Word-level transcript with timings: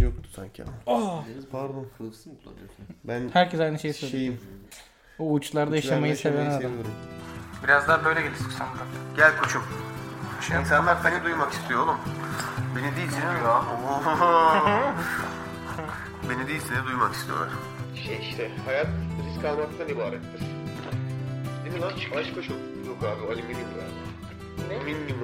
şey 0.00 0.08
yoktu 0.08 0.30
sanki 0.36 0.64
ama. 0.64 0.72
Aa, 0.98 1.22
Pardon. 1.52 1.86
Kılıfsız 1.98 2.26
mı 2.26 2.32
kullanıyorsun? 2.44 2.84
Ben 3.04 3.30
herkes 3.32 3.60
aynı 3.60 3.78
şeyi 3.78 3.94
söylüyor. 3.94 4.18
şeyim. 4.20 4.40
O 5.18 5.32
uçlarda 5.32 5.76
yaşamayı 5.76 6.16
seven 6.16 6.46
adam. 6.46 6.60
seviyorum. 6.60 6.90
Biraz 7.64 7.88
daha 7.88 8.04
böyle 8.04 8.22
gel 8.22 8.32
istiyorsan 8.32 8.68
buradan. 8.72 8.86
Gel 9.16 9.38
koçum. 9.42 9.62
İnsanlar 10.60 10.96
seni 11.02 11.24
duymak 11.24 11.52
istiyor 11.52 11.80
oğlum. 11.84 11.96
Beni 12.76 12.96
değil 12.96 13.08
seni 13.10 13.22
duyuyor. 13.30 13.62
Beni 16.30 16.48
değil 16.48 16.60
seni 16.68 16.86
duymak 16.86 17.14
istiyorlar. 17.14 17.48
Şey 18.06 18.18
işte 18.30 18.50
hayat 18.66 18.86
risk 19.26 19.44
almaktan 19.44 19.88
ibarettir. 19.88 20.40
Değil 21.64 21.74
mi 21.76 21.80
lan? 21.80 21.92
Aşk 22.20 22.34
koçum. 22.34 22.56
Yok 22.86 22.98
abi 23.02 23.32
alüminyum 23.32 23.68
galiba. 23.76 24.74
Alüminyum. 24.74 25.18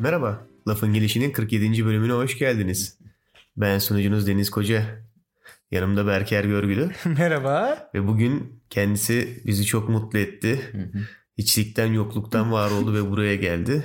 Merhaba. 0.00 0.46
Lafın 0.68 0.92
Gelişi'nin 0.92 1.30
47. 1.30 1.84
bölümüne 1.86 2.12
hoş 2.12 2.38
geldiniz. 2.38 2.98
Ben 3.56 3.78
sunucunuz 3.78 4.26
Deniz 4.26 4.50
Koca. 4.50 4.82
Yanımda 5.70 6.06
Berker 6.06 6.44
Görgülü. 6.44 6.90
Merhaba. 7.04 7.90
Ve 7.94 8.06
bugün 8.06 8.62
kendisi 8.70 9.42
bizi 9.46 9.64
çok 9.64 9.88
mutlu 9.88 10.18
etti. 10.18 10.60
Hiçlikten 11.38 11.86
yokluktan 11.86 12.52
var 12.52 12.70
oldu 12.70 12.94
ve 12.94 13.10
buraya 13.10 13.36
geldi. 13.36 13.84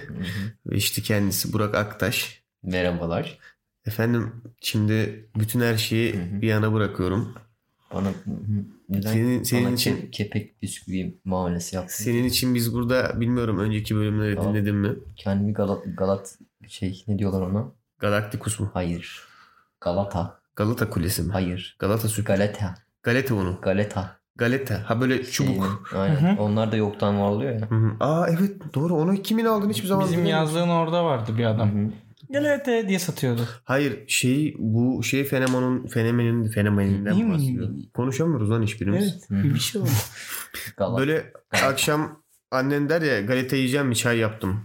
Ve 0.66 0.76
işte 0.76 1.02
kendisi 1.02 1.54
Burak 1.54 1.76
Aktaş. 1.76 2.44
Merhabalar. 2.64 3.40
Efendim 3.86 4.32
şimdi 4.62 5.30
bütün 5.38 5.60
her 5.60 5.78
şeyi 5.78 6.14
Hı 6.14 6.18
hı. 6.18 6.42
bir 6.42 6.48
yana 6.48 6.74
bırakıyorum. 6.74 7.36
Bana 7.94 8.10
neden 8.90 9.12
Senin- 9.14 9.44
senin 9.44 9.76
için- 9.76 9.96
ke- 9.98 10.12
kepek 10.12 10.62
bisküvi 10.62 11.18
muamelesi 11.26 11.76
yaptın? 11.76 12.04
Senin 12.04 12.24
için 12.24 12.56
biz 12.56 12.74
burada 12.74 13.22
bilmiyorum 13.22 13.60
önceki 13.60 13.96
bölümleri 13.96 14.36
Tamam. 14.36 14.54
dinledin 14.54 14.76
mi? 14.76 14.96
Kendimi 15.16 15.54
Galat, 15.54 15.84
Galat 15.98 16.38
şey 16.68 17.04
ne 17.08 17.20
diyorlar 17.20 17.42
ona? 17.42 17.66
Galacticus 18.00 18.60
mu? 18.60 18.70
Hayır. 18.74 19.22
Galata. 19.82 20.40
Galata 20.56 20.90
Kulesi 20.90 21.22
mi? 21.24 21.32
Hayır. 21.32 21.76
Galata 21.80 22.08
Süper. 22.08 22.38
Galata. 22.38 22.76
Galeta 23.04 23.36
unu. 23.36 23.60
Galeta. 23.62 24.16
Galeta. 24.36 24.90
Ha 24.90 25.02
böyle 25.02 25.24
çubuk. 25.24 25.88
Şeyini- 25.92 26.02
Aynen. 26.02 26.16
Hı 26.16 26.40
hı. 26.40 26.42
Onlar 26.44 26.72
da 26.72 26.76
yoktan 26.76 27.22
var 27.22 27.30
oluyor 27.30 27.54
ya. 27.60 27.72
Hı 27.72 27.76
hı. 27.76 27.92
Aa 28.00 28.28
evet 28.30 28.74
doğru 28.74 28.96
onu 28.96 29.14
kimin 29.16 29.46
aldın 29.46 29.70
hiçbir 29.70 29.88
zaman 29.88 30.06
Bizim 30.06 30.18
bilmiyorum. 30.20 30.44
yazdığın 30.44 30.70
orada 30.70 31.06
vardı 31.06 31.38
bir 31.38 31.46
adam. 31.46 31.70
hı. 31.76 31.92
Gel 32.32 32.46
evet 32.46 32.88
diye 32.88 33.00
satıyordu. 33.00 33.48
Hayır 33.64 34.08
şey 34.08 34.56
bu 34.60 35.04
şey 35.04 35.24
fenomenun 35.24 35.88
fenomenin 35.88 36.48
fenomeninden 36.48 37.18
mi? 37.18 37.34
bahsediyor. 37.34 37.70
Konuşamıyoruz 37.94 38.52
lan 38.52 38.64
hiçbirimiz. 38.64 39.28
Evet. 39.32 39.44
Bir 39.44 39.60
şey 39.60 39.82
oldu. 39.82 39.90
Böyle 40.98 41.34
akşam 41.64 42.24
annen 42.52 42.90
der 42.90 43.02
ya 43.02 43.22
galeta 43.22 43.56
yiyeceğim 43.56 43.88
mi 43.88 43.96
çay 43.96 44.18
yaptım. 44.18 44.64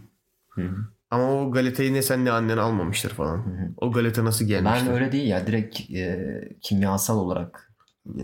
Hı 0.49 0.63
hı. 0.63 0.77
Ama 1.11 1.33
o 1.33 1.53
galetayı 1.53 1.95
ne 1.95 2.03
sen 2.03 2.25
ne 2.25 2.31
annen 2.31 2.57
almamıştır 2.57 3.11
falan. 3.11 3.37
Hı 3.37 3.51
hı. 3.51 3.73
O 3.77 3.93
galeta 3.93 4.25
nasıl 4.25 4.45
gelmiştir? 4.45 4.87
Ben 4.87 4.95
öyle 4.95 5.13
değil 5.13 5.29
ya 5.29 5.47
direkt 5.47 5.91
e, 5.91 6.41
kimyasal 6.61 7.19
olarak 7.19 7.73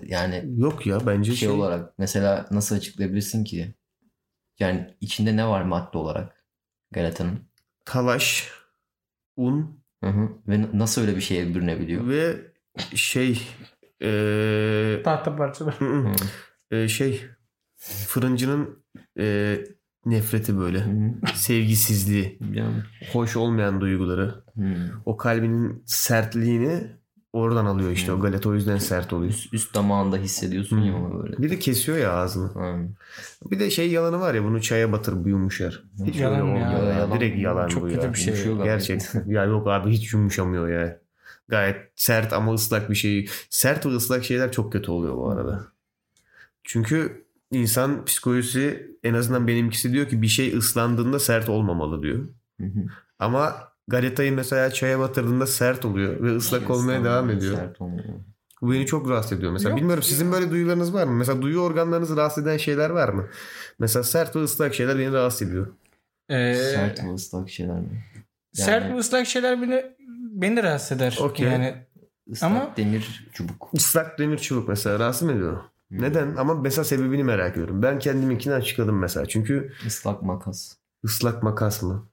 yani 0.02 0.44
Yok 0.56 0.86
ya 0.86 1.06
bence 1.06 1.30
şey, 1.30 1.48
şey, 1.48 1.58
olarak 1.58 1.98
mesela 1.98 2.46
nasıl 2.50 2.76
açıklayabilirsin 2.76 3.44
ki? 3.44 3.74
Yani 4.58 4.94
içinde 5.00 5.36
ne 5.36 5.46
var 5.46 5.62
madde 5.62 5.98
olarak 5.98 6.44
Galata'nın? 6.90 7.46
talaş, 7.86 8.50
un 9.36 9.80
Hı 10.04 10.10
hı. 10.10 10.28
Ve 10.48 10.78
nasıl 10.78 11.02
öyle 11.02 11.16
bir 11.16 11.20
şeye 11.20 11.54
bürünebiliyor? 11.54 12.08
ve 12.08 12.36
şey 12.94 13.42
eee, 14.00 15.02
Tahta 15.04 15.38
Hı. 15.78 16.12
eee, 16.72 16.88
şey 16.88 17.22
fırıncının 17.76 18.84
eee, 19.16 19.64
nefreti 20.06 20.58
böyle. 20.58 20.78
Hı. 20.80 21.12
Sevgisizliği, 21.34 22.38
Yani, 22.52 22.82
hoş 23.12 23.36
olmayan 23.36 23.80
duyguları. 23.80 24.34
hı. 24.56 24.74
O 25.06 25.16
kalbinin 25.16 25.82
sertliğini 25.86 26.80
oradan 27.36 27.66
alıyor 27.66 27.90
işte. 27.90 28.12
O 28.12 28.18
Hı. 28.18 28.22
galeta 28.22 28.48
o 28.48 28.54
yüzden 28.54 28.78
sert 28.78 29.12
oluyor. 29.12 29.30
Üst, 29.30 29.54
üst 29.54 29.74
damağında 29.74 30.16
hissediyorsun 30.16 30.80
ya 30.80 30.92
Hı. 30.92 30.96
onu 30.96 31.22
böyle. 31.22 31.38
Bir 31.38 31.50
de 31.50 31.58
kesiyor 31.58 31.98
ya 31.98 32.12
ağzını. 32.12 32.48
Hı. 32.48 32.88
Bir 33.50 33.60
de 33.60 33.70
şey 33.70 33.90
yalanı 33.90 34.20
var 34.20 34.34
ya 34.34 34.44
bunu 34.44 34.62
çaya 34.62 34.92
batır 34.92 35.24
bu 35.24 35.28
yumuşar. 35.28 35.82
Hiç 36.06 36.16
Yalan 36.16 36.40
öyle 36.40 36.58
ya. 36.60 36.66
olmuyor. 36.66 36.82
ya. 36.92 36.98
Yalan. 36.98 37.20
Direkt 37.20 37.38
yalan 37.42 37.68
Çok 37.68 37.82
bu 37.82 37.88
kötü 37.88 38.06
ya. 38.06 38.12
bir 38.12 38.18
şey. 38.18 38.34
Yumuşuyor. 38.34 38.64
Gerçekten. 38.64 39.24
ya 39.28 39.44
yok 39.44 39.66
abi 39.68 39.90
hiç 39.90 40.12
yumuşamıyor 40.12 40.68
ya. 40.68 41.00
Gayet 41.48 41.76
sert 41.96 42.32
ama 42.32 42.54
ıslak 42.54 42.90
bir 42.90 42.94
şey. 42.94 43.28
Sert 43.50 43.86
ve 43.86 43.90
ıslak 43.90 44.24
şeyler 44.24 44.52
çok 44.52 44.72
kötü 44.72 44.90
oluyor 44.90 45.16
bu 45.16 45.30
arada. 45.30 45.66
Çünkü 46.64 47.26
insan 47.50 48.04
psikolojisi 48.04 48.90
en 49.04 49.14
azından 49.14 49.46
benimkisi 49.48 49.92
diyor 49.92 50.08
ki 50.08 50.22
bir 50.22 50.26
şey 50.28 50.56
ıslandığında 50.56 51.18
sert 51.18 51.48
olmamalı 51.48 52.02
diyor. 52.02 52.18
Hı 52.60 52.66
hı. 52.66 52.80
Ama 53.18 53.54
galetayı 53.88 54.32
mesela 54.32 54.70
çaya 54.70 54.98
batırdığında 54.98 55.46
sert 55.46 55.84
oluyor 55.84 56.22
ve 56.22 56.36
ıslak 56.36 56.70
olmaya 56.70 57.04
devam 57.04 57.30
ediyor. 57.30 57.56
Sert 57.56 57.80
olmuyor. 57.80 58.04
Bu 58.62 58.72
beni 58.72 58.86
çok 58.86 59.10
rahatsız 59.10 59.32
ediyor. 59.38 59.52
Mesela 59.52 59.70
Yok 59.70 59.78
bilmiyorum 59.78 60.02
ya. 60.02 60.08
sizin 60.08 60.32
böyle 60.32 60.50
duyularınız 60.50 60.94
var 60.94 61.04
mı? 61.06 61.12
Mesela 61.12 61.42
duyu 61.42 61.60
organlarınızı 61.60 62.16
rahatsız 62.16 62.42
eden 62.46 62.56
şeyler 62.56 62.90
var 62.90 63.08
mı? 63.08 63.26
Mesela 63.78 64.02
sert 64.02 64.36
ve 64.36 64.42
ıslak 64.42 64.74
şeyler 64.74 64.98
beni 64.98 65.12
rahatsız 65.12 65.48
ediyor. 65.48 65.66
Ee, 66.28 66.54
Sert 66.54 67.04
ve 67.04 67.14
ıslak 67.14 67.50
şeyler 67.50 67.76
mi? 67.80 68.04
sert 68.52 68.82
Yani- 68.84 68.94
ve 68.94 68.98
ıslak 68.98 69.26
şeyler 69.26 69.62
beni, 69.62 69.84
beni 70.30 70.62
rahatsız 70.62 70.92
eder. 70.96 71.18
Okey. 71.20 71.46
Yani 71.48 71.74
Islak 72.26 72.50
Ama- 72.50 72.76
demir 72.76 73.28
çubuk. 73.32 73.68
Islak 73.72 74.18
demir 74.18 74.38
çubuk 74.38 74.68
mesela 74.68 74.98
rahatsız 74.98 75.22
mı 75.22 75.32
ediyor? 75.32 75.52
Hı. 75.56 75.60
Neden? 75.90 76.36
Ama 76.36 76.54
mesela 76.54 76.84
sebebini 76.84 77.24
merak 77.24 77.52
ediyorum. 77.52 77.82
Ben 77.82 77.98
kendiminkini 77.98 78.54
açıkladım 78.54 78.98
mesela. 78.98 79.26
Çünkü 79.26 79.72
Islak 79.86 80.22
makas. 80.22 80.76
ıslak 81.04 81.42
makas 81.42 81.82
mı? 81.82 82.08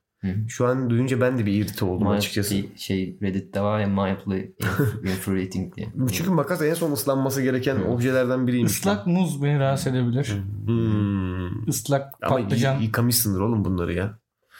Şu 0.47 0.65
an 0.67 0.89
duyunca 0.89 1.21
ben 1.21 1.37
de 1.37 1.45
bir 1.45 1.53
irite 1.53 1.85
oldum 1.85 2.07
Mild- 2.07 2.17
açıkçası. 2.17 2.55
Şey, 2.77 3.17
Reddit'te 3.21 3.61
var 3.61 3.79
ya 3.79 3.87
mildly 3.87 4.53
inf- 4.61 5.09
infuriating 5.11 5.75
diye. 5.75 5.87
Çünkü 6.13 6.31
makas 6.31 6.61
en 6.61 6.73
son 6.73 6.91
ıslanması 6.91 7.41
gereken 7.41 7.75
Hı. 7.75 7.83
objelerden 7.85 8.47
biriymiş. 8.47 8.71
ıslak 8.71 9.07
muz 9.07 9.43
beni 9.43 9.59
rahatsız 9.59 9.87
edebilir. 9.87 10.33
Hmm. 10.65 11.67
Islak 11.69 12.13
Ama 12.21 12.35
patlıcan. 12.35 12.79
yıkamışsındır 12.79 13.39
oğlum 13.39 13.65
bunları 13.65 13.93
ya. 13.93 14.19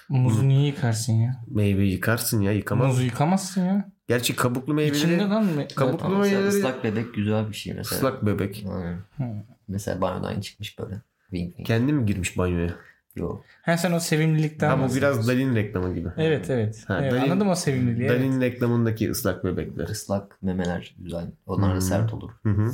Muzu 0.09 0.47
niye 0.47 0.65
yıkarsın 0.67 1.13
ya? 1.13 1.43
Meyve 1.47 1.83
yıkarsın 1.85 2.41
ya 2.41 2.51
yıkamaz. 2.51 2.87
Muzu 2.87 3.03
yıkamazsın 3.03 3.65
ya. 3.65 3.91
Gerçi 4.07 4.35
kabuklu 4.35 4.73
meyveleri 4.73 4.97
İçinde 4.97 5.17
lan 5.23 5.45
mı? 5.45 5.63
Kabuklu 5.75 6.05
Ama 6.05 6.17
mesela 6.19 6.41
meyveleri- 6.41 6.47
ıslak 6.57 6.83
bebek 6.83 7.13
güzel 7.13 7.49
bir 7.49 7.53
şey 7.55 7.73
mesela. 7.73 7.97
ıslak 7.97 8.25
bebek. 8.25 8.65
Aynen. 8.75 8.97
Hı. 9.17 9.43
Mesela 9.67 10.01
banyodan 10.01 10.41
çıkmış 10.41 10.79
böyle. 10.79 11.01
Wink 11.29 11.49
wink. 11.49 11.67
Kendi 11.67 11.93
mi 11.93 12.05
girmiş 12.05 12.37
banyoya? 12.37 12.75
Yok. 13.15 13.45
Ha 13.61 13.77
sen 13.77 13.91
o 13.91 13.99
sevimlilikten 13.99 14.69
Ha 14.69 14.89
bu 14.89 14.95
biraz 14.95 15.27
Dalin 15.27 15.55
reklamı 15.55 15.95
gibi. 15.95 16.07
Evet 16.17 16.49
evet. 16.49 16.83
Ha, 16.87 16.99
evet 17.01 17.13
Dalin- 17.13 17.21
anladım 17.31 17.49
o 17.49 17.55
sevimliliği. 17.55 18.09
evet. 18.09 18.19
Dalin 18.19 18.41
reklamındaki 18.41 19.11
ıslak 19.11 19.43
bebekler. 19.43 19.87
Islak 19.87 20.37
memeler 20.43 20.95
güzel. 20.99 21.25
Onlar 21.45 21.69
da 21.69 21.73
Hmm. 21.73 21.81
sert 21.81 22.13
olur. 22.13 22.31
Hı 22.43 22.49
hı. 22.49 22.71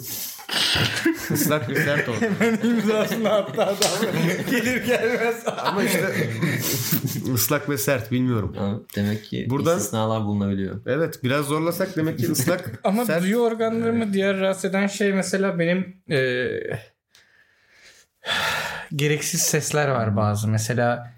Islak 1.34 1.70
ve 1.70 1.76
sert 1.76 2.10
oldu. 2.10 2.18
İmzasını 2.68 3.30
attı 3.30 3.62
adam. 3.64 3.78
Gelir 4.52 4.86
gelmez. 4.86 5.44
Ama 5.66 5.84
işte 5.84 6.06
ıslak 7.34 7.70
ve 7.70 7.78
sert 7.78 8.12
bilmiyorum. 8.12 8.56
Ama 8.60 8.80
demek 8.96 9.24
ki 9.26 9.48
Buradan- 9.50 9.78
istisnalar 9.78 10.24
bulunabiliyor. 10.24 10.82
Evet 10.86 11.20
biraz 11.24 11.46
zorlasak 11.46 11.96
demek 11.96 12.20
ki 12.20 12.32
ıslak 12.32 12.72
Ama 12.84 13.06
sert. 13.06 13.24
duyu 13.24 13.38
organlarımı 13.38 14.14
diğer 14.14 14.40
rahatsız 14.40 14.66
eden 14.66 14.88
şey 14.88 15.14
mesela 15.14 15.60
benim 15.60 16.02
eee, 16.10 16.80
gereksiz 18.96 19.42
sesler 19.42 19.88
var 19.88 20.16
bazı. 20.16 20.48
Mesela 20.48 21.14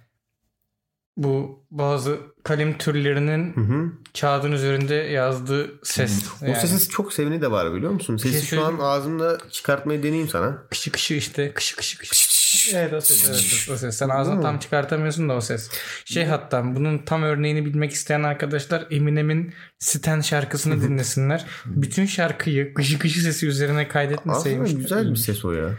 bu 1.17 1.65
bazı 1.71 2.19
kalem 2.43 2.77
türlerinin 2.77 3.55
Hı 3.55 3.61
hı. 3.61 3.91
kağıdın 4.21 4.51
üzerinde 4.51 4.95
yazdığı 4.95 5.79
ses. 5.83 6.25
O 6.49 6.53
sesin 6.53 6.89
çok 6.89 7.13
seveni 7.13 7.41
de 7.41 7.51
var 7.51 7.73
biliyor 7.73 7.91
musun? 7.91 8.17
Sesi 8.17 8.33
şey 8.33 8.59
şu 8.59 8.65
an 8.65 8.77
ağzımda 8.79 9.37
çıkartmayı 9.51 10.03
deneyeyim 10.03 10.29
sana. 10.29 10.57
Kışı 10.69 10.91
kışı 10.91 11.13
işte 11.13 11.53
kışı 11.53 11.75
kışı 11.75 11.97
kışı. 11.97 12.31
Evet 12.73 12.93
o 12.93 13.01
ses, 13.01 13.29
evet, 13.29 13.69
o 13.75 13.77
ses. 13.77 13.97
Sen 13.97 14.37
mi? 14.37 14.41
tam 14.41 14.59
çıkartamıyorsun 14.59 15.29
da 15.29 15.33
o 15.33 15.41
ses. 15.41 15.69
Şey 16.05 16.25
hatta 16.25 16.75
bunun 16.75 16.97
tam 16.97 17.23
örneğini 17.23 17.65
bilmek 17.65 17.91
isteyen 17.91 18.23
arkadaşlar 18.23 18.87
Eminem'in 18.91 19.53
Stan 19.79 20.21
şarkısını 20.21 20.81
dinlesinler. 20.81 21.45
Bütün 21.65 22.05
şarkıyı 22.05 22.73
kışı 22.73 22.99
kışı 22.99 23.21
sesi 23.21 23.47
üzerine 23.47 23.79
Aslında 23.79 23.93
kaydetmeseymiş. 23.93 24.75
güzel 24.75 25.11
bir 25.11 25.15
ses 25.15 25.45
o 25.45 25.51
ya. 25.51 25.69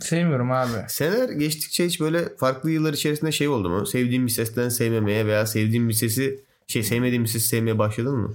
Sevmiyorum 0.00 0.50
abi. 0.52 0.70
Seneler 0.88 1.28
geçtikçe 1.28 1.86
hiç 1.86 2.00
böyle 2.00 2.36
farklı 2.36 2.70
yıllar 2.70 2.92
içerisinde 2.92 3.32
şey 3.32 3.48
oldu 3.48 3.68
mu? 3.70 3.86
Sevdiğin 3.86 4.26
bir 4.26 4.30
sesten 4.30 4.68
sevmemeye 4.68 5.26
veya 5.26 5.46
sevdiğin 5.46 5.88
bir 5.88 5.94
sesi 5.94 6.40
şey 6.66 6.82
sevmediğin 6.82 7.22
bir 7.24 7.28
sesi 7.28 7.48
sevmeye 7.48 7.78
başladın 7.78 8.16
mı? 8.16 8.34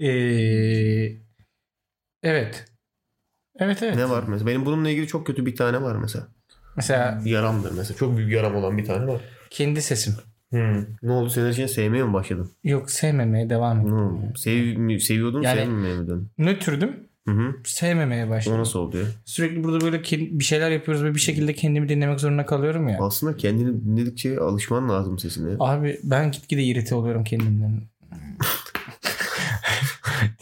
Ee, 0.00 1.12
evet. 2.22 2.64
Evet 3.58 3.82
evet. 3.82 3.96
Ne 3.96 4.10
var 4.10 4.24
mesela? 4.28 4.46
Benim 4.46 4.66
bununla 4.66 4.90
ilgili 4.90 5.06
çok 5.06 5.26
kötü 5.26 5.46
bir 5.46 5.56
tane 5.56 5.82
var 5.82 5.96
mesela. 5.96 6.28
Mesela 6.76 7.20
Yaramdır 7.24 7.72
mesela. 7.72 7.96
Çok 7.98 8.16
büyük 8.16 8.32
yaram 8.32 8.54
olan 8.54 8.78
bir 8.78 8.84
tane 8.84 9.06
var. 9.06 9.20
kendi 9.50 9.82
sesim. 9.82 10.14
Ne 11.02 11.10
oldu? 11.12 11.30
Senin 11.30 11.50
için 11.52 11.66
sevmeye 11.66 12.04
mi 12.04 12.12
başladın? 12.12 12.50
Yok 12.64 12.90
sevmemeye 12.90 13.50
devam 13.50 13.80
ediyorum. 13.80 14.22
Hmm. 14.22 14.36
Sev, 14.36 14.98
seviyordun 14.98 15.42
Yani- 15.42 15.60
sevmemeye 15.60 15.96
mi 15.96 16.08
döndün? 16.08 16.28
Nötrdüm. 16.38 16.96
Hı 17.28 17.30
hı. 17.34 17.54
sevmemeye 17.64 18.26
O 18.26 18.30
başladım. 18.30 18.58
nasıl 18.60 18.78
oluyor? 18.78 19.06
Sürekli 19.24 19.64
burada 19.64 19.80
böyle 19.80 20.02
bir 20.38 20.44
şeyler 20.44 20.70
yapıyoruz 20.70 21.04
ve 21.04 21.14
bir 21.14 21.20
şekilde 21.20 21.54
kendimi 21.54 21.88
dinlemek 21.88 22.20
zorunda 22.20 22.46
kalıyorum 22.46 22.88
ya. 22.88 22.98
Aslında 23.00 23.36
kendini 23.36 23.84
dinledikçe 23.84 24.38
alışman 24.40 24.88
lazım 24.88 25.18
sesine. 25.18 25.50
Abi 25.58 26.00
ben 26.04 26.30
gitgide 26.32 26.62
irite 26.64 26.94
oluyorum 26.94 27.24
kendimden. 27.24 27.80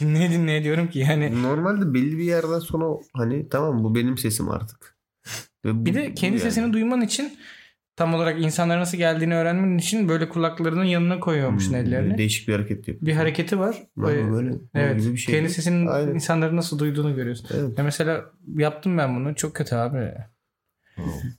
dinleye 0.00 0.30
dinleye 0.30 0.64
diyorum 0.64 0.88
ki 0.88 0.98
yani 0.98 1.42
Normalde 1.42 1.94
belli 1.94 2.18
bir 2.18 2.24
yerden 2.24 2.58
sonra 2.58 2.84
hani 3.12 3.48
tamam 3.48 3.84
bu 3.84 3.94
benim 3.94 4.18
sesim 4.18 4.48
artık. 4.50 4.96
Ve 5.64 5.74
bu- 5.80 5.86
bir 5.86 5.94
de 5.94 6.14
kendi 6.14 6.32
yani. 6.32 6.40
sesini 6.40 6.72
duyman 6.72 7.00
için 7.00 7.32
tam 7.96 8.14
olarak 8.14 8.40
insanlara 8.42 8.80
nasıl 8.80 8.98
geldiğini 8.98 9.34
öğrenmen 9.34 9.78
için 9.78 10.08
böyle 10.08 10.28
kulaklarının 10.28 10.84
yanına 10.84 11.20
koyuyormuşsun 11.20 11.70
Hmm, 11.72 11.78
ellerini. 11.80 12.18
Değişik 12.18 12.48
bir 12.48 12.52
hareket 12.52 12.78
yapıyor. 12.88 12.98
Bir 13.00 13.12
hareketi 13.12 13.58
var. 13.58 13.76
Böyle 13.96 14.28
bunun 14.30 14.70
Evet. 14.74 15.00
gibi 15.02 15.12
bir 15.12 15.18
şey. 15.18 15.34
Kendi 15.34 15.50
sesinin 15.50 15.86
Aynen. 15.86 16.14
insanların 16.14 16.56
nasıl 16.56 16.78
duyduğunu 16.78 17.14
görüyorsun. 17.16 17.48
Evet. 17.54 17.78
Ya 17.78 17.84
mesela 17.84 18.24
yaptım 18.56 18.98
ben 18.98 19.16
bunu. 19.16 19.34
Çok 19.34 19.54
kötü 19.54 19.74
abi. 19.74 20.12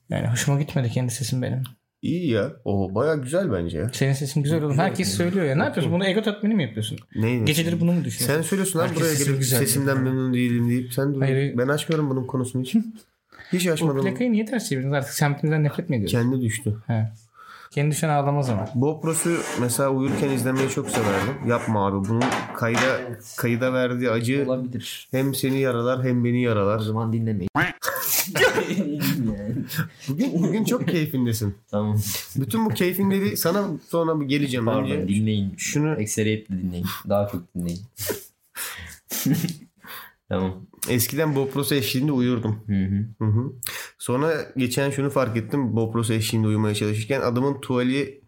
Yani 0.09 0.27
hoşuma 0.27 0.59
gitmedi 0.61 0.89
kendi 0.89 1.11
sesim 1.11 1.41
benim. 1.41 1.63
İyi 2.01 2.29
ya. 2.31 2.51
O 2.65 2.95
baya 2.95 3.15
güzel 3.15 3.51
bence 3.51 3.77
ya. 3.77 3.89
Senin 3.94 4.13
sesin 4.13 4.44
güzel 4.44 4.63
oğlum. 4.63 4.77
Herkes 4.77 5.09
söylüyor 5.09 5.45
ya. 5.45 5.55
Ne 5.55 5.63
yapıyorsun? 5.63 5.94
Bunu 5.94 6.05
ego 6.05 6.21
tatmini 6.21 6.55
mi 6.55 6.63
yapıyorsun? 6.63 6.97
Neyin? 7.15 7.45
Geceleri 7.45 7.79
bunu 7.79 7.91
mu 7.91 8.05
düşünüyorsun? 8.05 8.35
Sen 8.41 8.50
söylüyorsun 8.50 8.79
lan 8.79 8.88
Herkes 8.88 9.01
buraya 9.03 9.31
gelip 9.31 9.45
sesimden 9.45 10.01
memnun 10.01 10.33
değilim 10.33 10.69
deyip 10.69 10.94
sen 10.94 11.13
dur. 11.15 11.21
Hayır. 11.21 11.57
Ben 11.57 11.67
açmıyorum 11.67 12.09
bunun 12.09 12.27
konusunu 12.27 12.63
hiç. 13.53 13.67
Hiç 13.69 13.81
O 13.81 14.01
plakayı 14.01 14.31
niye 14.31 14.45
ters 14.45 14.69
çevirdiniz? 14.69 14.94
Artık 14.94 15.13
semtimizden 15.13 15.63
nefret 15.63 15.89
mi 15.89 15.95
ediyorsun? 15.95 16.17
Kendi 16.17 16.41
düştü. 16.41 16.75
He. 16.88 17.11
Kendi 17.71 17.91
düşen 17.91 18.09
ağlamaz 18.09 18.50
ama. 18.50 18.65
Bopros'u 18.75 19.38
mesela 19.61 19.89
uyurken 19.89 20.29
izlemeyi 20.29 20.69
çok 20.69 20.89
severdim. 20.89 21.33
Yapma 21.47 21.88
abi. 21.88 22.09
Bunun 22.09 22.23
kayda 22.55 23.00
kayıda 23.38 23.73
verdiği 23.73 24.09
acı 24.09 24.44
Olabilir. 24.47 25.07
hem 25.11 25.35
seni 25.35 25.59
yaralar 25.59 26.03
hem 26.03 26.23
beni 26.23 26.38
O 26.38 26.50
yaralar. 26.50 26.79
zaman 26.79 27.13
dinlemeyin. 27.13 27.50
Bugün 30.09 30.44
bugün 30.44 30.63
çok 30.63 30.88
keyfindesin. 30.88 31.55
tamam. 31.71 31.97
Bütün 32.35 32.65
bu 32.65 32.69
keyfinleri 32.69 33.38
sana 33.38 33.67
sonra 33.89 34.19
bir 34.21 34.25
geleceğim. 34.25 34.65
Pardon 34.65 34.81
Önce 34.89 35.07
dinleyin. 35.07 35.53
şunu 35.57 35.95
Ekseriyetle 35.95 36.57
dinleyin. 36.61 36.85
Daha 37.09 37.27
çok 37.27 37.55
dinleyin. 37.55 37.79
tamam. 40.29 40.65
Eskiden 40.89 41.35
Bopros 41.35 41.71
eşliğinde 41.71 42.12
uyurdum. 42.12 42.59
Hı 42.68 42.74
hı. 42.74 43.25
Hı 43.25 43.31
hı. 43.39 43.53
Sonra 43.97 44.33
geçen 44.57 44.89
şunu 44.89 45.09
fark 45.09 45.38
ettim. 45.38 45.75
Bopros 45.75 46.09
eşliğinde 46.09 46.47
uyumaya 46.47 46.75
çalışırken 46.75 47.21
adamın 47.21 47.62
tuvali 47.62 48.24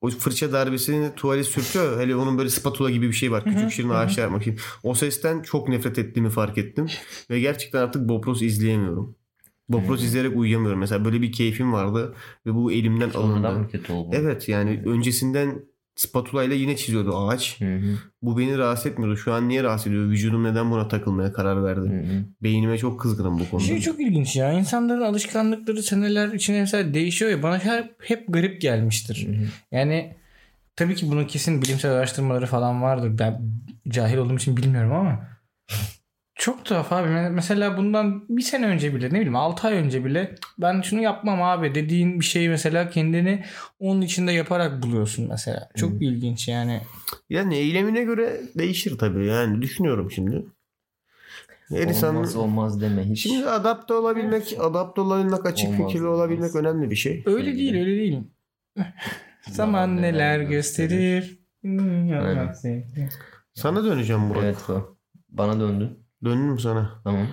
o 0.00 0.10
fırça 0.10 0.52
darbesini 0.52 1.14
tuvali 1.16 1.44
sürtüyor. 1.44 2.00
Hele 2.00 2.16
onun 2.16 2.38
böyle 2.38 2.48
spatula 2.50 2.90
gibi 2.90 3.08
bir 3.08 3.12
şey 3.12 3.32
var. 3.32 3.44
Küçük 3.44 3.70
şirin 3.72 3.88
ağaçlar 3.88 4.22
yapmak 4.22 4.42
için. 4.42 4.56
O 4.82 4.94
sesten 4.94 5.42
çok 5.42 5.68
nefret 5.68 5.98
ettiğimi 5.98 6.30
fark 6.30 6.58
ettim. 6.58 6.86
Ve 7.30 7.40
gerçekten 7.40 7.78
artık 7.78 8.08
Bopros 8.08 8.42
izleyemiyorum. 8.42 9.16
Bopros 9.68 9.98
Hmm. 10.00 10.06
izleyerek 10.06 10.36
uyuyamıyorum. 10.36 10.78
Mesela 10.80 11.04
böyle 11.04 11.22
bir 11.22 11.32
keyfim 11.32 11.72
vardı 11.72 12.14
ve 12.46 12.54
bu 12.54 12.72
elimden 12.72 13.08
Sonradan 13.10 13.42
alındı. 13.44 13.60
mı 13.60 13.68
kötü 13.68 13.92
oldu? 13.92 14.16
Evet 14.18 14.48
yani 14.48 14.82
öncesinden 14.86 15.62
spatula 15.94 16.44
ile 16.44 16.54
yine 16.54 16.76
çiziyordu 16.76 17.16
ağaç. 17.16 17.60
Hı 17.60 17.76
hı. 17.76 17.98
Bu 18.22 18.38
beni 18.38 18.58
rahatsız 18.58 18.86
etmiyordu. 18.86 19.16
Şu 19.16 19.32
an 19.32 19.48
niye 19.48 19.62
rahatsız 19.62 19.86
ediyor? 19.86 20.10
Vücudum 20.10 20.44
neden 20.44 20.70
buna 20.70 20.88
takılmaya 20.88 21.32
karar 21.32 21.64
verdi? 21.64 21.88
Hı 21.88 22.14
hı. 22.14 22.24
Beynime 22.42 22.78
çok 22.78 23.00
kızgınım 23.00 23.38
bu 23.38 23.50
konuda. 23.50 23.66
Şey 23.66 23.80
çok 23.80 24.00
ilginç 24.00 24.36
ya. 24.36 24.52
İnsanların 24.52 25.02
alışkanlıkları 25.02 25.82
seneler 25.82 26.28
içinde 26.28 26.60
mesela 26.60 26.94
değişiyor 26.94 27.30
ya. 27.30 27.42
Bana 27.42 27.58
hep, 27.58 27.94
hep 28.02 28.24
garip 28.28 28.60
gelmiştir. 28.60 29.26
Hı 29.28 29.32
hı. 29.32 29.46
Yani 29.72 30.16
tabii 30.76 30.94
ki 30.94 31.10
bunun 31.10 31.24
kesin 31.24 31.62
bilimsel 31.62 31.92
araştırmaları 31.92 32.46
falan 32.46 32.82
vardır. 32.82 33.18
Ben 33.18 33.42
cahil 33.88 34.16
olduğum 34.16 34.36
için 34.36 34.56
bilmiyorum 34.56 34.92
ama 34.92 35.28
çok 36.42 36.64
tuhaf 36.64 36.92
abi. 36.92 37.08
Mesela 37.30 37.76
bundan 37.76 38.24
bir 38.28 38.42
sene 38.42 38.66
önce 38.66 38.94
bile 38.94 39.06
ne 39.06 39.12
bileyim 39.14 39.36
6 39.36 39.68
ay 39.68 39.74
önce 39.74 40.04
bile 40.04 40.34
ben 40.58 40.80
şunu 40.80 41.02
yapmam 41.02 41.42
abi 41.42 41.74
dediğin 41.74 42.20
bir 42.20 42.24
şeyi 42.24 42.48
mesela 42.48 42.90
kendini 42.90 43.44
onun 43.78 44.00
içinde 44.00 44.32
yaparak 44.32 44.82
buluyorsun 44.82 45.28
mesela. 45.28 45.68
Çok 45.76 45.90
Hı. 45.92 45.96
ilginç 46.04 46.48
yani. 46.48 46.80
Yani 47.30 47.56
eylemine 47.56 48.02
göre 48.04 48.40
değişir 48.58 48.98
tabii. 48.98 49.26
Yani 49.26 49.62
düşünüyorum 49.62 50.10
şimdi. 50.10 50.46
Her 51.68 51.82
insan 51.82 52.16
Olmaz 52.16 52.36
olmaz 52.36 52.80
deme 52.80 53.04
hiç. 53.04 53.22
şimdi 53.22 53.46
adapte 53.46 53.94
olabilmek, 53.94 54.56
adapte 54.60 55.00
olabilmek, 55.00 55.46
açık 55.46 55.68
Olmaz, 55.68 55.86
fikirli 55.86 56.06
olmaz. 56.06 56.18
olabilmek 56.18 56.54
önemli 56.54 56.90
bir 56.90 56.96
şey. 56.96 57.22
Öyle 57.26 57.44
Sevgili. 57.44 57.58
değil 57.58 57.74
öyle 57.74 57.96
değil. 57.96 58.20
Zaman 59.50 60.02
neler 60.02 60.40
gösterir. 60.40 61.38
Aynen. 61.64 62.54
Sana 63.54 63.84
döneceğim 63.84 64.30
Burak. 64.30 64.44
Evet. 64.44 64.82
Bana 65.28 65.60
döndün. 65.60 66.01
Döndüm 66.24 66.58
sana. 66.58 67.00
Tamam. 67.04 67.28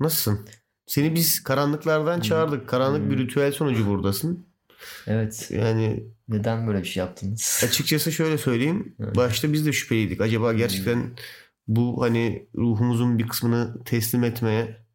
Nasılsın? 0.00 0.48
Seni 0.86 1.14
biz 1.14 1.42
karanlıklardan 1.42 2.20
çağırdık. 2.20 2.68
Karanlık 2.68 3.10
bir 3.10 3.16
Hmm. 3.16 3.22
ritüel 3.24 3.52
sonucu 3.52 3.86
buradasın. 3.86 4.46
Evet. 5.06 5.48
Yani 5.50 6.04
Neden 6.28 6.66
böyle 6.66 6.78
bir 6.78 6.88
şey 6.88 7.00
yaptınız? 7.00 7.60
açıkçası 7.68 8.12
şöyle 8.12 8.38
söyleyeyim. 8.38 8.94
Evet. 9.00 9.16
Başta 9.16 9.52
biz 9.52 9.66
de 9.66 9.72
şüpheliydik. 9.72 10.20
Acaba 10.20 10.52
gerçekten 10.52 11.16
bu 11.68 12.02
hani 12.02 12.48
ruhumuzun 12.56 13.18
bir 13.18 13.28
kısmını 13.28 13.84
teslim 13.84 14.24
etmeye 14.24 14.86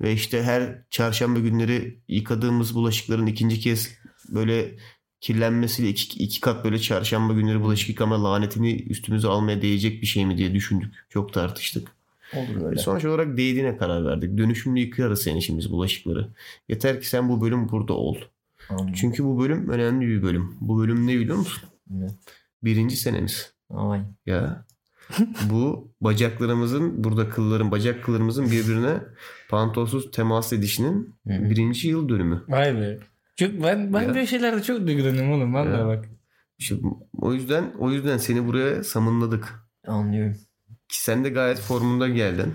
ve 0.00 0.12
işte 0.12 0.42
her 0.42 0.82
çarşamba 0.90 1.38
günleri 1.40 2.02
yıkadığımız 2.08 2.74
bulaşıkların 2.74 3.26
ikinci 3.26 3.60
kez 3.60 3.90
böyle 4.28 4.74
kirlenmesiyle 5.20 5.88
iki, 5.90 6.18
iki 6.24 6.40
kat 6.40 6.64
böyle 6.64 6.78
çarşamba 6.78 7.32
günleri 7.32 7.60
bulaşık 7.60 7.88
yıkama 7.88 8.24
lanetini 8.24 8.74
üstümüze 8.82 9.28
almaya 9.28 9.62
değecek 9.62 10.02
bir 10.02 10.06
şey 10.06 10.26
mi 10.26 10.38
diye 10.38 10.54
düşündük. 10.54 10.94
Çok 11.08 11.32
tartıştık. 11.32 11.88
Olur 12.36 12.56
Ve 12.60 12.64
böyle. 12.64 12.80
sonuç 12.80 13.04
olarak 13.04 13.36
değdiğine 13.36 13.76
karar 13.76 14.04
verdik. 14.04 14.38
Dönüşümlü 14.38 14.80
yıkarız 14.80 15.22
senin 15.22 15.36
işimiz 15.36 15.70
bulaşıkları. 15.70 16.28
Yeter 16.68 17.00
ki 17.00 17.08
sen 17.08 17.28
bu 17.28 17.40
bölüm 17.40 17.68
burada 17.68 17.92
ol. 17.92 18.16
Anladım. 18.68 18.92
Çünkü 18.92 19.24
bu 19.24 19.40
bölüm 19.40 19.68
önemli 19.68 20.06
bir 20.08 20.22
bölüm. 20.22 20.54
Bu 20.60 20.78
bölüm 20.80 21.06
ne 21.06 21.18
biliyor 21.18 21.36
musun? 21.36 21.68
Evet. 21.98 22.12
Birinci 22.64 22.96
senemiz. 22.96 23.52
Ay. 23.70 24.00
Ya. 24.26 24.64
bu 25.50 25.92
bacaklarımızın 26.00 27.04
burada 27.04 27.28
kılların 27.28 27.70
bacak 27.70 28.04
kıllarımızın 28.04 28.46
birbirine 28.50 28.96
pantolsuz 29.50 30.10
temas 30.10 30.52
edişinin 30.52 31.14
Hı 31.26 31.32
hı. 31.34 31.50
birinci 31.50 31.88
yıl 31.88 32.08
dönümü. 32.08 32.42
Vay 32.48 32.74
be. 32.80 32.98
Çok 33.36 33.62
ben 33.62 33.92
ben 33.92 34.02
Ya. 34.02 34.08
böyle 34.08 34.26
şeylerde 34.26 34.62
çok 34.62 34.86
duygulanıyorum 34.86 35.32
oğlum 35.32 35.54
vallahi 35.54 35.80
Ya. 35.80 35.86
bak. 35.86 36.04
İşte 36.58 36.74
o 37.12 37.32
yüzden 37.32 37.64
o 37.78 37.90
yüzden 37.90 38.16
seni 38.18 38.46
buraya 38.46 38.84
samınladık. 38.84 39.54
Anlıyorum. 39.86 40.36
Ki 40.92 41.02
sen 41.02 41.24
de 41.24 41.28
gayet 41.28 41.58
formunda 41.58 42.08
geldin. 42.08 42.54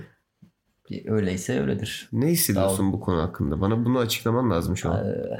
Öyleyse 1.05 1.61
öyledir. 1.61 2.09
Ne 2.11 2.27
hissediyorsun 2.27 2.87
Sağ 2.87 2.93
bu 2.93 2.99
konu 2.99 3.21
hakkında? 3.21 3.61
Bana 3.61 3.85
bunu 3.85 3.99
açıklaman 3.99 4.51
lazım 4.51 4.77
şu 4.77 4.91
an. 4.91 5.05
Ee, 5.05 5.39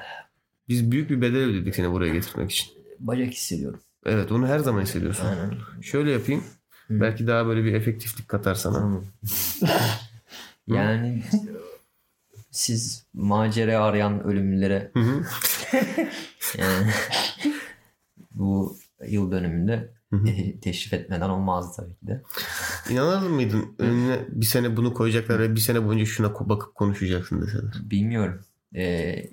Biz 0.70 0.92
büyük 0.92 1.10
bir 1.10 1.22
bedel 1.22 1.42
ödedik 1.44 1.76
seni 1.76 1.92
buraya 1.92 2.14
getirmek 2.14 2.52
için. 2.52 2.72
bacak 3.00 3.32
hissediyorum. 3.32 3.80
Evet 4.06 4.32
onu 4.32 4.48
her 4.48 4.60
zaman 4.60 4.82
hissediyorsun. 4.82 5.26
Aynen. 5.26 5.52
Şöyle 5.82 6.12
yapayım. 6.12 6.44
Hı. 6.88 7.02
Belki 7.02 7.28
daha 7.28 7.48
böyle 7.48 7.64
bir 7.64 7.74
efektiflik 7.74 8.28
katar 8.28 8.56
sana. 8.56 8.80
Tamam. 8.80 9.06
yani 10.68 11.24
siz 12.52 13.06
macera 13.14 13.84
arayan 13.84 14.28
hı. 15.00 15.24
yani 16.58 16.92
bu 18.32 18.78
yıl 19.08 19.32
dönümünde 19.32 19.97
teşrif 20.62 20.94
etmeden 20.94 21.30
olmazdı 21.30 21.82
tabii 21.82 21.96
ki 21.96 22.08
de. 22.08 22.24
İnanır 22.90 23.30
mıydın? 23.30 23.76
Önüne 23.80 24.26
bir 24.30 24.46
sene 24.46 24.78
bunu 24.78 24.94
koyacaklar 24.94 25.40
ve 25.40 25.56
bir 25.56 25.60
sene 25.60 25.86
boyunca 25.86 26.06
şuna 26.06 26.50
bakıp 26.50 26.76
konuşacaksın 26.76 27.42
deseler. 27.42 27.74
Bilmiyorum. 27.84 28.42
Ee, 28.76 29.30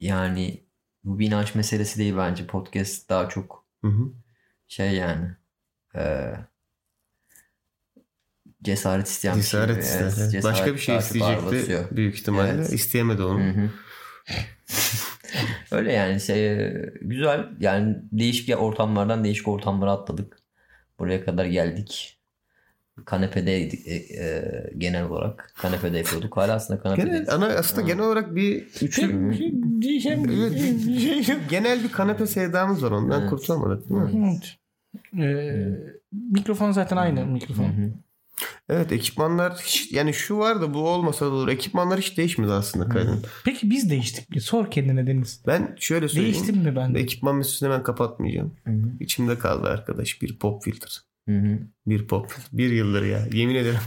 yani 0.00 0.64
bu 1.04 1.18
bir 1.18 1.26
inanç 1.26 1.54
meselesi 1.54 1.98
değil 1.98 2.14
bence. 2.16 2.46
Podcast 2.46 3.08
daha 3.08 3.28
çok 3.28 3.64
Hı 3.84 3.88
hı. 3.88 4.12
şey 4.68 4.94
yani 4.94 5.30
ee, 5.96 6.34
cesaret 8.62 9.08
isteyen 9.08 9.36
bir 9.36 9.42
şey. 9.42 9.60
Cesaret 9.60 9.84
ister. 9.84 10.00
Evet. 10.00 10.32
cesaret 10.32 10.44
Başka 10.44 10.74
bir 10.74 10.78
şey 10.78 10.96
isteyecekti 10.96 11.96
büyük 11.96 12.14
ihtimalle. 12.14 12.50
Evet. 12.50 12.72
İsteyemedi 12.72 13.22
onu. 13.22 13.40
Hı 13.40 13.50
hı. 13.50 13.70
Öyle 15.70 15.92
yani 15.92 16.20
şey, 16.20 16.58
güzel 17.02 17.46
yani 17.60 17.96
değişik 18.12 18.62
ortamlardan 18.62 19.24
değişik 19.24 19.48
ortamlara 19.48 19.92
atladık. 19.92 20.36
Buraya 20.98 21.24
kadar 21.24 21.44
geldik. 21.44 22.16
Kanepedeydik 23.04 23.86
e, 23.88 23.94
e, 23.94 24.42
genel 24.78 25.04
olarak. 25.04 25.52
Kanepede 25.56 25.98
yapıyorduk. 25.98 26.36
Hala 26.36 26.52
aslında 26.54 26.80
kanepedeyiz. 26.80 27.18
Genel, 27.26 27.34
ana 27.34 27.46
aslında 27.46 27.82
Ha. 27.82 27.86
genel 27.86 28.04
olarak 28.04 28.34
bir 28.34 28.62
üçlü 28.82 29.30
Diyeceğim 29.80 30.30
Evet, 30.30 30.50
bir- 30.52 31.38
genel 31.50 31.82
bir 31.84 31.92
kanepe 31.92 32.26
sevdamız 32.26 32.82
var 32.84 32.90
ondan 32.90 33.20
Evet. 33.20 33.30
kurtulamadık 33.30 33.88
değil 33.90 34.00
mi? 34.00 34.10
Evet. 34.28 34.56
Ee, 35.18 35.66
mikrofon 36.12 36.70
zaten 36.72 36.96
aynı 36.96 37.20
Hı 37.20 37.26
mikrofon. 37.26 37.64
hı. 37.64 37.90
Evet 38.70 38.92
ekipmanlar 38.92 39.58
hiç, 39.64 39.92
yani 39.92 40.14
şu 40.14 40.38
var 40.38 40.60
da 40.60 40.74
bu 40.74 40.88
olmasa 40.88 41.26
da 41.26 41.30
olur. 41.30 41.48
Ekipmanlar 41.48 42.00
hiç 42.00 42.16
değişmedi 42.16 42.52
aslında 42.52 42.88
kaydın. 42.88 43.24
Peki 43.44 43.70
biz 43.70 43.90
değiştik 43.90 44.30
mi? 44.30 44.40
Sor 44.40 44.70
kendine 44.70 45.06
Deniz. 45.06 45.40
Ben 45.46 45.76
şöyle 45.80 46.08
söyleyeyim. 46.08 46.34
Değiştim 46.34 46.56
mi 46.56 46.76
ben? 46.76 46.94
Ekipman 46.94 47.36
meselesini 47.36 47.68
hemen 47.68 47.82
kapatmayacağım. 47.82 48.54
Hı 48.64 48.70
hı. 48.70 48.82
İçimde 49.00 49.38
kaldı 49.38 49.68
arkadaş 49.68 50.22
bir 50.22 50.38
pop 50.38 50.64
filter. 50.64 51.00
Hı 51.28 51.38
hı. 51.38 51.58
Bir 51.86 52.06
pop. 52.06 52.36
Bir 52.52 52.70
yıldır 52.70 53.02
ya. 53.04 53.26
Yemin 53.32 53.54
ederim. 53.54 53.80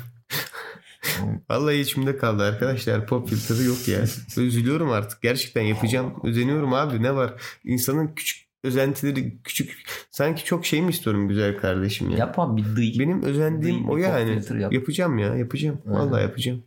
Vallahi 1.50 1.78
içimde 1.78 2.18
kaldı 2.18 2.44
arkadaşlar. 2.44 3.08
Pop 3.08 3.30
filteri 3.30 3.64
yok 3.64 3.88
ya. 3.88 4.04
Üzülüyorum 4.38 4.92
artık. 4.92 5.22
Gerçekten 5.22 5.62
yapacağım. 5.62 6.14
Özeniyorum 6.24 6.74
abi. 6.74 7.04
Ne 7.04 7.16
var? 7.16 7.34
İnsanın 7.64 8.08
küçük 8.16 8.43
özentileri 8.64 9.38
küçük. 9.44 9.84
Sanki 10.12 10.46
çok 10.46 10.66
şey 10.66 10.82
mi 10.82 10.90
istiyorum 10.90 11.28
güzel 11.28 11.58
kardeşim 11.58 12.10
ya. 12.10 12.18
Yap 12.18 12.40
abi 12.40 12.62
bir 12.62 12.76
dıy. 12.76 13.00
Benim 13.00 13.24
özendiğim 13.24 13.84
Dıy, 13.84 13.92
o 13.94 13.98
yani. 13.98 14.42
yap. 14.62 14.74
Yapacağım 14.74 15.18
ya. 15.18 15.36
Yapacağım. 15.36 15.82
Aynen. 15.88 16.00
Vallahi 16.00 16.22
yapacağım. 16.24 16.64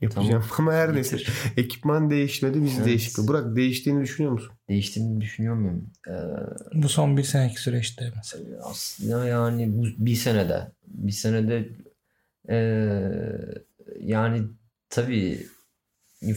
Yapacağım. 0.00 0.44
Ama 0.58 0.72
her 0.72 0.94
neyse. 0.94 1.16
Ekipman 1.56 2.10
değişmedi. 2.10 2.62
Biz 2.64 2.76
Evet. 2.76 2.86
değiştik. 2.86 3.28
Burak 3.28 3.56
değiştiğini 3.56 4.02
düşünüyor 4.02 4.32
musun? 4.32 4.52
Değiştiğini 4.68 5.20
düşünüyor 5.20 5.54
muyum? 5.54 5.90
Ee, 6.08 6.12
Bu 6.74 6.88
son 6.88 7.16
bir 7.16 7.22
seneki 7.22 7.60
süreçte 7.60 8.12
mesela. 8.16 8.44
aslında 8.62 9.26
yani 9.26 9.78
bu 9.78 9.86
bir 9.98 10.14
senede. 10.14 10.72
Bir 10.86 11.12
senede 11.12 11.68
ee, 12.48 13.00
yani 14.00 14.42
tabii 14.90 15.46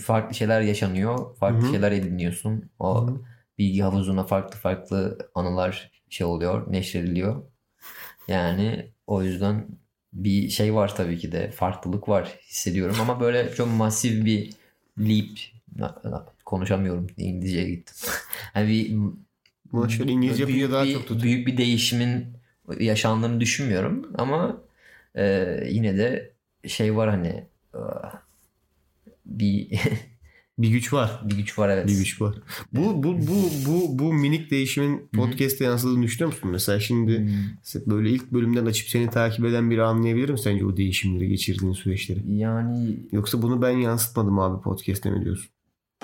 farklı 0.01 0.35
şeyler 0.35 0.61
yaşanıyor. 0.61 1.35
Farklı 1.35 1.61
Hı 1.61 1.67
hı. 1.67 1.71
şeyler 1.71 1.91
ediniyorsun. 1.91 2.69
O 2.79 3.07
Hı. 3.07 3.19
Bilgi 3.63 3.81
havuzuna 3.81 4.23
farklı 4.23 4.59
farklı 4.59 5.17
anılar 5.35 5.91
şey 6.09 6.27
oluyor, 6.27 6.71
neşrediliyor. 6.71 7.43
Yani 8.27 8.91
o 9.07 9.23
yüzden 9.23 9.67
bir 10.13 10.49
şey 10.49 10.75
var 10.75 10.95
tabii 10.95 11.17
ki 11.17 11.31
de 11.31 11.51
farklılık 11.51 12.09
var 12.09 12.39
hissediyorum 12.49 12.95
ama 13.01 13.19
böyle 13.19 13.53
çok 13.55 13.67
masif 13.77 14.25
bir 14.25 14.53
leap 14.99 15.37
konuşamıyorum 16.45 17.07
İngilizceye 17.17 17.69
gittim. 17.69 17.95
Hani 18.53 18.67
bir 18.69 19.89
şöyle 19.89 20.11
İngilizce 20.11 20.47
büyük 20.47 20.71
daha 20.71 20.85
bir, 20.85 20.93
çok 20.93 21.01
tutuyor. 21.07 21.23
büyük 21.23 21.47
bir 21.47 21.57
değişimin 21.57 22.27
yaşandığını 22.79 23.39
düşünmüyorum 23.39 24.11
ama 24.17 24.61
e, 25.15 25.57
yine 25.69 25.97
de 25.97 26.33
şey 26.67 26.95
var 26.95 27.09
hani 27.09 27.47
e, 27.75 27.81
bir 29.25 29.79
Bir 30.57 30.69
güç 30.69 30.93
var. 30.93 31.21
bir 31.25 31.35
güç 31.37 31.59
var 31.59 31.69
evet. 31.69 31.87
Bir 31.87 31.97
güç 31.97 32.21
var. 32.21 32.35
Bu 32.73 33.03
bu 33.03 33.17
bu 33.27 33.49
bu 33.67 33.99
bu 33.99 34.13
minik 34.13 34.51
değişimin 34.51 35.09
podcast'te 35.15 35.63
yansıdığını 35.65 36.03
düşünüyor 36.03 36.33
musun? 36.33 36.51
Mesela 36.51 36.79
şimdi 36.79 37.19
Hmm. 37.19 37.91
böyle 37.91 38.09
ilk 38.09 38.31
bölümden 38.31 38.65
açıp 38.65 38.89
seni 38.89 39.09
takip 39.09 39.45
eden 39.45 39.71
biri 39.71 39.83
anlayabilir 39.83 40.29
mi 40.29 40.39
sence 40.39 40.65
o 40.65 40.77
değişimleri 40.77 41.27
geçirdiğin 41.29 41.73
süreçleri? 41.73 42.33
Yani 42.35 42.99
Yoksa 43.11 43.41
bunu 43.41 43.61
ben 43.61 43.69
yansıtmadım 43.77 44.39
abi 44.39 44.61
podcast'te 44.61 45.09
mi 45.11 45.25
diyorsun? 45.25 45.49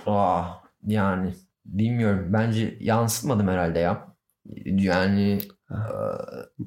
ah, 0.05 0.63
yani 0.87 1.33
bilmiyorum 1.65 2.25
bence 2.33 2.77
yansıtmadım 2.79 3.47
herhalde 3.47 3.79
ya. 3.79 4.15
Yani 4.65 5.39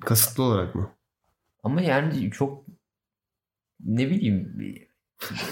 Kasıtlı 0.00 0.42
olarak 0.42 0.74
mı? 0.74 0.90
ama 1.62 1.80
yani 1.80 2.30
çok 2.30 2.64
ne 3.84 4.10
bileyim 4.10 4.58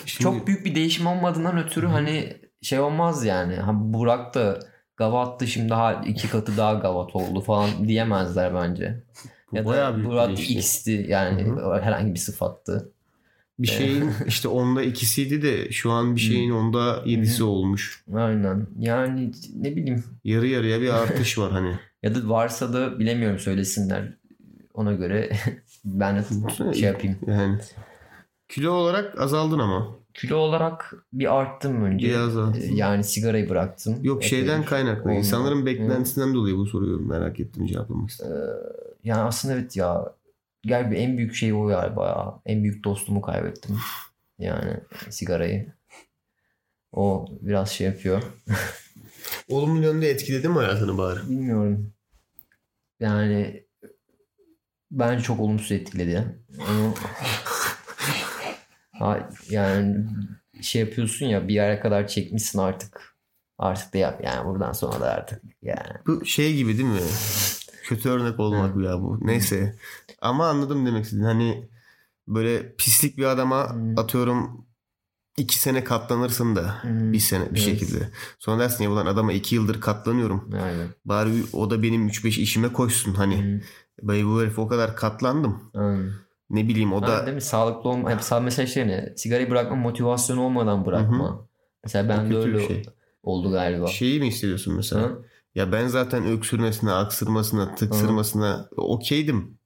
Şimdi- 0.07 0.23
çok 0.23 0.47
büyük 0.47 0.65
bir 0.65 0.75
değişim 0.75 1.07
olmadığından 1.07 1.59
ötürü 1.59 1.87
hani 1.87 2.37
şey 2.63 2.81
olmaz 2.81 3.25
yani. 3.25 3.57
Ha, 3.57 3.73
Burak 3.75 4.35
da 4.35 4.61
gavattı 4.97 5.47
şimdi 5.47 5.69
daha 5.69 5.93
iki 5.93 6.31
katı 6.31 6.57
daha 6.57 6.75
gavat 6.75 7.17
oldu 7.17 7.41
falan 7.41 7.89
diyemezler 7.89 8.55
bence. 8.55 9.03
Bu 9.53 9.57
Ya 9.57 9.65
bayağı 9.65 9.99
da 9.99 10.05
Burak 10.05 10.29
değişti. 10.29 10.55
X'ti 10.55 11.07
yani 11.09 11.47
herhangi 11.83 12.15
bir 12.15 12.19
sıfattı. 12.19 12.93
Bir 13.59 13.69
şeyin 13.69 14.11
işte 14.27 14.49
onda 14.49 14.83
ikisiydi 14.83 15.43
de 15.43 15.71
şu 15.71 15.91
an 15.91 16.17
bir 16.17 16.21
şeyin 16.21 16.51
onda 16.51 17.03
yedisi 17.07 17.45
olmuş. 17.45 18.05
Aynen. 18.15 18.67
Yani 18.79 19.33
ne 19.57 19.77
bileyim 19.77 20.05
Yarı 20.25 20.47
yarıya 20.47 20.81
bir 20.81 20.89
artış 20.89 21.39
var 21.39 21.53
hani. 21.53 21.75
ya 22.03 22.15
da 22.15 22.29
varsa 22.29 22.73
da 22.73 22.99
bilemiyorum 22.99 23.39
söylesinler. 23.39 24.13
Ona 24.75 24.93
göre 24.93 25.31
ben 25.85 26.17
de 26.17 26.23
şey 26.75 26.83
yapayım. 26.83 27.19
Yani 27.27 27.59
kilo 28.51 28.73
olarak 28.73 29.21
azaldın 29.21 29.59
ama. 29.59 29.97
Kilo 30.15 30.37
olarak 30.37 30.95
bir 31.13 31.35
arttım 31.41 31.85
önce. 31.85 32.09
Biraz. 32.09 32.37
Ee, 32.37 32.67
Yani 32.75 33.05
sigarayı 33.05 33.49
bıraktım. 33.49 33.99
Yok 34.03 34.25
şeyden 34.25 34.65
kaynaklı. 34.65 35.03
Olmadı. 35.03 35.19
İnsanların 35.19 35.67
beklentisinden 35.67 36.35
dolayı 36.35 36.57
bu 36.57 36.67
soruyu 36.67 36.99
merak 37.07 37.41
ettim 37.41 37.67
cevaplamak 37.67 38.11
istedim. 38.11 38.33
Yani 39.05 39.21
aslında 39.21 39.55
evet 39.55 39.77
ya. 39.77 40.15
Galiba 40.67 40.95
en 40.95 41.19
büyük 41.19 41.35
şey 41.35 41.53
o 41.53 41.67
galiba 41.67 42.07
ya. 42.07 42.41
En 42.55 42.63
büyük 42.63 42.85
dostumu 42.85 43.21
kaybettim. 43.21 43.79
Yani 44.39 44.77
sigarayı. 45.11 45.73
O 46.93 47.27
biraz 47.41 47.71
şey 47.71 47.87
yapıyor. 47.87 48.23
Olumlu 49.49 49.83
yönde 49.83 50.11
etkiledi 50.11 50.49
mi 50.49 50.55
hayatını 50.55 50.99
bari? 50.99 51.21
Bilmiyorum. 51.29 51.93
Yani 53.01 53.65
bence 54.91 55.23
çok 55.25 55.41
olumsuz 55.41 55.73
etkiledi. 55.73 56.39
Onu 56.71 56.95
Ha, 59.01 59.29
yani 59.51 60.07
şey 60.63 60.81
yapıyorsun 60.83 61.27
ya 61.27 61.49
bir 61.49 61.55
yere 61.55 61.81
kadar 61.81 62.07
çekmişsin 62.09 62.59
artık. 62.59 63.11
Artık 63.59 63.95
da 63.95 63.99
yap 63.99 64.21
yani 64.25 64.47
buradan 64.49 64.73
sonra 64.73 65.01
da 65.01 65.11
artık 65.11 65.43
yani. 65.63 65.93
Bu 66.07 66.25
şey 66.25 66.57
gibi 66.57 66.79
değil 66.79 66.89
mi? 66.89 67.01
Kötü 67.85 68.09
örnek 68.09 68.41
olmak 68.41 68.75
bu 68.75 68.81
ya 68.81 69.01
bu. 69.01 69.19
Neyse. 69.23 69.77
Ama 70.21 70.47
anladım 70.49 70.87
demek 70.87 71.05
istediğin. 71.05 71.25
Hani 71.25 71.69
böyle 72.29 72.75
pislik 72.77 73.19
bir 73.19 73.25
adama 73.25 73.73
Hmm. 73.73 73.99
atıyorum 73.99 74.67
iki 75.37 75.59
sene 75.59 75.85
katlanırsın 75.85 76.57
da 76.57 76.83
Hmm. 76.83 77.13
bir 77.13 77.19
sene 77.19 77.45
bir 77.45 77.49
Evet. 77.51 77.59
şekilde. 77.81 78.09
Sonra 78.39 78.63
dersin 78.63 78.85
ya 78.85 78.91
ulan 78.91 79.07
adama 79.07 79.33
iki 79.33 79.55
yıldır 79.55 79.81
katlanıyorum. 79.81 80.51
Aynen. 80.63 80.89
Bari 81.05 81.31
o 81.53 81.71
da 81.71 81.83
benim 81.83 82.07
3-5 82.09 82.39
işime 82.39 82.73
koşsun. 82.73 83.15
Hani 83.15 83.37
Hmm. 83.43 83.61
ben 84.03 84.27
bu 84.27 84.43
herif 84.43 84.59
o 84.59 84.69
kadar 84.69 84.97
katlandım. 84.97 85.71
Aynen. 85.75 86.11
Ne 86.51 86.69
bileyim 86.69 86.93
o 86.93 87.03
Ha, 87.03 87.07
da 87.07 87.27
değil 87.27 87.35
mi? 87.35 87.41
Sağlıklı 87.41 87.91
olma. 87.91 88.11
Hep 88.11 88.21
sağ 88.23 88.41
mesela 88.41 88.67
şey 88.67 88.89
ne? 88.89 89.13
Sigarayı 89.17 89.51
bırakma 89.51 89.77
motivasyonu 89.77 90.43
olmadan 90.43 90.87
bırakma. 90.87 91.49
Mesela 91.85 92.09
ben 92.09 92.31
de 92.31 92.37
öyle 92.37 92.67
şey. 92.67 92.83
oldu 93.23 93.51
galiba. 93.53 93.87
şeyi 93.87 94.21
mi 94.21 94.27
hissediyorsun 94.27 94.75
mesela? 94.75 95.03
Hı? 95.03 95.25
Ya 95.55 95.73
ben 95.73 95.87
zaten 95.87 96.27
öksürmesine, 96.27 96.93
aksırmasına, 96.93 97.75
tıksırmasına 97.75 98.69
okeydim. 98.77 99.59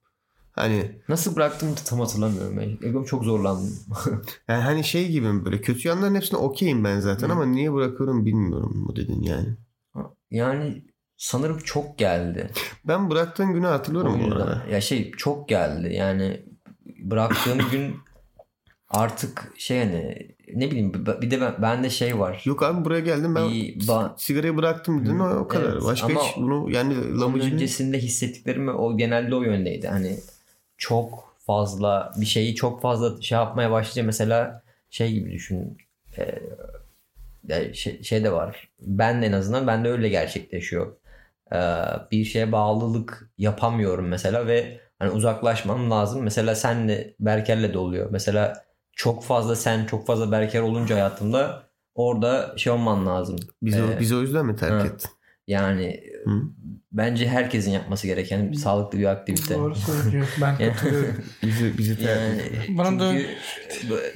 Hani 0.51 1.01
Nasıl 1.09 1.35
bıraktım 1.35 1.69
tam 1.85 1.99
hatırlamıyorum. 1.99 2.57
Ben 2.57 3.03
çok 3.03 3.23
zorlandım. 3.23 3.79
yani 4.47 4.63
hani 4.63 4.83
şey 4.83 5.07
gibi 5.11 5.27
mi 5.33 5.45
böyle 5.45 5.61
kötü 5.61 5.87
yanların 5.87 6.15
hepsine 6.15 6.39
okeyim 6.39 6.83
ben 6.83 6.99
zaten 6.99 7.29
Hı. 7.29 7.33
ama 7.33 7.45
niye 7.45 7.73
bırakıyorum 7.73 8.25
bilmiyorum 8.25 8.77
mu 8.77 8.95
dedin 8.95 9.21
yani. 9.21 9.57
yani 10.31 10.85
sanırım 11.17 11.57
çok 11.57 11.97
geldi. 11.97 12.49
Ben 12.87 13.09
bıraktığın 13.09 13.53
günü 13.53 13.65
hatırlıyorum 13.65 14.19
bu 14.23 14.35
arada. 14.35 14.63
Ya 14.71 14.81
şey 14.81 15.11
çok 15.11 15.49
geldi. 15.49 15.93
Yani 15.93 16.45
bıraktığım 17.11 17.57
gün 17.71 17.95
artık 18.89 19.53
şey 19.57 19.79
hani 19.79 20.27
ne 20.53 20.71
bileyim 20.71 20.93
bir 21.21 21.31
de 21.31 21.41
ben, 21.41 21.53
bende 21.61 21.89
şey 21.89 22.19
var. 22.19 22.41
Yok 22.45 22.63
abi 22.63 22.85
buraya 22.85 22.99
geldim 22.99 23.35
ben 23.35 23.49
Bir 23.49 23.79
ba- 23.79 24.13
sigarayı 24.17 24.57
bıraktım 24.57 25.05
dedin 25.05 25.19
o, 25.19 25.47
kadar. 25.47 25.71
Evet, 25.71 25.83
Başka 25.83 26.09
hiç 26.09 26.37
bunu 26.37 26.71
yani 26.71 27.19
lamıcını 27.19 27.53
öncesinde 27.53 27.99
hissettiklerim 27.99 28.79
o 28.79 28.97
genelde 28.97 29.35
o 29.35 29.41
yöndeydi. 29.41 29.87
Hani 29.87 30.19
çok 30.77 31.35
fazla 31.45 32.13
bir 32.17 32.25
şeyi 32.25 32.55
çok 32.55 32.81
fazla 32.81 33.21
şey 33.21 33.35
yapmaya 33.37 33.71
başlayınca 33.71 34.05
mesela 34.05 34.63
şey 34.89 35.13
gibi 35.13 35.31
düşün. 35.31 35.77
Ya 37.47 37.73
şey, 37.73 38.03
şey 38.03 38.23
de 38.23 38.31
var. 38.31 38.69
Ben 38.79 39.21
de 39.21 39.25
en 39.25 39.31
azından 39.31 39.67
bende 39.67 39.89
öyle 39.89 40.09
gerçekleşiyor. 40.09 40.95
Ee, 41.53 41.57
bir 42.11 42.25
şeye 42.25 42.51
bağlılık 42.51 43.29
yapamıyorum 43.37 44.07
mesela 44.07 44.47
ve 44.47 44.79
hani 44.99 45.11
uzaklaşmam 45.11 45.91
lazım. 45.91 46.23
Mesela 46.23 46.55
senle 46.55 47.15
Berker'le 47.19 47.73
de 47.73 47.77
oluyor. 47.77 48.07
Mesela 48.11 48.63
çok 48.91 49.23
fazla 49.23 49.55
sen 49.55 49.85
çok 49.85 50.07
fazla 50.07 50.31
Berker 50.31 50.61
olunca 50.61 50.95
hayatımda 50.95 51.63
orada 51.95 52.53
şey 52.57 52.73
olman 52.73 53.05
lazım. 53.07 53.35
bizi, 53.61 53.79
Ee, 53.79 53.99
bizi 53.99 54.15
o 54.15 54.21
yüzden 54.21 54.45
mi 54.45 54.55
terk 54.55 54.85
ettin? 54.85 55.09
Yani 55.47 56.03
Hı? 56.25 56.41
bence 56.91 57.27
herkesin 57.27 57.71
yapması 57.71 58.07
gereken 58.07 58.51
bir 58.51 58.57
sağlıklı 58.57 58.99
bir 58.99 59.05
aktivite. 59.05 59.55
Doğru 59.55 59.75
söylüyor. 59.75 60.27
Ben 60.41 60.55
Yani- 60.59 60.73
katılıyorum. 60.73 61.15
Bizi, 61.43 61.77
bizi 61.77 61.97
terk 61.97 62.09
Yani. 62.19 62.77
Bana 62.77 62.99
da- 62.99 63.13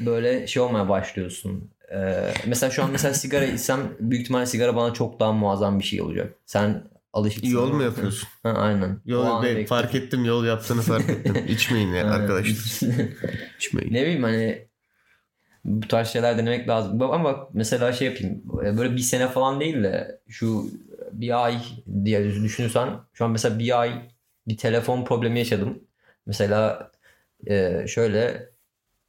böyle 0.05 0.47
şey 0.47 0.61
olmaya 0.61 0.89
başlıyorsun. 0.89 1.69
Ee, 1.95 2.33
mesela 2.47 2.69
şu 2.69 2.83
an 2.83 2.91
mesela 2.91 3.13
sigara 3.13 3.45
içsem 3.45 3.79
büyük 3.99 4.23
ihtimalle 4.23 4.45
sigara 4.45 4.75
bana 4.75 4.93
çok 4.93 5.19
daha 5.19 5.31
muazzam 5.31 5.79
bir 5.79 5.83
şey 5.83 6.01
olacak. 6.01 6.33
Sen 6.45 6.83
alışıksın. 7.13 7.49
Yol 7.49 7.73
mu 7.73 7.83
yapıyorsun? 7.83 8.29
Ha, 8.43 8.49
aynen. 8.49 9.01
Yol 9.05 9.43
be, 9.43 9.65
fark 9.65 9.95
ettim 9.95 10.25
yol 10.25 10.45
yaptığını 10.45 10.81
fark 10.81 11.09
ettim. 11.09 11.35
İçmeyin 11.47 11.93
ya 11.93 12.11
arkadaşlar. 12.11 12.53
İçmeyin. 13.59 13.93
ne 13.93 14.01
bileyim 14.01 14.23
hani 14.23 14.67
bu 15.65 15.87
tarz 15.87 16.07
şeyler 16.07 16.37
denemek 16.37 16.67
lazım. 16.69 17.01
Ama 17.01 17.23
bak 17.23 17.47
mesela 17.53 17.93
şey 17.93 18.07
yapayım. 18.07 18.41
Böyle 18.77 18.95
bir 18.95 18.99
sene 19.01 19.27
falan 19.27 19.59
değil 19.59 19.83
de 19.83 20.21
şu 20.27 20.69
bir 21.11 21.45
ay 21.45 21.57
diye 22.05 22.33
düşünürsen 22.33 22.89
şu 23.13 23.25
an 23.25 23.31
mesela 23.31 23.59
bir 23.59 23.81
ay 23.81 24.09
bir 24.47 24.57
telefon 24.57 25.05
problemi 25.05 25.39
yaşadım. 25.39 25.83
Mesela 26.25 26.91
e, 27.47 27.85
şöyle 27.87 28.49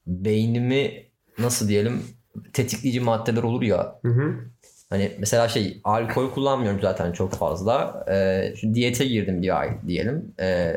beynimi 0.07 1.07
nasıl 1.39 1.69
diyelim 1.69 2.03
tetikleyici 2.53 3.01
maddeler 3.01 3.43
olur 3.43 3.63
ya 3.63 3.99
Hı 4.03 4.09
hı. 4.09 4.35
Hani 4.91 5.13
mesela 5.19 5.49
şey 5.49 5.81
alkol 5.85 6.31
kullanmıyorum 6.31 6.81
zaten 6.81 7.13
çok 7.13 7.35
fazla. 7.35 8.05
Ee, 8.11 8.55
şu 8.57 8.75
diyete 8.75 9.05
girdim 9.05 9.43
bir 9.43 9.61
ay 9.61 9.71
diyelim. 9.87 10.35
Ee, 10.41 10.75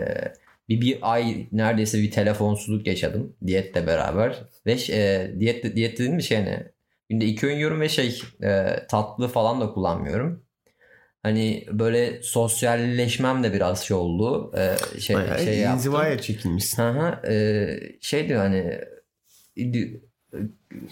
bir, 0.69 0.81
bir 0.81 0.97
ay 1.01 1.47
neredeyse 1.51 1.97
bir 1.97 2.11
telefonsuzluk 2.11 2.87
yaşadım 2.87 3.35
diyetle 3.47 3.87
beraber. 3.87 4.43
Ve 4.65 4.77
e, 4.89 5.31
diyet, 5.39 5.75
diyet 5.75 5.93
dediğim 5.93 6.17
bir 6.17 6.23
şey 6.23 6.37
ne? 6.45 6.71
Günde 7.09 7.25
iki 7.25 7.47
öğün 7.47 7.55
yiyorum 7.55 7.81
ve 7.81 7.89
şey 7.89 8.21
e, 8.43 8.65
tatlı 8.89 9.27
falan 9.27 9.61
da 9.61 9.69
kullanmıyorum. 9.69 10.43
Hani 11.23 11.65
böyle 11.71 12.23
sosyalleşmem 12.23 13.43
de 13.43 13.53
biraz 13.53 13.83
şey 13.83 13.97
oldu. 13.97 14.51
E, 14.57 14.99
şey, 14.99 15.15
Bayağı 15.15 15.39
şey 15.39 15.57
yaptım. 15.57 15.77
inzivaya 15.77 16.21
çekilmişsin. 16.21 16.83
Hı 16.83 16.89
hı. 16.89 17.27
E, 17.31 17.79
şeydi 18.01 18.35
hani 18.35 18.81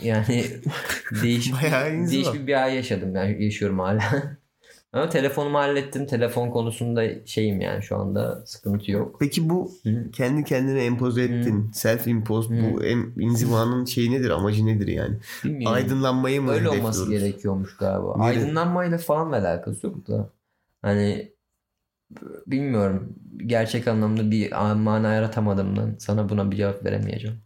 yani 0.02 0.46
değişik 1.24 1.56
değişik 2.12 2.48
bir 2.48 2.64
ay 2.64 2.76
yaşadım 2.76 3.16
yani 3.16 3.44
yaşıyorum 3.44 3.80
hala. 3.80 4.02
Ama 4.94 5.10
telefonumu 5.10 5.58
hallettim. 5.58 6.06
Telefon 6.08 6.50
konusunda 6.50 7.26
şeyim 7.26 7.62
yani 7.62 7.84
şu 7.84 7.98
anda 7.98 8.44
sıkıntı 8.46 8.92
yok. 8.92 9.18
Peki 9.20 9.50
bu 9.50 9.72
Hı. 9.84 10.12
kendi 10.12 10.44
kendine 10.44 10.86
empoze 10.86 11.24
ettin. 11.24 11.72
Self 11.74 12.08
imposed 12.08 12.52
Hı. 12.52 12.64
bu 12.64 12.84
em, 12.84 13.14
inzivanın 13.20 13.86
şeyi 13.86 14.12
nedir? 14.12 14.30
Amacı 14.30 14.66
nedir 14.66 14.88
yani? 14.88 15.18
Bilmiyorum. 15.44 15.76
Aydınlanmayı 15.76 16.42
mı 16.42 16.52
Öyle 16.52 16.70
olması 16.70 17.10
gerekiyormuş 17.10 17.78
galiba. 17.78 18.14
Nere- 18.18 18.24
Aydınlanmayla 18.24 18.98
falan 18.98 19.32
alakası 19.32 19.88
yok 19.88 20.08
da. 20.08 20.30
Hani 20.82 21.32
bilmiyorum. 22.48 23.16
Gerçek 23.46 23.88
anlamda 23.88 24.32
bir 24.32 24.52
mana 24.76 25.14
yaratamadığımdan 25.14 25.96
sana 26.00 26.30
buna 26.30 26.52
bir 26.52 26.58
cevap 26.58 26.86
veremeyeceğim. 26.86 27.38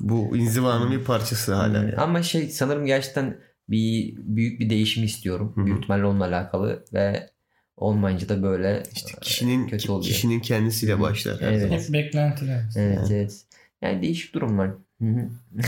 Bu 0.00 0.36
inzivanın 0.36 0.90
bir 0.90 1.04
parçası 1.04 1.54
hala. 1.54 1.84
ya. 1.84 1.94
Ama 1.96 2.22
şey 2.22 2.48
sanırım 2.48 2.86
gerçekten 2.86 3.40
bir 3.68 4.14
büyük 4.16 4.60
bir 4.60 4.70
değişim 4.70 5.04
istiyorum. 5.04 5.52
Hı 5.54 5.60
hı. 5.60 5.66
Büyük 5.66 5.78
ihtimalle 5.78 6.04
onunla 6.04 6.24
alakalı 6.26 6.84
ve 6.92 7.30
olmayınca 7.76 8.28
da 8.28 8.42
böyle 8.42 8.82
İşte 8.94 9.10
e, 9.16 9.20
kişinin 9.20 9.66
kötü 9.68 9.92
oluyor. 9.92 10.12
kişinin 10.12 10.40
kendisiyle 10.40 10.92
Hı. 10.94 11.00
başlar. 11.00 11.40
her 11.40 11.52
Evet. 11.52 11.62
zaman. 11.62 11.78
Hep 11.78 11.92
beklentiler. 11.92 12.64
Evet 12.76 12.96
Yani. 12.96 13.12
evet. 13.14 13.44
Yani 13.82 14.02
değişik 14.02 14.34
durumlar. 14.34 14.68
Hı 15.02 15.04
hı. 15.08 15.28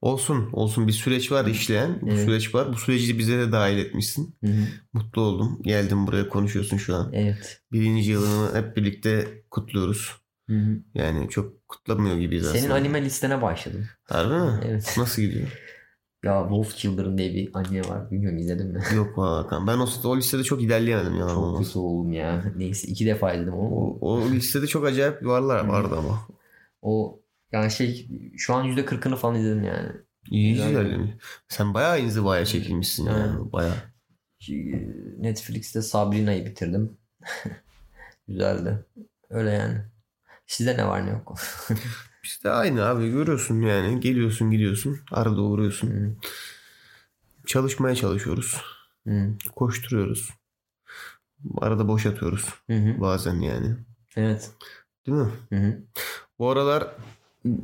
Olsun 0.00 0.48
olsun 0.52 0.86
bir 0.88 0.92
süreç 0.92 1.32
var 1.32 1.46
işleyen. 1.46 1.98
Bu 2.02 2.08
Evet. 2.10 2.24
süreç 2.24 2.54
var. 2.54 2.72
Bu 2.72 2.76
süreci 2.76 3.18
bize 3.18 3.38
de 3.38 3.52
dahil 3.52 3.78
etmişsin. 3.78 4.34
Hı 4.44 4.50
hı. 4.50 4.60
Mutlu 4.92 5.22
oldum. 5.22 5.58
Geldim 5.62 6.06
buraya 6.06 6.28
konuşuyorsun 6.28 6.76
şu 6.76 6.96
an. 6.96 7.10
Evet. 7.12 7.60
Birinci 7.72 8.10
yılını 8.10 8.54
hep 8.56 8.76
birlikte 8.76 9.28
kutluyoruz. 9.50 10.12
Hı 10.48 10.56
hı. 10.56 10.78
Yani 10.94 11.28
çok 11.28 11.68
kutlamıyor 11.68 12.16
gibiyiz 12.16 12.46
aslında. 12.46 12.60
Senin 12.60 12.70
anime 12.72 13.04
listene 13.04 13.42
başladım. 13.42 13.86
Harbi 14.04 14.34
mi? 14.34 14.60
Evet. 14.64 14.94
Nasıl 14.98 15.22
gidiyor? 15.22 15.48
Ya 16.24 16.40
Wolf 16.42 16.76
Children 16.76 17.18
diye 17.18 17.34
bir 17.34 17.50
anime 17.54 17.88
var. 17.88 18.10
Bilmiyorum 18.10 18.38
izledin 18.38 18.66
mi? 18.66 18.82
Yok 18.94 19.18
Hakan. 19.18 19.66
Ben 19.66 19.78
o, 19.78 19.88
o 20.04 20.16
listede 20.16 20.42
çok 20.42 20.62
ilerleyemedim 20.62 21.16
yalan 21.16 21.34
Çok 21.34 21.58
kötü 21.58 21.78
oğlum 21.78 22.12
ya. 22.12 22.44
Neyse 22.56 22.88
iki 22.88 23.06
defa 23.06 23.32
izledim 23.32 23.54
onu. 23.54 23.74
O, 23.74 23.98
o 24.00 24.30
listede 24.30 24.66
çok 24.66 24.86
acayip 24.86 25.26
varlar 25.26 25.64
vardı 25.64 25.94
ama. 25.98 26.28
O 26.82 27.20
yani 27.52 27.70
şey 27.70 28.08
şu 28.36 28.54
an 28.54 28.64
yüzde 28.64 28.84
kırkını 28.84 29.16
falan 29.16 29.34
izledim 29.34 29.64
yani. 29.64 29.88
İyi 30.30 30.54
ilerlemiş. 30.54 31.10
Sen 31.48 31.74
bayağı 31.74 32.00
inzivaya 32.00 32.44
çekilmişsin 32.44 33.06
yani. 33.06 33.36
Evet. 33.40 33.52
Bayağı. 33.52 33.74
Şey, 34.38 34.88
Netflix'te 35.18 35.82
Sabrina'yı 35.82 36.46
bitirdim. 36.46 36.96
Güzeldi. 38.28 38.84
Öyle 39.30 39.50
yani. 39.50 39.78
Sizde 40.46 40.76
ne 40.76 40.86
var 40.86 41.06
ne 41.06 41.10
yok. 41.10 41.34
İşte 42.22 42.50
aynı 42.50 42.86
abi 42.86 43.10
görüyorsun 43.10 43.60
yani. 43.62 44.00
Geliyorsun 44.00 44.50
gidiyorsun. 44.50 44.98
Arada 45.12 45.42
uğruyorsun. 45.42 45.90
Hı. 45.90 46.16
Çalışmaya 47.46 47.94
çalışıyoruz. 47.94 48.62
Hı. 49.06 49.34
Koşturuyoruz. 49.56 50.30
Arada 51.58 51.88
boş 51.88 52.06
atıyoruz. 52.06 52.48
Hı. 52.70 53.00
Bazen 53.00 53.34
yani. 53.34 53.76
Evet. 54.16 54.50
Değil 55.06 55.18
mi? 55.18 55.30
Hı. 55.52 55.82
Bu 56.38 56.50
aralar 56.50 56.96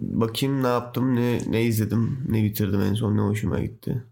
bakayım 0.00 0.62
ne 0.62 0.68
yaptım, 0.68 1.16
ne 1.16 1.38
ne 1.46 1.62
izledim, 1.62 2.26
ne 2.28 2.44
bitirdim 2.44 2.80
en 2.80 2.94
son, 2.94 3.16
ne 3.16 3.20
hoşuma 3.20 3.60
gitti. 3.60 4.04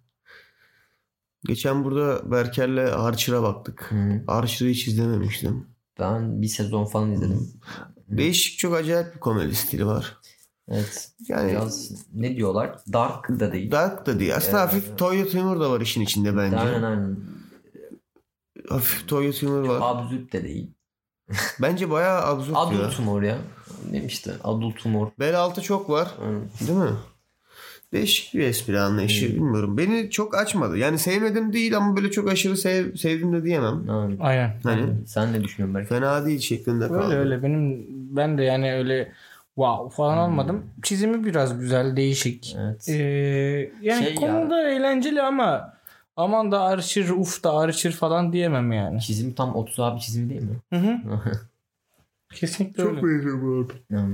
Geçen 1.45 1.85
burada 1.85 2.31
Berker'le 2.31 2.93
Archer'a 2.95 3.43
baktık. 3.43 3.93
Hı. 3.93 4.25
Archer'ı 4.27 4.69
hiç 4.69 4.89
izlememiştim. 4.89 5.67
Ben 5.99 6.43
bir 6.43 6.49
sezon 6.49 6.85
falan 6.85 7.13
izledim. 7.13 7.49
Değişik 8.11 8.59
çok 8.59 8.75
acayip 8.75 9.15
bir 9.15 9.21
komedi 9.21 9.55
stili 9.55 9.87
var. 9.87 10.17
Evet. 10.69 11.11
Yani 11.29 11.51
Biraz 11.51 11.91
ne 12.15 12.37
diyorlar? 12.37 12.79
Dark 12.93 13.29
da 13.29 13.53
değil. 13.53 13.71
dark 13.71 14.07
da 14.07 14.21
değil. 14.21 14.37
Aslında 14.37 14.61
Evet. 14.63 14.69
hafif 14.75 14.99
Toyota 14.99 15.39
Humor 15.39 15.61
da 15.61 15.71
var 15.71 15.81
işin 15.81 16.01
içinde 16.01 16.37
bence. 16.37 16.57
Aynen 16.57 16.83
aynen. 16.83 17.17
Hafif 18.69 19.09
Toyota 19.09 19.47
Humor 19.47 19.69
var. 19.69 19.79
Absürt 19.83 20.33
de 20.33 20.45
değil. 20.45 20.71
Bence 21.63 21.91
bayağı 21.91 22.23
absürt 22.27 22.53
ya. 22.55 22.61
Adult 22.61 22.99
humor 22.99 23.23
ya. 23.23 23.39
Demişti. 23.93 24.33
Adult 24.45 24.85
humor. 24.85 25.11
Bel 25.19 25.41
altı 25.41 25.63
çok 25.63 25.91
var. 25.91 26.15
Aynen. 26.23 26.49
Değil 26.61 26.79
mi? 26.79 26.97
Değişik 27.93 28.35
bir 28.35 28.41
espri 28.41 28.81
anlayışı 28.81 29.29
Hmm. 29.29 29.35
bilmiyorum. 29.37 29.79
Beni 29.79 30.11
çok 30.11 30.35
açmadı. 30.35 30.79
Yani 30.79 30.99
sevmedim 30.99 31.53
değil 31.53 31.77
ama 31.77 31.97
böyle 31.97 32.11
çok 32.11 32.29
aşırı 32.29 32.57
sev, 32.57 32.95
sevdim 32.95 33.33
de 33.33 33.45
diyemem. 33.45 33.91
Aynen. 33.91 34.19
Aynen. 34.21 34.55
Hani 34.63 35.07
Sen 35.07 35.33
ne 35.33 35.45
düşünüyorsun 35.45 35.75
belki? 35.75 35.89
fena 35.89 36.27
değil 36.27 36.41
şeklinde 36.41 36.89
kaldı. 36.89 37.05
Öyle 37.05 37.17
öyle 37.17 37.43
benim 37.43 37.87
ben 38.17 38.39
de 38.39 38.43
yani 38.43 38.73
öyle 38.75 39.13
wow 39.55 39.97
falan 39.97 40.17
Hmm. 40.17 40.23
olmadım. 40.33 40.65
Çizimi 40.83 41.25
biraz 41.25 41.61
güzel, 41.61 41.97
değişik. 41.97 42.57
Evet. 42.61 42.89
Ee, 42.89 43.73
yani 43.83 44.05
Şey 44.05 44.15
konuda 44.15 44.71
eğlenceli 44.71 45.23
ama 45.23 45.75
aman 46.17 46.53
da 46.53 46.61
arşır 46.61 47.09
uf 47.11 47.45
da 47.45 47.57
arşır 47.57 47.93
falan 47.93 48.33
diyemem 48.33 48.73
yani. 48.73 49.01
Çizim 49.01 49.33
tam 49.33 49.55
30 49.57 49.81
abi 49.81 50.01
çizimi 50.01 50.31
değil 50.31 50.43
mi? 50.43 50.57
Hı 50.73 50.77
hı. 50.77 50.97
Kesinlikle 52.35 52.83
öyle. 52.83 52.97
benziyor 53.03 53.43
bu 53.43 53.67
arada. 53.91 54.07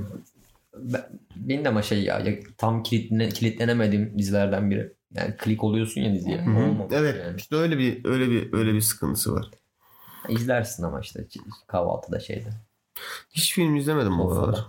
Benim 1.37 1.65
de 1.65 1.69
ama 1.69 1.83
şey 1.83 2.03
ya, 2.03 2.19
ya 2.19 2.35
tam 2.59 2.83
kilitle, 2.83 3.29
kilitlenemediğim 3.29 4.19
dizilerden 4.19 4.71
biri. 4.71 4.93
Yani 5.15 5.37
klik 5.37 5.65
oluyorsun 5.65 6.01
ya 6.01 6.15
diziye. 6.15 6.47
Hı 6.47 6.51
hı. 6.51 6.89
Evet 6.91 7.17
yani. 7.25 7.37
işte 7.37 7.57
öyle 7.57 7.79
bir 7.79 8.05
öyle 8.05 8.31
bir 8.31 8.53
öyle 8.53 8.75
bir 8.75 8.81
sıkıntısı 8.81 9.35
var. 9.35 9.51
İzlersin 10.29 10.83
ama 10.83 11.01
işte 11.01 11.27
kahvaltıda 11.67 12.21
şeyde. 12.21 12.49
Hiç 13.31 13.55
film 13.55 13.77
izlemedim 13.77 14.19
bu 14.19 14.29
kadar. 14.29 14.67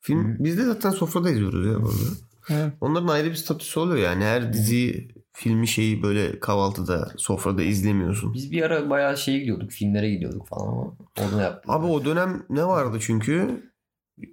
Film 0.00 0.34
Hı. 0.34 0.44
biz 0.44 0.58
de 0.58 0.64
zaten 0.64 0.90
sofrada 0.90 1.30
izliyoruz 1.30 1.66
ya 1.66 1.82
bu 1.82 1.88
arada. 1.88 2.26
Evet. 2.50 2.72
Onların 2.80 3.08
ayrı 3.08 3.30
bir 3.30 3.34
statüsü 3.34 3.80
oluyor 3.80 3.98
yani. 3.98 4.24
Her 4.24 4.52
dizi 4.52 5.08
filmi 5.32 5.68
şeyi 5.68 6.02
böyle 6.02 6.40
kahvaltıda 6.40 7.12
sofrada 7.16 7.62
izlemiyorsun. 7.62 8.34
Biz 8.34 8.52
bir 8.52 8.62
ara 8.62 8.90
bayağı 8.90 9.16
şeye 9.16 9.38
gidiyorduk. 9.38 9.70
Filmlere 9.70 10.10
gidiyorduk 10.10 10.48
falan 10.48 10.68
ama 10.68 10.96
onu 11.20 11.42
yaptık. 11.42 11.64
Abi 11.70 11.86
o 11.86 12.04
dönem 12.04 12.42
ne 12.50 12.64
vardı 12.64 12.98
çünkü? 13.00 13.62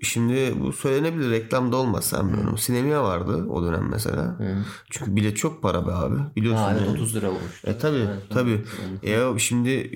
Şimdi 0.02 0.54
bu 0.60 0.74
söylenebilir 0.74 1.32
reklamda 1.32 1.78
olmaz 1.78 2.06
sanmıyorum. 2.06 2.58
Sinemia 2.58 3.04
vardı 3.04 3.46
o 3.50 3.63
dönem 3.63 3.89
mesela. 3.91 4.22
Hı. 4.39 4.58
Çünkü 4.89 5.15
bilet 5.15 5.38
çok 5.38 5.62
para 5.62 5.88
be 5.88 5.91
abi. 5.91 6.15
Biliyorsun. 6.36 6.63
Ha, 6.63 6.72
evet 6.72 6.82
yani. 6.88 6.91
30 6.91 7.15
lira 7.15 7.30
olmuş. 7.30 7.63
E 7.65 7.78
tabi 7.78 7.98
tabi. 8.30 8.62
E 9.04 9.39
şimdi 9.39 9.91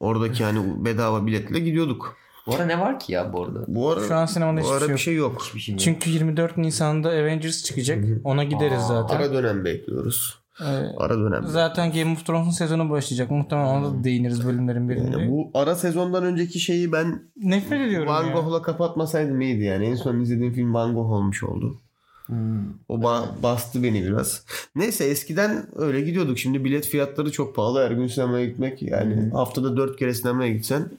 oradaki 0.00 0.44
hani 0.44 0.84
bedava 0.84 1.26
biletle 1.26 1.60
gidiyorduk. 1.60 2.16
Bu 2.46 2.54
ara 2.54 2.64
ne 2.66 2.80
var 2.80 3.00
ki 3.00 3.12
ya 3.12 3.32
bu 3.32 3.44
arada? 3.44 3.64
Bu 3.68 3.90
ara 3.90 4.00
Şu 4.08 4.14
an 4.14 4.26
sinemada 4.26 4.60
bu 4.60 4.64
hiçbir 4.64 4.74
ara 4.74 4.78
şey 4.80 4.88
bir 4.88 4.90
yok. 4.92 5.00
şey 5.00 5.14
yok. 5.14 5.42
Hiçbir 5.42 5.60
şey 5.60 5.72
yok. 5.72 5.80
Çünkü 5.80 6.10
24 6.10 6.56
Nisan'da 6.56 7.08
Avengers 7.08 7.64
çıkacak. 7.64 8.04
Ona 8.24 8.44
gideriz 8.44 8.82
Aa, 8.82 8.86
zaten. 8.86 9.16
Ara 9.16 9.32
dönem 9.32 9.64
bekliyoruz. 9.64 10.38
Ee, 10.60 10.64
Ara 10.96 11.18
dönem. 11.18 11.42
zaten 11.46 11.92
Game 11.92 12.12
of 12.12 12.26
Thrones'un 12.26 12.50
sezonu 12.50 12.90
başlayacak. 12.90 13.30
Muhtemelen 13.30 13.66
ona 13.68 13.84
da 14.00 14.04
değiniriz 14.04 14.46
bölümlerin 14.46 14.88
birinde. 14.88 15.10
Yani 15.18 15.30
bu 15.30 15.50
ara 15.54 15.74
sezondan 15.74 16.24
önceki 16.24 16.60
şeyi 16.60 16.92
ben 16.92 17.22
Nefret 17.36 17.80
ediyorum 17.80 18.08
Van. 18.08 18.32
Gogh'la 18.32 18.62
kapatmasaydım 18.62 19.40
iyiydi 19.40 19.64
yani. 19.64 19.86
En 19.86 19.94
son 19.94 20.20
izlediğim 20.20 20.52
film 20.52 20.74
Van 20.74 20.94
Gogh 20.94 21.10
olmuş 21.10 21.42
oldu. 21.44 21.78
Hmm. 22.26 22.58
O 22.88 22.96
ba- 22.98 23.26
bastı 23.42 23.82
beni 23.82 24.02
biraz. 24.04 24.44
Neyse 24.76 25.04
eskiden 25.04 25.66
öyle 25.76 26.00
gidiyorduk. 26.00 26.38
Şimdi 26.38 26.64
bilet 26.64 26.86
fiyatları 26.86 27.32
çok 27.32 27.56
pahalı. 27.56 27.84
Her 27.84 27.90
gün 27.90 28.06
sinemaya 28.06 28.46
gitmek 28.46 28.82
yani 28.82 29.14
Hı. 29.14 29.30
haftada 29.36 29.76
4 29.76 29.96
kere 29.98 30.14
sinemaya 30.14 30.52
gitsen 30.52 30.90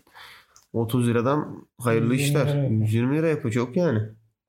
30 0.74 1.08
liradan 1.08 1.48
hayırlı 1.80 2.14
120 2.14 2.24
işler. 2.30 2.48
lira 2.54 2.58
yapıyor. 2.64 2.82
120 2.82 3.18
lira 3.18 3.28
yapıyor 3.28 3.54
çok 3.54 3.76
yani. 3.78 4.00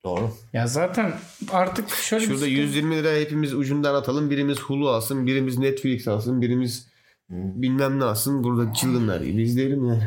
Doğru. 0.05 0.29
Ya 0.53 0.67
zaten 0.67 1.13
artık 1.51 1.89
şöyle 1.89 2.21
bir 2.21 2.27
Şurada 2.27 2.39
sıkıntı- 2.39 2.59
120 2.61 2.95
lira 2.95 3.11
hepimiz 3.15 3.53
ucundan 3.53 3.95
atalım. 3.95 4.29
Birimiz 4.29 4.59
Hulu 4.59 4.89
alsın, 4.89 5.27
birimiz 5.27 5.57
Netflix 5.57 6.07
alsın, 6.07 6.41
birimiz 6.41 6.87
Hmm. 7.29 7.61
bilmem 7.61 7.99
ne 7.99 8.03
alsın. 8.03 8.43
Burada 8.43 8.73
çılgınlar 8.73 9.21
gibi 9.21 9.41
izleyelim 9.41 9.85
yani. 9.87 10.03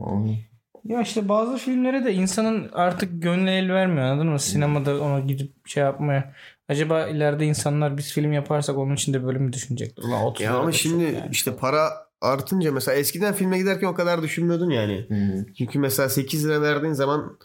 Hmm. 0.00 0.36
Ya 0.84 1.00
işte 1.02 1.28
bazı 1.28 1.56
filmlere 1.56 2.04
de 2.04 2.12
insanın 2.14 2.68
artık 2.72 3.22
gönlü 3.22 3.50
el 3.50 3.72
vermiyor 3.72 4.06
anladın 4.06 4.28
mı? 4.28 4.38
Sinemada 4.40 5.00
ona 5.02 5.20
gidip 5.20 5.68
şey 5.68 5.82
yapmaya. 5.82 6.34
Acaba 6.68 7.06
ileride 7.06 7.46
insanlar 7.46 7.96
biz 7.98 8.12
film 8.12 8.32
yaparsak 8.32 8.76
onun 8.78 8.94
için 8.94 9.12
de 9.14 9.24
bölümü 9.26 9.52
düşünecekler. 9.52 10.04
Ulan 10.04 10.22
30 10.24 10.44
Ya 10.44 10.54
ama 10.58 10.72
şimdi 10.72 11.04
yani. 11.04 11.28
işte 11.32 11.56
para 11.56 11.90
artınca 12.20 12.72
mesela 12.72 12.96
eskiden 12.98 13.34
filme 13.34 13.58
giderken 13.58 13.86
o 13.86 13.94
kadar 13.94 14.22
düşünmüyordun 14.22 14.70
yani. 14.70 15.04
Hmm. 15.08 15.52
Çünkü 15.58 15.78
mesela 15.78 16.08
8 16.08 16.46
lira 16.48 16.62
verdiğin 16.62 16.92
zaman 16.92 17.38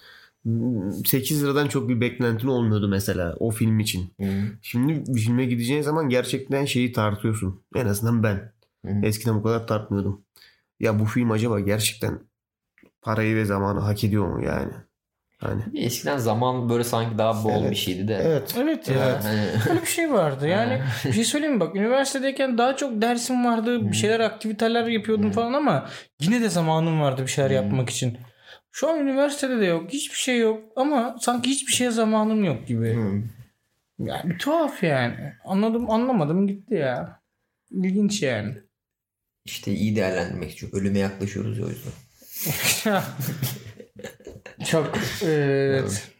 8 1.05 1.43
liradan 1.43 1.67
çok 1.67 1.89
bir 1.89 2.01
beklentin 2.01 2.47
olmuyordu 2.47 2.88
mesela 2.88 3.36
o 3.39 3.51
film 3.51 3.79
için. 3.79 4.13
Hmm. 4.17 4.27
Şimdi 4.62 5.03
bir 5.08 5.21
filme 5.21 5.45
gideceğin 5.45 5.81
zaman 5.81 6.10
gerçekten 6.10 6.65
şeyi 6.65 6.91
tartıyorsun. 6.91 7.62
En 7.75 7.86
azından 7.86 8.23
ben. 8.23 8.51
Hmm. 8.86 9.03
Eskiden 9.03 9.36
bu 9.36 9.43
kadar 9.43 9.67
tartmıyordum. 9.67 10.21
Ya 10.79 10.99
bu 10.99 11.05
film 11.05 11.31
acaba 11.31 11.60
gerçekten 11.60 12.19
parayı 13.01 13.36
ve 13.36 13.45
zamanı 13.45 13.79
hak 13.79 14.03
ediyor 14.03 14.27
mu 14.27 14.43
yani? 14.45 14.71
Hani 15.38 15.62
Eskiden 15.75 16.17
zaman 16.17 16.69
böyle 16.69 16.84
sanki 16.84 17.17
daha 17.17 17.43
bol 17.43 17.62
Evet. 17.62 17.71
bir 17.71 17.75
şeydi 17.75 18.08
de. 18.08 18.13
evet. 18.23 18.55
Evet 18.62 18.88
ya. 18.89 19.19
Hani- 19.23 19.49
Öyle 19.69 19.81
bir 19.81 19.88
şey 19.88 20.12
vardı. 20.12 20.47
Yani 20.47 20.81
bir 21.05 21.13
şey 21.13 21.23
söyleyeyim 21.23 21.53
mi? 21.55 21.60
Bak 21.60 21.75
üniversitedeyken 21.75 22.58
daha 22.58 22.75
çok 22.75 23.01
dersim 23.01 23.45
vardı. 23.45 23.91
Bir 23.91 23.95
şeyler 23.95 24.19
aktiviteler 24.19 24.88
yapıyordum 24.88 25.31
falan 25.31 25.53
ama 25.53 25.86
yine 26.21 26.41
de 26.41 26.49
zamanım 26.49 27.01
vardı 27.01 27.21
bir 27.21 27.27
şeyler 27.27 27.49
yapmak 27.51 27.89
için. 27.89 28.17
Şu 28.75 28.89
an 28.89 28.99
üniversitede 28.99 29.59
de 29.59 29.65
yok. 29.65 29.89
Hiçbir 29.89 30.15
şey 30.15 30.39
yok. 30.39 30.63
Ama 30.75 31.17
sanki 31.21 31.49
hiçbir 31.49 31.71
şeye 31.71 31.91
zamanım 31.91 32.43
yok 32.43 32.67
gibi. 32.67 32.95
Hı. 32.95 33.21
Yani 33.99 34.29
bir 34.29 34.38
tuhaf 34.38 34.83
yani. 34.83 35.33
Anladım 35.45 35.89
anlamadım 35.89 36.47
gitti 36.47 36.73
ya. 36.73 37.21
İlginç 37.71 38.21
yani. 38.21 38.53
İşte 39.45 39.71
iyi 39.71 39.95
değerlendirmek 39.95 40.51
için. 40.51 40.69
Ölüme 40.73 40.99
yaklaşıyoruz 40.99 41.57
ya 41.57 41.65
o 41.65 41.69
yüzden. 41.69 41.93
Çok 44.65 44.97
evet. 45.23 46.11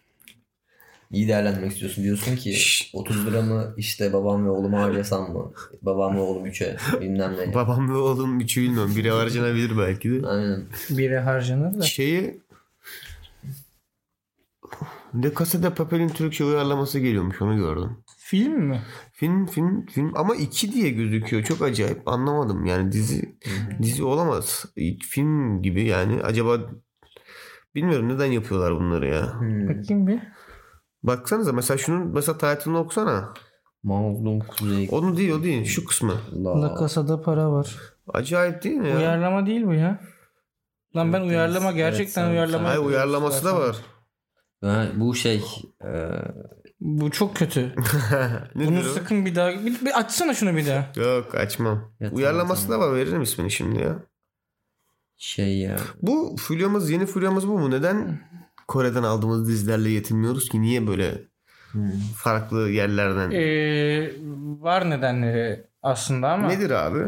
İyi 1.12 1.28
değerlendirmek 1.28 1.72
istiyorsun. 1.72 2.04
Diyorsun 2.04 2.36
ki 2.36 2.58
30 2.94 3.28
liramı 3.28 3.74
işte 3.78 4.14
babam 4.14 4.46
ve 4.46 4.50
oğluma 4.50 4.82
harcasam 4.82 5.34
mı? 5.34 5.54
Babam 5.82 6.16
ve 6.16 6.20
oğlum 6.20 6.46
3'e 6.46 7.02
bilmem 7.02 7.36
ne. 7.38 7.54
Babam 7.54 7.90
ve 7.90 7.98
oğlum 7.98 8.40
üçü 8.40 8.62
bilmiyorum. 8.62 8.94
Biri 8.96 9.12
harcanabilir 9.12 9.78
belki 9.78 10.12
de. 10.12 10.28
Aynen. 10.28 10.64
Biri 10.90 11.18
harcanır 11.18 11.80
da. 11.80 11.82
Şeyi 11.82 12.45
De 15.24 15.34
Casa 15.40 15.64
de 15.64 15.70
Papel'in 15.70 16.10
Türkçe 16.10 16.44
uyarlaması 16.44 17.00
geliyormuş 17.00 17.42
onu 17.42 17.58
gördüm. 17.58 17.98
Film 18.18 18.54
mi? 18.54 18.82
Film 19.14 19.46
film 19.46 19.86
film 19.86 20.12
ama 20.16 20.36
iki 20.36 20.74
diye 20.74 20.90
gözüküyor. 20.90 21.44
Çok 21.44 21.62
acayip 21.62 22.08
anlamadım. 22.08 22.66
Yani 22.66 22.92
dizi 22.92 23.38
dizi 23.82 24.04
olamaz. 24.04 24.66
Film 25.10 25.62
gibi 25.62 25.84
yani. 25.84 26.24
Acaba 26.24 26.58
bilmiyorum 27.76 28.10
neden 28.10 28.26
yapıyorlar 28.26 28.76
bunları 28.76 29.08
ya. 29.08 29.40
Hmm. 29.40 29.70
Bakayım 29.70 30.08
bir. 30.08 30.20
Baksanıza 31.04 31.54
mesela 31.54 31.78
şunun 31.78 32.08
mesela 32.08 32.38
title'ını 32.38 32.80
okusana. 32.80 33.34
Mazlum 33.84 34.40
Kuzey. 34.40 34.90
Onu 34.92 35.18
değil 35.18 35.32
o 35.32 35.44
değil 35.44 35.66
şu 35.66 35.86
kısmı. 35.86 36.14
La 36.44 36.76
Casa'da 36.80 37.22
para 37.22 37.52
var. 37.52 37.76
Acayip 38.14 38.64
değil 38.64 38.76
mi 38.76 38.90
ya? 38.90 38.98
Uyarlama 38.98 39.46
değil 39.46 39.66
bu 39.66 39.74
ya. 39.74 40.00
Lan 40.96 41.14
ben 41.14 41.20
Evet, 41.20 41.30
uyarlama 41.30 41.72
gerçekten 41.72 42.24
evet, 42.24 42.34
uyarlama. 42.34 42.70
Hayır 42.70 42.80
uyarlaması 42.80 43.46
da 43.46 43.60
var. 43.60 43.76
Bu 44.96 45.16
şey 45.16 45.44
e, 45.84 45.92
Bu 46.80 47.12
çok 47.12 47.36
kötü. 47.36 47.76
Bunu 48.56 48.84
sakın 48.84 49.26
bir 49.26 49.36
daha 49.36 49.50
bir, 49.66 49.86
bir 49.86 50.00
açsana 50.00 50.34
şunu 50.34 50.56
bir 50.56 50.66
daha. 50.68 50.92
Yok 50.96 51.36
açmam. 51.36 51.92
Ya, 52.00 52.12
Uyarlaması 52.12 52.68
tamam, 52.68 52.82
da 52.82 52.88
var 52.92 52.96
veririm 52.96 53.22
ismini 53.22 53.52
şimdi 53.52 53.80
ya. 53.82 54.00
şey 55.18 55.58
ya. 55.60 55.78
Bu 56.02 56.36
fulyamız 56.40 56.90
yeni 56.90 57.06
fulyamız 57.06 57.48
bu 57.48 57.60
mu? 57.60 57.72
Neden 57.72 58.20
Kore'den 58.68 59.04
aldığımız 59.04 59.48
dizilerle 59.48 59.90
yetinmiyoruz 59.90 60.50
ki? 60.50 60.62
Niye 60.62 60.88
böyle 60.88 61.22
Hmm. 61.72 61.92
farklı 62.18 62.70
yerlerden? 62.70 63.32
Ee, 63.32 64.12
var 64.60 64.90
nedenleri 64.90 65.68
aslında 65.82 66.30
ama. 66.32 66.48
Nedir 66.48 66.70
abi? 66.72 67.00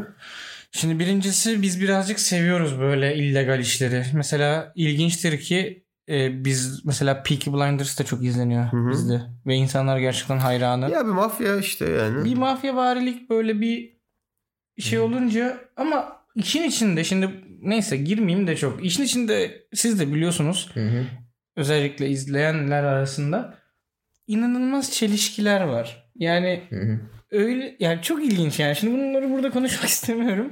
Şimdi 0.71 0.99
birincisi 0.99 1.61
biz 1.61 1.81
birazcık 1.81 2.19
seviyoruz 2.19 2.79
böyle 2.79 3.15
illegal 3.15 3.59
işleri. 3.59 4.05
Mesela 4.13 4.71
ilginçtir 4.75 5.39
ki 5.39 5.85
e, 6.09 6.45
biz 6.45 6.85
mesela 6.85 7.23
Peaky 7.23 7.49
Blinders 7.51 7.99
da 7.99 8.03
çok 8.03 8.23
izleniyor 8.23 8.71
Hı 8.73 8.77
hı. 8.77 8.89
bizde. 8.91 9.21
Ve 9.45 9.55
insanlar 9.55 9.97
gerçekten 9.99 10.37
hayranı. 10.37 10.91
Ya 10.91 11.05
bir 11.05 11.11
mafya 11.11 11.55
işte 11.57 11.89
yani. 11.89 12.25
Bir 12.25 12.35
mafya 12.37 12.75
varilik 12.75 13.29
böyle 13.29 13.61
bir 13.61 13.97
şey 14.79 14.99
olunca 14.99 15.57
ama 15.77 16.17
işin 16.35 16.63
içinde 16.63 17.03
şimdi 17.03 17.29
neyse 17.61 17.97
girmeyeyim 17.97 18.47
de 18.47 18.55
çok. 18.55 18.85
İşin 18.85 19.03
içinde 19.03 19.67
siz 19.73 19.99
de 19.99 20.13
biliyorsunuz 20.13 20.69
Hı 20.73 20.79
hı. 20.89 21.05
özellikle 21.55 22.09
izleyenler 22.09 22.83
arasında 22.83 23.57
inanılmaz 24.27 24.91
çelişkiler 24.91 25.61
var. 25.61 26.11
Yani 26.15 26.63
Hı 26.69 26.75
hı. 26.75 26.99
öyle 27.31 27.75
yani 27.79 28.01
çok 28.01 28.25
ilginç 28.25 28.59
yani. 28.59 28.75
Şimdi 28.75 28.93
bunları 28.97 29.29
burada 29.29 29.49
konuşmak 29.51 29.85
istemiyorum. 29.89 30.51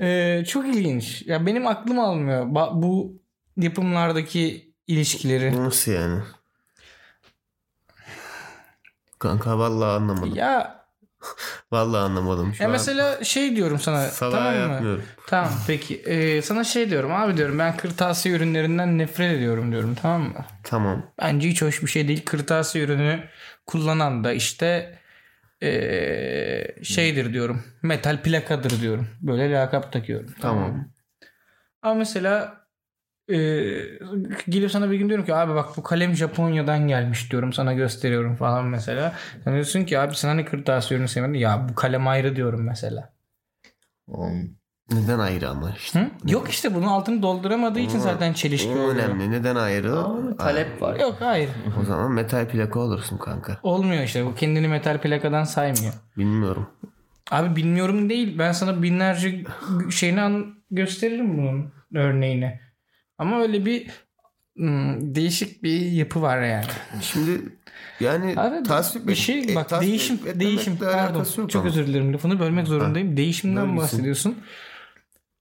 Ee, 0.00 0.44
çok 0.48 0.66
ilginç. 0.68 1.22
Ya 1.26 1.46
benim 1.46 1.66
aklım 1.66 1.98
almıyor 1.98 2.46
ba- 2.46 2.82
bu 2.82 3.20
yapımlardaki 3.56 4.69
ilişkileri. 4.90 5.64
Nasıl 5.64 5.92
yani? 5.92 6.22
Kanka 9.18 9.58
vallahi 9.58 9.90
anlamadım. 9.96 10.34
Ya, 10.34 10.80
Vallahi 11.72 12.00
anlamadım. 12.00 12.54
Şu 12.54 12.62
ya 12.62 12.68
an 12.68 12.72
mesela 12.72 13.24
şey 13.24 13.56
diyorum 13.56 13.80
sana 13.80 14.00
salağa 14.08 14.30
tamam 14.30 14.54
mı? 14.54 14.60
yapmıyorum. 14.60 15.04
Tamam 15.26 15.52
peki. 15.66 15.96
Ee, 15.96 16.42
sana 16.42 16.64
şey 16.64 16.90
diyorum 16.90 17.12
abi 17.12 17.36
diyorum 17.36 17.58
ben 17.58 17.76
kırtasiye 17.76 18.34
ürünlerinden 18.36 18.98
nefret 18.98 19.32
ediyorum 19.36 19.72
diyorum 19.72 19.94
tamam 20.02 20.22
mı? 20.22 20.44
Tamam. 20.64 21.02
Bence 21.22 21.48
hiç 21.48 21.62
hoş 21.62 21.82
bir 21.82 21.86
şey 21.86 22.08
değil. 22.08 22.24
Kırtasiye 22.24 22.84
ürünü 22.84 23.24
kullanan 23.66 24.24
da 24.24 24.32
işte 24.32 24.98
ee, 25.62 26.66
şeydir 26.82 27.32
diyorum. 27.32 27.64
Metal 27.82 28.22
plakadır 28.22 28.80
diyorum. 28.80 29.08
Böyle 29.20 29.52
lakap 29.52 29.92
takıyorum. 29.92 30.34
Tamam. 30.40 30.72
mı? 30.72 30.88
Ama 31.82 31.94
mesela 31.94 32.59
ee, 33.32 33.98
gelip 34.48 34.70
sana 34.70 34.90
bir 34.90 34.96
gün 34.96 35.08
diyorum 35.08 35.26
ki 35.26 35.34
abi 35.34 35.54
bak 35.54 35.76
bu 35.76 35.82
kalem 35.82 36.14
Japonya'dan 36.14 36.88
gelmiş 36.88 37.30
diyorum 37.32 37.52
sana 37.52 37.72
gösteriyorum 37.72 38.36
falan 38.36 38.66
mesela. 38.66 39.14
Sen 39.44 39.54
diyorsun 39.54 39.84
ki 39.84 39.98
abi 39.98 40.14
sen 40.14 40.28
hani 40.28 40.44
kırtasiye 40.44 40.98
ürünü 40.98 41.08
sevmedin 41.08 41.38
ya 41.38 41.66
bu 41.68 41.74
kalem 41.74 42.08
ayrı 42.08 42.36
diyorum 42.36 42.62
mesela. 42.62 43.12
Um, 44.06 44.60
Neden 44.92 45.18
ayrı 45.18 45.48
ama 45.48 45.70
işte. 45.70 46.00
Hı? 46.00 46.06
Yok 46.32 46.50
işte 46.50 46.74
bunun 46.74 46.86
altını 46.86 47.22
dolduramadığı 47.22 47.78
için 47.80 47.98
zaten 47.98 48.32
çelişki 48.32 48.70
oluyor. 48.70 48.88
önemli. 48.88 49.30
Neden 49.30 49.56
ayrı? 49.56 49.98
ama 49.98 50.36
talep 50.36 50.82
var. 50.82 51.00
Yok 51.00 51.16
hayır. 51.20 51.50
O 51.80 51.84
zaman 51.84 52.12
metal 52.12 52.48
plaka 52.48 52.80
olursun 52.80 53.18
kanka. 53.18 53.58
Olmuyor 53.62 54.02
işte. 54.02 54.26
Bu 54.26 54.34
kendini 54.34 54.68
metal 54.68 54.98
plakadan 54.98 55.44
saymıyor. 55.44 55.92
Bilmiyorum. 56.18 56.66
Abi 57.30 57.56
bilmiyorum 57.56 58.08
değil. 58.08 58.38
Ben 58.38 58.52
sana 58.52 58.82
binlerce 58.82 59.44
şeyini 59.90 60.44
gösteririm 60.70 61.38
bunun 61.38 61.72
örneğini. 61.94 62.60
Ama 63.20 63.40
öyle 63.42 63.66
bir 63.66 63.90
hmm, 64.56 65.14
değişik 65.14 65.62
bir 65.62 65.80
yapı 65.80 66.22
var 66.22 66.42
yani. 66.42 66.64
Şimdi 67.02 67.40
yani 68.00 68.40
Abi 68.40 68.62
tasvip 68.62 69.06
bir 69.06 69.12
et- 69.12 69.18
şey 69.18 69.52
e, 69.52 69.54
bak 69.54 69.68
tasvip 69.68 69.88
değişim 69.88 70.16
etmemekle 70.16 70.40
değişim 70.40 70.78
pardon 70.78 71.24
çok 71.24 71.56
ama. 71.56 71.66
özür 71.68 71.86
dilerim 71.86 72.12
lafını 72.14 72.40
bölmek 72.40 72.66
zorundayım. 72.66 73.16
Değişimden 73.16 73.56
bölgesin. 73.62 73.76
bahsediyorsun. 73.82 74.38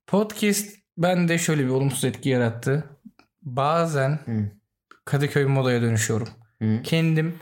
Podcast 0.08 0.76
bende 0.98 1.38
şöyle 1.38 1.64
bir 1.66 1.70
olumsuz 1.70 2.04
etki 2.06 2.30
yarattı. 2.30 2.84
Bazen 3.42 4.20
Hı. 4.26 4.52
Kadıköy 5.06 5.46
modaya 5.46 5.82
dönüşüyorum. 5.82 6.28
Hı. 6.62 6.82
Kendim 6.84 7.36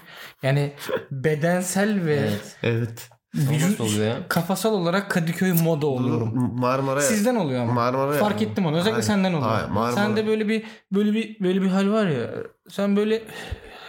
yani 0.43 0.73
bedensel 1.11 2.05
ve 2.05 2.15
Evet. 2.15 2.57
Evet. 2.63 3.09
Vücut 3.37 3.81
oluyor 3.81 4.07
ya? 4.07 4.17
kafasal 4.29 4.73
olarak 4.73 5.11
Kadıköy 5.11 5.51
moda 5.53 5.87
oluyorum. 5.87 6.51
Marmara 6.59 7.01
Sizden 7.01 7.35
oluyor 7.35 7.61
ama. 7.63 7.73
Marmara 7.73 8.11
Fark 8.13 8.41
ettim 8.41 8.65
onu. 8.65 8.75
Özellikle 8.75 8.91
Hayır, 8.91 9.03
senden 9.05 9.33
oluyor. 9.33 9.51
hayır, 9.51 9.67
Marmara- 9.69 9.93
Sende 9.95 10.27
böyle 10.27 10.47
bir 10.47 10.63
böyle 10.91 11.13
bir 11.13 11.39
böyle 11.39 11.61
bir 11.61 11.67
hal 11.67 11.91
var 11.91 12.07
ya. 12.07 12.29
Sen 12.69 12.95
böyle 12.95 13.21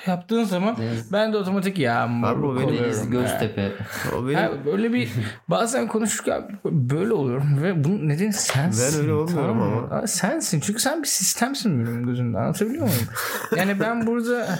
yaptığın 0.08 0.44
zaman 0.44 0.76
Deniz- 0.76 1.12
ben 1.12 1.32
de 1.32 1.36
otomatik 1.36 1.78
ya 1.78 2.02
Abi 2.24 2.46
o 2.46 2.56
benim- 2.56 2.84
Deniz. 2.84 3.10
Göztepe. 3.10 3.72
O 4.18 4.26
benim, 4.26 4.38
Ha, 4.38 4.50
böyle 4.66 4.92
bir 4.92 5.10
bazen 5.48 5.88
konuşurken 5.88 6.60
böyle 6.64 7.12
oluyorum 7.12 7.62
ve 7.62 7.84
bunun 7.84 8.08
nedeni 8.08 8.32
sensin. 8.32 8.94
Ben 8.98 9.02
öyle 9.02 9.12
olmuyorum 9.12 9.58
tamam 9.58 9.88
ama. 9.92 10.06
Sensin 10.06 10.60
çünkü 10.60 10.80
sen 10.82 11.02
bir 11.02 11.08
sistemsin 11.08 11.86
benim 11.86 12.06
gözümde 12.06 12.38
anlatabiliyor 12.38 12.82
muyum? 12.82 13.08
yani 13.56 13.80
ben 13.80 14.06
burada 14.06 14.58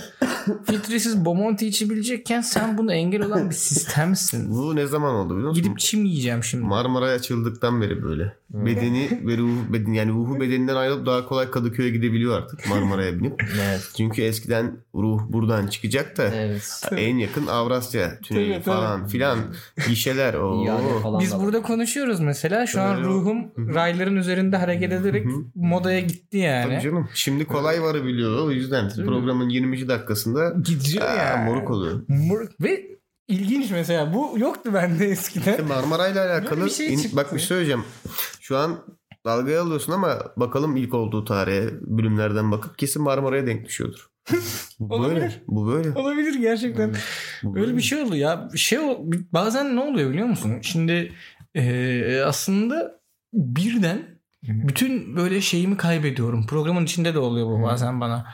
filtresiz 0.65 1.25
Bomonti 1.25 1.67
içebilecekken 1.67 2.41
sen 2.41 2.79
bunu 2.79 2.93
engel 2.93 3.23
olan 3.23 3.51
bir 3.51 3.55
sistemsin. 3.55 4.51
bu 4.51 4.77
ne 4.77 4.87
zaman 4.87 5.15
oldu 5.15 5.35
biliyor 5.35 5.49
musun? 5.49 5.63
Gidip 5.63 5.79
çim 5.79 6.05
yiyeceğim 6.05 6.45
şimdi. 6.45 6.65
Marmara'ya 6.65 7.15
açıldıktan 7.15 7.81
beri 7.83 8.03
böyle. 8.03 8.33
Bedeni 8.51 9.09
ve 9.27 9.39
ruhu 9.39 9.73
beden 9.73 9.93
yani 9.93 10.13
ruhu 10.13 10.41
bedeninden 10.41 10.77
ayrılıp 10.77 11.07
daha 11.07 11.27
kolay 11.27 11.51
Kadıköy'e 11.51 11.91
gidebiliyor 11.91 12.39
artık 12.39 12.69
Marmara'ya 12.69 13.19
binip. 13.19 13.43
Evet. 13.69 13.91
Çünkü 13.97 14.23
eskiden 14.23 14.77
ruh 14.95 15.21
buradan 15.29 15.67
çıkacak 15.67 16.17
da 16.17 16.35
Evet. 16.35 16.83
en 16.97 17.17
yakın 17.17 17.47
Avrasya 17.47 18.19
tüneli 18.21 18.53
Tabii, 18.53 18.63
falan 18.63 19.07
filan 19.07 19.39
gişeler. 19.89 20.35
İade 20.67 21.01
falan 21.03 21.21
Biz 21.21 21.33
da 21.33 21.39
var. 21.39 21.45
burada 21.45 21.63
konuşuyoruz 21.63 22.21
mesela. 22.21 22.67
Şu 22.67 22.81
an 22.81 23.01
ruhum 23.03 23.39
rayların 23.75 24.17
üzerinde 24.17 24.57
hareket 24.57 24.93
ederek 24.93 25.27
modaya 25.55 26.01
gitti 26.01 26.29
Tabii 26.31 26.39
yani. 26.39 26.81
canım. 26.81 27.09
Şimdi 27.15 27.45
kolay 27.45 27.83
varabiliyor 27.83 28.47
o 28.47 28.51
yüzden 28.51 28.91
programın 28.97 29.49
20. 29.49 29.89
dakikasında 29.89 30.55
Gidiyor 30.65 31.05
ya. 31.17 31.37
moruk 31.47 31.71
oluyor. 31.71 32.01
Mor- 32.09 32.49
Ve 32.61 32.98
ilginç 33.29 33.71
mesela 33.71 34.15
bu 34.15 34.39
yoktu 34.39 34.71
bende 34.75 35.07
eskiden. 35.07 35.65
Marmara'yla 35.65 36.27
alakalı 36.27 36.51
Böyle 36.51 36.65
bir 36.65 36.71
şey 36.71 36.95
in- 36.95 37.17
bak 37.17 37.35
bir 37.35 37.39
şey 37.39 37.47
söyleyeceğim. 37.47 37.85
Şu 38.41 38.57
an 38.59 38.79
dalgaya 39.25 39.63
alıyorsun 39.63 39.93
ama 39.93 40.19
bakalım 40.37 40.77
ilk 40.77 40.95
olduğu 40.95 41.25
tarihe 41.25 41.69
bölümlerden 41.81 42.53
bakıp 42.53 42.79
kesin 42.79 43.03
Marmara'ya 43.03 43.47
denk 43.47 43.65
düşüyordur. 43.67 44.09
Bu 44.81 44.91
böyle. 44.91 45.03
Olabilir. 45.05 45.43
Bu 45.49 45.67
böyle. 45.67 45.91
Olabilir 45.91 46.35
gerçekten. 46.35 46.95
Bu 47.43 47.59
Öyle 47.59 47.77
bir 47.77 47.83
şey 47.83 48.03
oldu 48.03 48.17
ya. 48.17 48.49
Şey 48.57 48.79
bazen 49.33 49.77
ne 49.77 49.81
oluyor 49.81 50.11
biliyor 50.11 50.27
musun? 50.27 50.53
Şimdi 50.63 51.13
eee, 51.55 52.23
aslında 52.27 53.01
birden 53.33 54.19
bütün 54.43 55.17
böyle 55.17 55.41
şeyimi 55.41 55.77
kaybediyorum. 55.77 56.47
Programın 56.47 56.85
içinde 56.85 57.15
de 57.15 57.19
oluyor 57.19 57.47
bu 57.47 57.63
bazen 57.63 58.01
bana. 58.01 58.27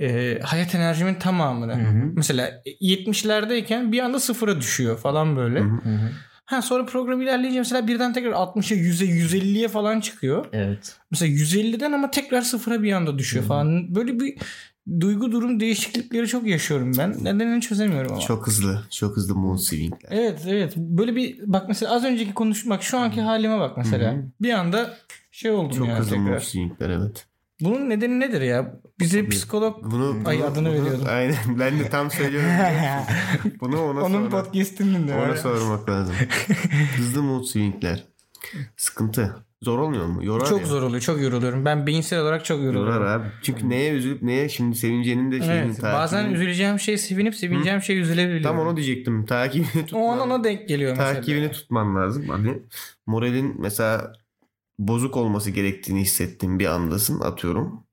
Ee, 0.00 0.38
hayat 0.42 0.74
enerjimin 0.74 1.14
tamamını. 1.14 1.76
Mesela 2.16 2.62
70'lerdeyken 2.80 3.92
bir 3.92 4.00
anda 4.00 4.20
sıfıra 4.20 4.60
düşüyor 4.60 4.98
falan 4.98 5.36
böyle. 5.36 5.60
Hı 5.60 5.64
hı. 5.64 5.68
Hı 5.68 5.94
hı. 5.94 6.10
Ha 6.44 6.62
sonra 6.62 6.86
program 6.86 7.22
ilerleyince 7.22 7.58
mesela 7.58 7.86
birden 7.86 8.12
tekrar 8.12 8.32
60'a 8.32 8.76
100'e 8.76 9.06
150'ye 9.06 9.68
falan 9.68 10.00
çıkıyor. 10.00 10.46
Evet. 10.52 10.96
Mesela 11.10 11.32
150'den 11.32 11.92
ama 11.92 12.10
tekrar 12.10 12.40
sıfıra 12.42 12.82
bir 12.82 12.92
anda 12.92 13.18
düşüyor 13.18 13.44
falan. 13.44 13.94
Böyle 13.94 14.20
bir 14.20 14.36
duygu 15.00 15.32
durum 15.32 15.60
değişiklikleri 15.60 16.28
çok 16.28 16.46
yaşıyorum 16.46 16.92
ben. 16.98 17.24
Nedenini 17.24 17.60
çözemiyorum 17.60 18.12
ama. 18.12 18.20
Çok 18.20 18.46
hızlı. 18.46 18.82
Çok 18.90 19.16
hızlı 19.16 19.34
mood 19.34 19.58
swingler. 19.58 20.08
Evet 20.10 20.40
evet. 20.48 20.76
Böyle 20.76 21.16
bir 21.16 21.38
bak 21.46 21.68
mesela 21.68 21.92
az 21.94 22.04
önceki 22.04 22.34
konuşmak 22.34 22.82
şu 22.82 22.98
anki 22.98 23.20
halime 23.20 23.58
bak 23.58 23.76
mesela. 23.76 24.12
Hı 24.12 24.16
hı. 24.16 24.24
Bir 24.42 24.52
anda 24.52 24.94
şey 25.30 25.50
oldum 25.50 25.78
Çok 25.78 25.88
yani 25.88 25.98
hızlı 25.98 26.16
mood 26.16 26.26
tekrar. 26.26 26.40
swingler 26.40 26.90
evet. 26.90 27.26
Bunun 27.60 27.90
nedeni 27.90 28.20
nedir 28.20 28.40
ya? 28.40 28.74
Bize 29.00 29.28
psikolog 29.28 29.84
Bunu, 29.90 30.16
Ay, 30.24 30.38
bunu- 30.38 30.46
adını 30.46 30.68
bunu- 30.68 30.74
veriyordum. 30.84 31.06
Aynen 31.08 31.36
ben 31.58 31.78
de 31.78 31.88
tam 31.88 32.10
söylüyorum. 32.10 32.50
bunu 33.60 33.80
ona 33.82 34.00
onun 34.02 34.28
sonra, 34.28 34.42
podcast'ini 34.42 34.98
dinle. 34.98 35.14
ona 35.14 35.36
sormak 35.36 35.88
lazım. 35.88 36.14
Hızlı 36.96 37.22
mood 37.22 37.44
swingler. 37.44 38.04
Sıkıntı. 38.76 39.36
Zor 39.62 39.78
olmuyor 39.78 40.06
mu? 40.06 40.24
Yorar 40.24 40.46
Çok 40.46 40.60
ya. 40.60 40.66
zor 40.66 40.82
oluyor. 40.82 41.00
Çok 41.02 41.20
yoruluyorum. 41.22 41.64
Ben 41.64 41.86
beyinsel 41.86 42.20
olarak 42.20 42.44
çok 42.44 42.62
yoruluyorum. 42.62 42.92
Yorar 42.94 43.16
abi. 43.20 43.26
Çünkü 43.42 43.68
neye 43.70 43.92
üzülüp 43.92 44.22
neye 44.22 44.48
şimdi 44.48 44.76
sevincenin 44.76 45.32
de 45.32 45.38
şeyinin 45.42 45.66
Evet, 45.66 45.82
bazen 45.82 46.24
takibini- 46.24 46.34
üzüleceğim 46.34 46.80
şey 46.80 46.98
sevinip 46.98 47.34
sevineceğim 47.34 47.82
şey 47.82 47.98
üzülebiliyorum. 48.00 48.42
Tam 48.42 48.58
onu 48.58 48.76
diyecektim. 48.76 49.26
Takibini 49.26 49.66
tutman, 49.86 50.00
o 50.02 50.08
an 50.12 50.20
ona 50.20 50.44
denk 50.44 50.68
geliyor 50.68 50.90
mesela. 50.96 51.14
takibini 51.14 51.50
tutman 51.52 51.96
lazım. 51.96 52.28
Hani 52.28 52.58
moralin 53.06 53.54
mesela 53.58 54.12
bozuk 54.78 55.16
olması 55.16 55.50
gerektiğini 55.50 56.00
hissettiğin 56.00 56.58
bir 56.58 56.66
andasın 56.66 57.20
atıyorum. 57.20 57.84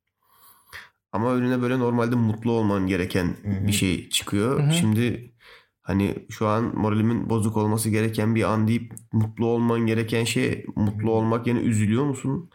Ama 1.12 1.34
önüne 1.34 1.62
böyle 1.62 1.80
normalde 1.80 2.16
mutlu 2.16 2.52
olman 2.52 2.88
gereken 2.88 3.26
Hı 3.26 3.50
hı. 3.50 3.68
bir 3.68 3.72
şey 3.72 4.10
çıkıyor. 4.10 4.60
Hı 4.60 4.68
hı. 4.68 4.74
Şimdi 4.74 5.34
hani 5.82 6.26
şu 6.30 6.48
an 6.48 6.80
moralimin 6.80 7.30
bozuk 7.30 7.58
olması 7.58 7.90
gereken 7.90 8.36
bir 8.36 8.44
an 8.44 8.68
deyip 8.68 8.94
mutlu 9.12 9.46
olman 9.46 9.80
gereken 9.80 10.24
şey 10.24 10.66
mutlu 10.76 11.12
olmak 11.12 11.48
yani 11.48 11.60
üzülüyor 11.60 12.06
musun? 12.06 12.50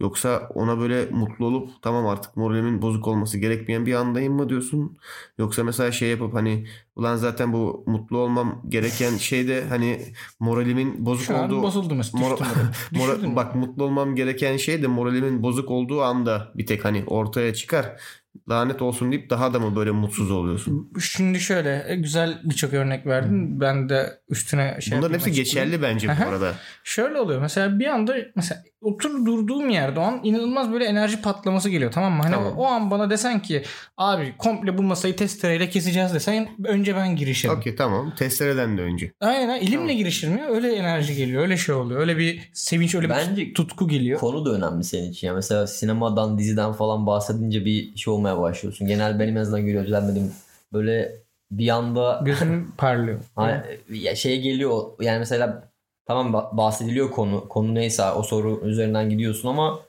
Yoksa 0.00 0.48
ona 0.54 0.80
böyle 0.80 1.06
mutlu 1.06 1.46
olup 1.46 1.70
tamam 1.82 2.06
artık 2.06 2.36
moralimin 2.36 2.82
bozuk 2.82 3.08
olması 3.08 3.38
gerekmeyen 3.38 3.86
bir 3.86 3.94
andayım 3.94 4.32
mı 4.34 4.48
diyorsun? 4.48 4.98
Yoksa 5.38 5.64
mesela 5.64 5.92
şey 5.92 6.08
yapıp 6.08 6.34
hani 6.34 6.66
ulan 6.96 7.16
zaten 7.16 7.52
bu 7.52 7.84
mutlu 7.86 8.18
olmam 8.18 8.62
gereken 8.68 9.16
şeyde 9.16 9.64
hani 9.68 10.00
moralimin 10.40 11.06
bozuk 11.06 11.24
Şu 11.24 11.36
an 11.36 11.44
olduğu 11.44 11.62
bozuldu 11.62 11.94
mesela. 11.94 12.24
Mora-. 12.24 12.38
Mora- 12.92 13.36
bak 13.36 13.54
mutlu 13.54 13.84
olmam 13.84 14.14
gereken 14.14 14.56
şey 14.56 14.82
de 14.82 14.86
moralimin 14.86 15.42
bozuk 15.42 15.70
olduğu 15.70 16.02
anda 16.02 16.52
bir 16.54 16.66
tek 16.66 16.84
hani 16.84 17.04
ortaya 17.06 17.54
çıkar. 17.54 18.00
Lanet 18.48 18.82
olsun 18.82 19.12
deyip 19.12 19.30
daha 19.30 19.54
da 19.54 19.58
mı 19.60 19.76
böyle 19.76 19.90
mutsuz 19.90 20.30
oluyorsun? 20.30 20.92
Şimdi 21.00 21.40
şöyle 21.40 21.84
e, 21.88 21.96
güzel 21.96 22.40
birçok 22.44 22.74
örnek 22.74 23.06
verdin. 23.06 23.60
Ben 23.60 23.88
de 23.88 24.20
üstüne 24.28 24.78
şey 24.80 24.98
Bunların 24.98 25.14
hepsi 25.14 25.32
geçerli 25.32 25.82
bence 25.82 26.08
bu 26.08 26.28
arada. 26.28 26.54
Şöyle 26.84 27.20
oluyor. 27.20 27.40
Mesela 27.40 27.78
bir 27.78 27.86
anda 27.86 28.16
mesela 28.34 28.62
otur 28.80 29.26
durduğum 29.26 29.70
yerde 29.70 30.00
o 30.00 30.02
an 30.02 30.20
inanılmaz 30.22 30.72
böyle 30.72 30.84
enerji 30.84 31.22
patlaması 31.22 31.70
geliyor 31.70 31.92
tamam 31.92 32.12
mı? 32.12 32.22
Hani 32.22 32.34
Tamam. 32.34 32.52
o, 32.56 32.66
an 32.66 32.90
bana 32.90 33.10
desen 33.10 33.42
ki 33.42 33.62
abi 33.96 34.34
komple 34.38 34.78
bu 34.78 34.82
masayı 34.82 35.16
testereyle 35.16 35.68
keseceğiz 35.68 36.14
desen 36.14 36.48
önce 36.64 36.96
ben 36.96 37.16
girişirim. 37.16 37.54
Okey 37.54 37.76
tamam. 37.76 38.14
Testereden 38.14 38.78
de 38.78 38.82
önce. 38.82 39.12
Aynen 39.20 39.48
ha, 39.48 39.58
ilimle 39.58 39.94
girişirim 39.94 40.38
ya. 40.38 40.48
Öyle 40.48 40.72
enerji 40.72 41.16
geliyor. 41.16 41.42
Öyle 41.42 41.56
şey 41.56 41.74
oluyor. 41.74 42.00
Öyle 42.00 42.18
bir 42.18 42.50
sevinç 42.52 42.94
öyle 42.94 43.06
bir 43.06 43.14
Bence 43.14 43.52
tutku 43.52 43.88
geliyor. 43.88 44.20
Konu 44.20 44.46
da 44.46 44.50
önemli 44.50 44.84
senin 44.84 45.10
için. 45.10 45.26
Yani 45.26 45.36
mesela 45.36 45.66
sinemadan, 45.66 46.38
diziden 46.38 46.72
falan 46.72 47.06
bahsedince 47.06 47.64
bir 47.64 47.96
şey 47.96 48.14
olmaya 48.14 48.38
başlıyorsun. 48.38 48.86
Genel 48.86 49.20
benim 49.20 49.36
en 49.36 49.40
azından 49.40 49.66
gözlemledim. 49.66 50.32
Böyle 50.72 51.12
bir 51.50 51.68
anda 51.68 52.20
Gözüm 52.24 52.72
parlıyor. 52.76 53.20
hani, 53.34 53.62
ya 53.90 54.16
şey 54.16 54.40
geliyor. 54.40 54.82
Yani 55.00 55.18
mesela 55.18 55.67
tamam 56.08 56.32
ba- 56.34 56.56
bahsediliyor 56.56 57.10
konu. 57.10 57.48
Konu 57.48 57.74
neyse 57.74 58.02
o 58.04 58.22
soru 58.22 58.60
üzerinden 58.64 59.10
gidiyorsun 59.10 59.48
ama 59.48 59.80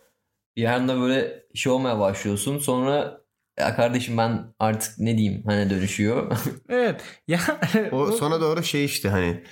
bir 0.57 0.65
anda 0.65 1.01
böyle 1.01 1.43
şey 1.55 1.71
olmaya 1.71 1.99
başlıyorsun. 1.99 2.57
Sonra 2.59 3.21
ya 3.59 3.75
kardeşim 3.75 4.17
ben 4.17 4.53
artık 4.59 4.99
ne 4.99 5.17
diyeyim 5.17 5.43
hani 5.45 5.69
dönüşüyor. 5.69 6.37
Evet. 6.69 7.01
Ya 7.27 7.39
O 7.91 8.11
sona 8.11 8.41
doğru 8.41 8.63
şey 8.63 8.85
işte 8.85 9.09
hani 9.09 9.43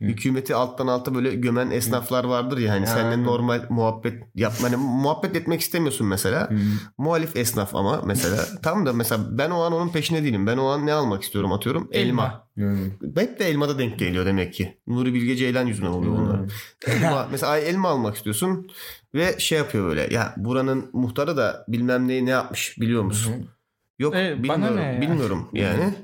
hükümeti 0.00 0.54
alttan 0.54 0.86
alta 0.86 1.14
böyle 1.14 1.34
gömen 1.34 1.70
esnaflar 1.70 2.24
vardır 2.24 2.58
ya 2.58 2.72
hani 2.72 2.86
Ha. 2.86 2.92
seninle 2.94 3.24
normal 3.24 3.66
muhabbet 3.68 4.22
yapma 4.34 4.66
hani 4.68 4.76
muhabbet 4.76 5.36
etmek 5.36 5.60
istemiyorsun 5.60 6.06
mesela. 6.06 6.50
Muhalif 6.98 7.36
esnaf 7.36 7.74
ama 7.74 8.02
mesela 8.06 8.36
tam 8.62 8.86
da 8.86 8.92
mesela 8.92 9.38
ben 9.38 9.50
o 9.50 9.60
an 9.62 9.72
onun 9.72 9.88
peşine 9.88 10.24
değilim. 10.24 10.46
Ben 10.46 10.56
o 10.56 10.66
an 10.66 10.86
ne 10.86 10.92
almak 10.92 11.22
istiyorum 11.22 11.52
atıyorum? 11.52 11.88
Elma. 11.92 12.48
Hep 13.16 13.38
de 13.38 13.44
elmada 13.48 13.78
denk 13.78 13.98
geliyor 13.98 14.26
demek 14.26 14.54
ki. 14.54 14.78
Nuri 14.86 15.14
Bilge 15.14 15.36
Ceylan 15.36 15.66
yüzünden 15.66 15.90
oluyor 15.90 16.12
bunlar. 16.16 16.40
Elma, 16.86 17.28
mesela 17.30 17.52
ay 17.52 17.68
elma 17.70 17.88
almak 17.88 18.16
istiyorsun 18.16 18.70
ve 19.14 19.38
şey 19.38 19.58
yapıyor 19.58 19.86
böyle. 19.88 20.14
Ya 20.14 20.34
buranın 20.36 20.90
muhtarı 20.92 21.36
da 21.36 21.64
bilmem 21.68 22.08
neyi 22.08 22.26
ne 22.26 22.30
yapmış 22.30 22.80
biliyor 22.80 23.02
musun? 23.02 23.34
Yok 23.98 24.14
bana 24.14 24.42
bilmiyorum. 24.42 24.76
ne 24.76 24.82
ya? 24.94 25.00
Bilmiyorum 25.00 25.48
yani. 25.52 25.94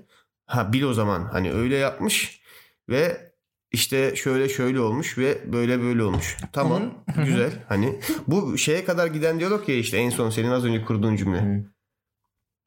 Ha 0.46 0.72
bil 0.72 0.82
o 0.82 0.92
zaman 0.92 1.28
hani 1.32 1.52
öyle 1.52 1.76
yapmış 1.76 2.40
ve 2.88 3.33
işte 3.74 4.16
şöyle 4.16 4.48
şöyle 4.48 4.80
olmuş 4.80 5.18
ve 5.18 5.52
böyle 5.52 5.80
böyle 5.82 6.02
olmuş. 6.02 6.36
Tamam 6.52 6.82
güzel 7.24 7.50
hani 7.68 8.00
bu 8.26 8.58
şeye 8.58 8.84
kadar 8.84 9.06
giden 9.06 9.38
diyalog 9.40 9.68
ya 9.68 9.76
işte 9.76 9.96
en 9.96 10.10
son 10.10 10.30
senin 10.30 10.50
az 10.50 10.64
önce 10.64 10.84
kurduğun 10.84 11.16
cümle. 11.16 11.64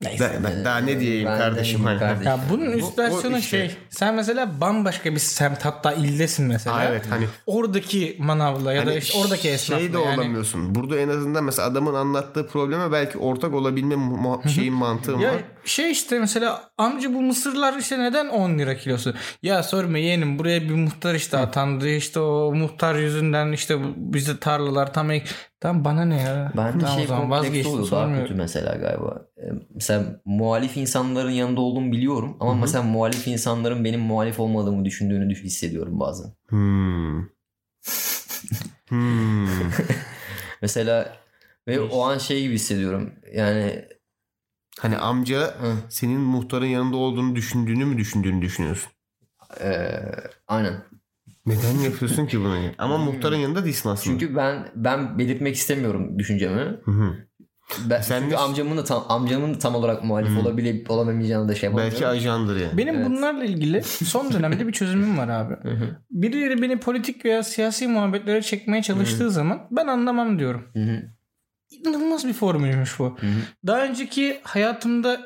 Neyse. 0.02 0.32
Ben, 0.34 0.44
ben 0.44 0.66
daha 0.66 0.78
ne 0.78 1.00
diyeyim 1.00 1.26
Ben 1.28 1.36
de 1.36 1.40
kardeşim 1.40 1.66
diyeyim 1.66 1.86
hani. 1.86 2.00
kardeşim. 2.00 2.26
Ya 2.32 2.40
bunun 2.50 2.72
üst 2.72 2.88
Bu- 2.94 2.98
bu 2.98 3.02
versiyonu 3.02 3.38
işte. 3.38 3.58
şey. 3.68 3.78
Sen 3.90 4.16
mesela 4.16 4.62
bambaşka 4.62 5.12
bir 5.14 5.20
semt 5.20 5.66
hatta 5.66 5.94
ildesin 5.94 6.46
mesela. 6.46 6.76
Ha, 6.76 6.86
evet 6.86 7.06
hani 7.10 7.26
Oradaki 7.46 8.16
manavla 8.20 8.74
ya 8.74 8.86
da 8.86 8.90
Hani 8.90 8.98
işte 8.98 9.18
oradaki 9.18 9.50
esnafla. 9.50 9.84
şey 9.84 9.94
de 9.94 10.00
yani. 10.00 10.20
olamıyorsun. 10.20 10.76
Burada 10.76 10.98
en 11.00 11.10
azından 11.10 11.44
mesela 11.44 11.68
adamın 11.68 11.94
anlattığı 11.94 12.48
probleme 12.48 12.92
belki 12.92 13.18
ortak 13.18 13.54
olabilme 13.54 13.96
mu- 13.96 14.42
şeyin 14.56 14.74
mantığı 14.74 15.12
Ya 15.12 15.18
var. 15.34 15.42
şey 15.66 15.92
işte 15.92 16.20
mesela 16.20 16.70
amca 16.78 17.14
bu 17.14 17.22
mısırlar 17.22 17.78
işte 17.78 18.00
neden 18.00 18.28
10 18.28 18.60
lira 18.60 18.78
kilosu? 18.78 19.14
Ya 19.44 19.64
sorma 19.64 19.98
yeğenim 19.98 20.40
buraya 20.40 20.62
bir 20.62 20.76
muhtar 20.76 21.16
işte 21.16 21.38
atandı 21.38 21.90
işte 21.90 22.20
o 22.20 22.54
muhtar 22.56 22.96
yüzünden 22.96 23.52
işte 23.52 23.78
bize 23.96 24.38
tarlalar 24.40 24.94
tam 24.94 25.12
ek... 25.12 25.26
Tam 25.60 25.86
bana 25.86 26.06
ne 26.06 26.22
ya? 26.22 26.52
Bence 26.58 26.80
Tamam, 26.80 26.98
şey 26.98 27.08
zaman 27.08 27.22
kompleks 27.24 27.46
vazgeçtim, 27.48 27.72
oluyor 27.74 27.92
daha 27.92 28.16
kötü 28.22 28.34
mesela 28.34 28.76
galiba. 28.76 29.28
Ee, 29.38 29.52
Mesela 29.76 30.22
muhalif 30.26 30.78
insanların 30.78 31.30
yanında 31.32 31.62
olduğumu 31.62 31.92
biliyorum 31.92 32.38
ama 32.40 32.54
mesela 32.54 32.84
muhalif 32.84 33.28
insanların 33.28 33.86
benim 33.86 34.00
muhalif 34.02 34.40
olmadığımı 34.40 34.86
düşündüğünü 34.86 35.30
düş- 35.30 35.44
hissediyorum 35.44 36.00
bazen. 36.00 36.34
Hmm. 36.50 37.20
Hmm. 38.90 39.48
Mesela 40.62 41.18
ve 41.68 41.80
o 41.80 42.02
an 42.04 42.18
şey 42.18 42.42
gibi 42.42 42.54
hissediyorum. 42.54 43.14
Yani 43.34 43.86
Hani 44.80 44.98
amca 44.98 45.40
hı, 45.42 45.78
senin 45.90 46.22
muhtarın 46.22 46.66
yanında 46.66 46.98
olduğunu 46.98 47.36
düşündüğünü 47.36 47.86
mü 47.86 47.98
düşündüğünü 47.98 48.42
düşünüyorsun? 48.42 48.92
e, 49.62 50.00
aynen. 50.48 50.84
Neden 51.48 51.80
yapıyorsun 51.84 52.26
ki 52.28 52.40
bunu? 52.40 52.56
Ama 52.78 52.98
muhtarın 52.98 53.36
yanında 53.36 53.66
değilsin 53.66 53.90
aslında. 53.90 54.20
Çünkü 54.20 54.36
ben 54.36 54.68
ben 54.76 55.20
belirtmek 55.20 55.56
istemiyorum 55.56 56.20
düşüncemi. 56.20 56.62
Hı 56.84 56.92
hı. 56.92 57.14
Ben, 57.90 58.02
Sen 58.02 58.20
çünkü 58.20 58.32
de- 58.32 58.38
amcamın 58.38 58.78
da 58.78 58.84
tam 58.84 59.06
amcamın 59.10 59.54
da 59.54 59.60
tam 59.60 59.76
olarak 59.76 60.04
muhalif 60.04 60.38
olabilip 60.38 60.92
olamayacağını 60.92 61.50
da 61.50 61.56
şey 61.56 61.68
yapamıyorum. 61.68 61.94
Belki 61.94 62.08
ajandır 62.08 62.56
yani. 62.60 62.78
Benim 62.78 62.96
Evet. 62.96 63.06
bunlarla 63.06 63.44
ilgili 63.44 63.84
son 63.84 64.34
dönemde 64.34 64.68
bir 64.68 64.72
çözümüm 64.72 65.18
var 65.18 65.28
abi. 65.28 65.54
Hı 65.54 65.70
hı, 65.70 65.98
Birileri 66.12 66.62
beni 66.62 66.80
politik 66.80 67.26
veya 67.26 67.44
siyasi 67.44 67.88
muhabbetlere 67.88 68.42
çekmeye 68.42 68.84
çalıştığı 68.84 69.32
zaman 69.32 69.68
ben 69.72 69.88
anlamam 69.88 70.40
diyorum. 70.40 70.64
hı 70.74 70.80
hı, 70.80 71.04
İnanılmaz 71.72 72.28
bir 72.28 72.34
formülmüş 72.34 73.00
bu. 73.00 73.18
Daha 73.68 73.84
önceki 73.86 74.40
hayatımda 74.44 75.20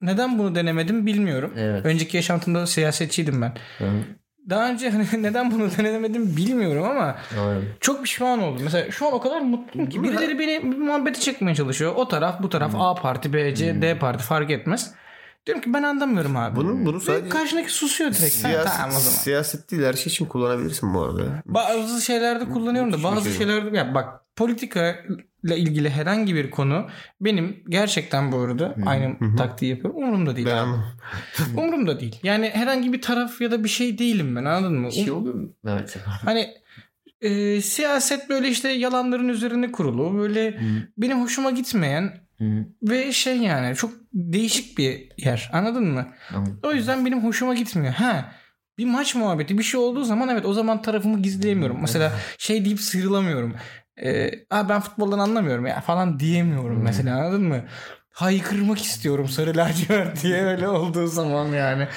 neden 0.00 0.38
bunu 0.38 0.54
denemedim 0.54 1.06
bilmiyorum. 1.06 1.52
Evet. 1.56 1.86
Önceki 1.86 2.16
yaşantımda 2.16 2.66
siyasetçiydim 2.66 3.42
ben. 3.42 3.54
Hı 3.78 3.84
hı, 3.84 4.02
Daha 4.50 4.70
önce 4.70 4.90
hani 4.90 5.06
neden 5.22 5.50
bunu 5.50 5.70
denemedim 5.78 6.36
bilmiyorum 6.36 6.84
ama 6.84 7.16
aynen. 7.40 7.62
çok 7.80 8.02
pişman 8.04 8.42
oldum. 8.42 8.60
Mesela 8.64 8.90
şu 8.90 9.06
an 9.06 9.12
o 9.12 9.20
kadar 9.20 9.40
mutluyum 9.40 9.90
ki 9.90 10.02
birileri 10.02 10.38
beni 10.38 10.72
bir 10.72 10.78
muhabbete 10.78 11.20
çekmeye 11.20 11.54
çalışıyor. 11.54 11.92
O 11.96 12.08
taraf 12.08 12.42
bu 12.42 12.48
taraf 12.48 12.74
A 12.78 12.94
parti 12.94 13.32
B 13.32 13.54
C 13.54 13.82
D 13.82 13.98
parti 13.98 14.24
fark 14.24 14.50
etmez. 14.50 14.94
Diyorum 15.46 15.62
ki 15.62 15.74
ben 15.74 15.82
anlamıyorum 15.82 16.36
abi. 16.36 16.56
Bunu, 16.56 16.86
bunu 16.86 16.96
Ve 16.96 17.00
sadece 17.00 17.28
karşındaki 17.28 17.72
susuyor 17.72 18.10
direkt. 18.10 18.44
Ha, 18.44 18.48
siyaset, 18.48 18.72
tamam 18.76 18.96
o 18.96 19.00
zaman. 19.00 19.16
siyaset 19.16 19.70
değil 19.70 19.82
her 19.82 19.92
şey 19.92 20.10
için 20.10 20.26
kullanabilirsin 20.26 20.94
bu 20.94 21.02
arada. 21.02 21.42
Bazı 21.46 22.02
şeylerde 22.02 22.44
kullanıyorum 22.44 22.92
da 22.92 23.02
bazı 23.02 23.28
şey. 23.28 23.38
şeylerde 23.38 23.76
ya 23.76 23.94
bak 23.94 24.21
politika 24.36 24.96
ile 25.44 25.58
ilgili 25.58 25.90
herhangi 25.90 26.34
bir 26.34 26.50
konu 26.50 26.86
benim 27.20 27.64
gerçekten 27.68 28.32
bu 28.32 28.38
arada 28.38 28.74
aynı 28.86 29.36
taktiği 29.36 29.70
yapıyorum. 29.70 30.02
Umurumda 30.02 30.36
değil. 30.36 30.46
Ben. 30.46 30.68
Umurumda 31.56 32.00
değil. 32.00 32.20
Yani 32.22 32.50
herhangi 32.54 32.92
bir 32.92 33.02
taraf 33.02 33.40
ya 33.40 33.50
da 33.50 33.64
bir 33.64 33.68
şey 33.68 33.98
değilim 33.98 34.36
ben 34.36 34.44
anladın 34.44 34.78
mı? 34.78 34.92
Şey 34.92 35.10
oluyor 35.10 35.34
mu? 35.34 35.52
Evet. 35.66 35.96
Hani 36.24 36.48
e, 37.20 37.60
siyaset 37.60 38.28
böyle 38.28 38.48
işte 38.48 38.68
yalanların 38.68 39.28
üzerine 39.28 39.72
kurulu. 39.72 40.18
Böyle 40.18 40.60
benim 40.98 41.22
hoşuma 41.22 41.50
gitmeyen 41.50 42.22
ve 42.82 43.12
şey 43.12 43.36
yani 43.36 43.76
çok 43.76 43.92
değişik 44.12 44.78
bir 44.78 45.08
yer. 45.16 45.50
Anladın 45.52 45.84
mı? 45.84 46.06
Anladım. 46.34 46.60
O 46.62 46.72
yüzden 46.72 47.06
benim 47.06 47.24
hoşuma 47.24 47.54
gitmiyor. 47.54 47.92
Ha 47.92 48.32
bir 48.78 48.86
maç 48.86 49.14
muhabbeti 49.14 49.58
bir 49.58 49.62
şey 49.62 49.80
olduğu 49.80 50.04
zaman 50.04 50.28
evet 50.28 50.46
o 50.46 50.52
zaman 50.52 50.82
tarafımı 50.82 51.22
gizleyemiyorum. 51.22 51.80
Mesela 51.80 52.12
şey 52.38 52.64
deyip 52.64 52.80
sıyrılamıyorum. 52.80 53.54
Aa, 54.50 54.68
ben 54.68 54.80
futboldan 54.80 55.18
anlamıyorum 55.18 55.66
ya 55.66 55.80
falan 55.80 56.20
diyemiyorum 56.20 56.76
Hmm. 56.76 56.82
mesela 56.84 57.16
anladın 57.16 57.42
mı? 57.42 57.64
Haykırmak 58.10 58.82
istiyorum 58.82 59.28
sarı 59.28 59.56
lacivert 59.56 60.22
diye 60.22 60.42
öyle 60.42 60.68
olduğu 60.68 61.06
zaman 61.06 61.46
yani. 61.46 61.88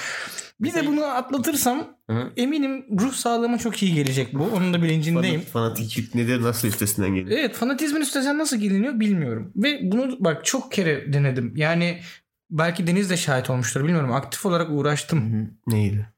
Bir 0.60 0.74
de 0.74 0.86
bunu 0.86 1.04
atlatırsam 1.04 1.86
Hı. 2.10 2.32
eminim 2.36 2.86
ruh 3.00 3.12
sağlığıma 3.12 3.58
çok 3.58 3.82
iyi 3.82 3.94
gelecek 3.94 4.34
bu. 4.34 4.42
Onun 4.44 4.74
da 4.74 4.82
bilincindeyim. 4.82 5.40
Fanat- 5.40 5.50
Fanatiklik 5.52 6.14
nedir? 6.14 6.42
Nasıl 6.42 6.68
üstesinden 6.68 7.14
geliyor? 7.14 7.38
Evet 7.38 7.54
fanatizmin 7.54 8.00
üstesinden 8.00 8.38
nasıl 8.38 8.56
geliniyor 8.56 9.00
bilmiyorum. 9.00 9.52
Ve 9.56 9.78
bunu 9.82 10.16
bak 10.20 10.44
çok 10.44 10.72
kere 10.72 11.12
denedim. 11.12 11.52
Yani 11.56 12.00
belki 12.50 12.86
Deniz 12.86 13.10
de 13.10 13.16
şahit 13.16 13.50
olmuştur 13.50 13.84
bilmiyorum. 13.84 14.12
Aktif 14.12 14.46
olarak 14.46 14.70
uğraştım. 14.70 15.32
Hı. 15.32 15.46
Neydi? 15.74 16.08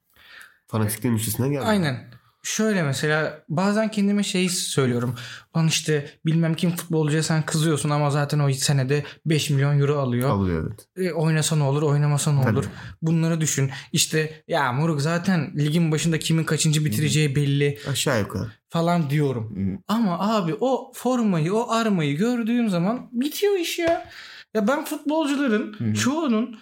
Fanatiklerin 0.66 1.14
üstesinden 1.14 1.50
geldi. 1.52 1.64
Aynen. 1.64 2.04
Şöyle 2.48 2.82
mesela 2.82 3.42
bazen 3.48 3.90
kendime 3.90 4.22
şey 4.22 4.48
söylüyorum. 4.48 5.14
Lan 5.56 5.66
işte 5.66 6.10
bilmem 6.26 6.54
kim 6.54 6.70
futbolcuya 6.70 7.22
sen 7.22 7.46
kızıyorsun 7.46 7.90
ama 7.90 8.10
zaten 8.10 8.38
o 8.38 8.52
senede 8.52 9.04
5 9.26 9.50
milyon 9.50 9.80
euro 9.80 9.98
alıyor. 9.98 10.30
Alıyor 10.30 10.66
evet. 10.66 11.08
E, 11.08 11.12
oynasa 11.12 11.56
ne 11.56 11.62
olur 11.62 11.82
oynamasa 11.82 12.32
ne 12.32 12.50
olur. 12.50 12.64
Bunları 13.02 13.40
düşün. 13.40 13.70
İşte 13.92 14.42
ya 14.48 14.72
moruk 14.72 15.00
zaten 15.00 15.52
ligin 15.58 15.92
başında 15.92 16.18
kimin 16.18 16.44
kaçıncı 16.44 16.84
bitireceği 16.84 17.36
belli 17.36 17.78
Aşağı 17.90 18.20
yukarı. 18.20 18.46
falan 18.68 19.10
diyorum. 19.10 19.56
Hı. 19.56 19.78
Ama 19.88 20.36
abi 20.36 20.54
o 20.60 20.92
formayı 20.94 21.54
o 21.54 21.70
armayı 21.70 22.16
gördüğüm 22.16 22.68
zaman 22.68 23.08
bitiyor 23.12 23.56
iş 23.56 23.78
ya. 23.78 24.10
Ya 24.54 24.68
ben 24.68 24.84
futbolcuların 24.84 25.72
Hı. 25.78 25.94
çoğunun 25.94 26.58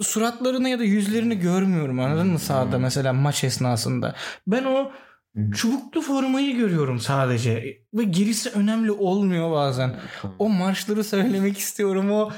suratlarını 0.00 0.68
ya 0.68 0.78
da 0.78 0.84
yüzlerini 0.84 1.38
görmüyorum 1.38 2.00
anladın 2.00 2.26
mı 2.26 2.38
sahada 2.38 2.78
mesela 2.78 3.12
maç 3.12 3.44
esnasında. 3.44 4.14
Ben 4.46 4.64
o. 4.64 4.92
çubuklu 5.54 6.00
formayı 6.02 6.56
görüyorum 6.56 7.00
sadece 7.00 7.78
ve 7.94 8.04
gerisi 8.04 8.50
önemli 8.50 8.90
olmuyor 8.90 9.50
bazen. 9.52 9.94
O 10.38 10.48
marşları 10.48 11.04
söylemek 11.04 11.58
istiyorum 11.58 12.10
o 12.12 12.30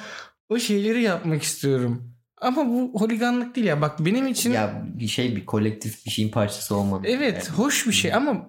o 0.49 0.59
şeyleri 0.59 1.03
yapmak 1.03 1.43
istiyorum. 1.43 2.15
Ama 2.41 2.67
bu 2.67 3.01
holiganlık 3.01 3.57
değil 3.57 3.67
ya. 3.67 3.81
Bak 3.81 4.05
benim 4.05 4.27
için 4.27 4.53
Ya 4.53 4.83
bir 4.99 5.09
şey 5.09 5.37
bir 5.37 5.47
kolektif 5.47 6.07
bir 6.07 6.11
şeyin 6.11 6.31
parçası 6.31 6.77
olmalı. 6.77 7.03
Evet 7.07 7.45
Yani. 7.49 7.57
hoş 7.59 7.87
bir 7.87 7.93
şey 7.93 8.15
ama 8.15 8.47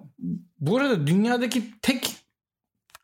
bu 0.58 0.76
arada 0.76 1.06
dünyadaki 1.06 1.62
tek 1.82 2.16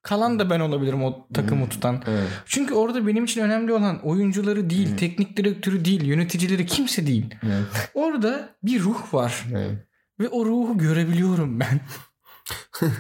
kalan 0.03 0.39
da 0.39 0.51
ben 0.51 0.61
olabilirim 0.61 1.05
o 1.05 1.27
takımı 1.35 1.63
Hmm. 1.63 1.69
tutan. 1.69 2.03
Evet. 2.07 2.29
Çünkü 2.47 2.75
orada 2.75 3.07
benim 3.07 3.25
için 3.25 3.41
önemli 3.41 3.73
olan 3.73 4.01
oyuncuları 4.07 4.71
değil, 4.71 4.89
Hmm. 4.89 4.97
teknik 4.97 5.37
direktörü 5.37 5.85
değil, 5.85 6.05
yöneticileri 6.05 6.67
kimse 6.67 7.07
değil. 7.07 7.35
Evet. 7.43 7.91
Orada 7.95 8.49
bir 8.63 8.81
ruh 8.81 9.15
var 9.15 9.45
Evet. 9.53 9.86
Ve 10.21 10.29
o 10.29 10.47
ruhu 10.47 10.79
görebiliyorum 10.79 11.61
ben. 11.61 11.81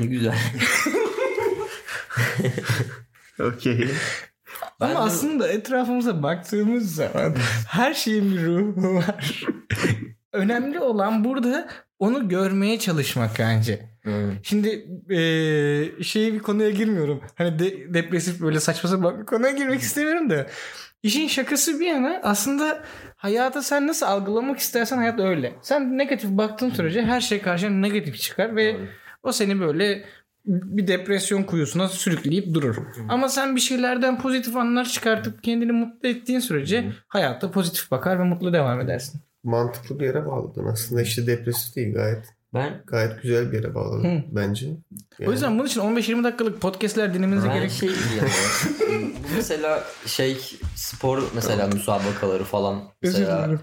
Ne 0.00 0.06
güzel. 0.06 0.38
Okey. 3.40 3.88
Ben 4.80 4.86
ama 4.90 4.94
de- 4.94 4.98
aslında 4.98 5.48
etrafımıza 5.48 6.22
baktığımız 6.22 6.94
zaman 6.94 7.34
her 7.68 7.94
şeyin 7.94 8.36
bir 8.36 8.46
ruhu 8.46 8.94
var. 8.94 9.44
önemli 10.32 10.78
olan 10.80 11.24
burada 11.24 11.68
onu 11.98 12.28
görmeye 12.28 12.78
çalışmak 12.78 13.38
bence. 13.38 13.88
Evet. 14.04 14.38
Şimdi 14.42 14.68
eee 15.10 16.02
şey 16.04 16.32
bir 16.34 16.38
konuya 16.38 16.70
girmiyorum. 16.70 17.20
Hani 17.34 17.58
de- 17.58 17.94
depresif 17.94 18.40
böyle 18.40 18.60
saçma 18.60 18.90
sapan 18.90 19.20
bir 19.20 19.26
konuya 19.26 19.52
girmek 19.52 19.80
istemiyorum 19.80 20.30
da. 20.30 20.46
İşin 21.04 21.28
şakası 21.28 21.80
bir 21.80 21.86
yana 21.86 22.20
aslında 22.22 22.82
hayata 23.16 23.62
sen 23.62 23.86
nasıl 23.86 24.06
algılamak 24.06 24.58
istersen 24.58 24.96
hayat 24.96 25.20
öyle. 25.20 25.52
Sen 25.62 25.98
negatif 25.98 26.30
baktığın 26.30 26.70
sürece 26.70 27.02
her 27.02 27.20
şey 27.20 27.42
karşına 27.42 27.70
negatif 27.70 28.18
çıkar 28.18 28.56
ve 28.56 28.74
Doğru. 28.74 28.86
o 29.22 29.32
seni 29.32 29.60
böyle 29.60 30.04
bir 30.46 30.86
depresyon 30.86 31.42
kuyusuna 31.42 31.88
sürükleyip 31.88 32.54
durur. 32.54 32.76
Ama 33.08 33.28
sen 33.28 33.56
bir 33.56 33.60
şeylerden 33.60 34.20
pozitif 34.20 34.56
anlar 34.56 34.84
çıkartıp 34.84 35.42
kendini 35.42 35.72
mutlu 35.72 36.08
ettiğin 36.08 36.40
sürece 36.40 36.92
hayata 37.08 37.50
pozitif 37.50 37.90
bakar 37.90 38.18
ve 38.18 38.24
mutlu 38.24 38.52
devam 38.52 38.80
edersin. 38.80 39.20
Mantıklı 39.42 40.00
bir 40.00 40.04
yere 40.04 40.26
bağladın. 40.26 40.64
Aslında 40.64 41.02
işte 41.02 41.26
depresif 41.26 41.76
değil 41.76 41.94
gayet. 41.94 42.24
Ben 42.54 42.82
Gayet 42.86 43.22
güzel 43.22 43.52
bir 43.52 43.56
yere 43.56 43.74
bağladın 43.74 44.04
Hı. 44.04 44.22
bence. 44.32 44.66
O 45.26 45.32
yüzden 45.32 45.58
bunun 45.58 45.66
için 45.66 45.80
15-20 45.80 46.24
dakikalık 46.24 46.60
podcastler 46.60 47.14
dinlemenize 47.14 47.48
ben 47.48 47.54
gerek 47.54 47.70
şey 47.70 47.90
mesela 49.36 49.84
şey 50.06 50.38
spor 50.76 51.22
mesela 51.34 51.66
müsabakaları 51.66 52.44
falan 52.44 52.82
mesela 53.02 53.58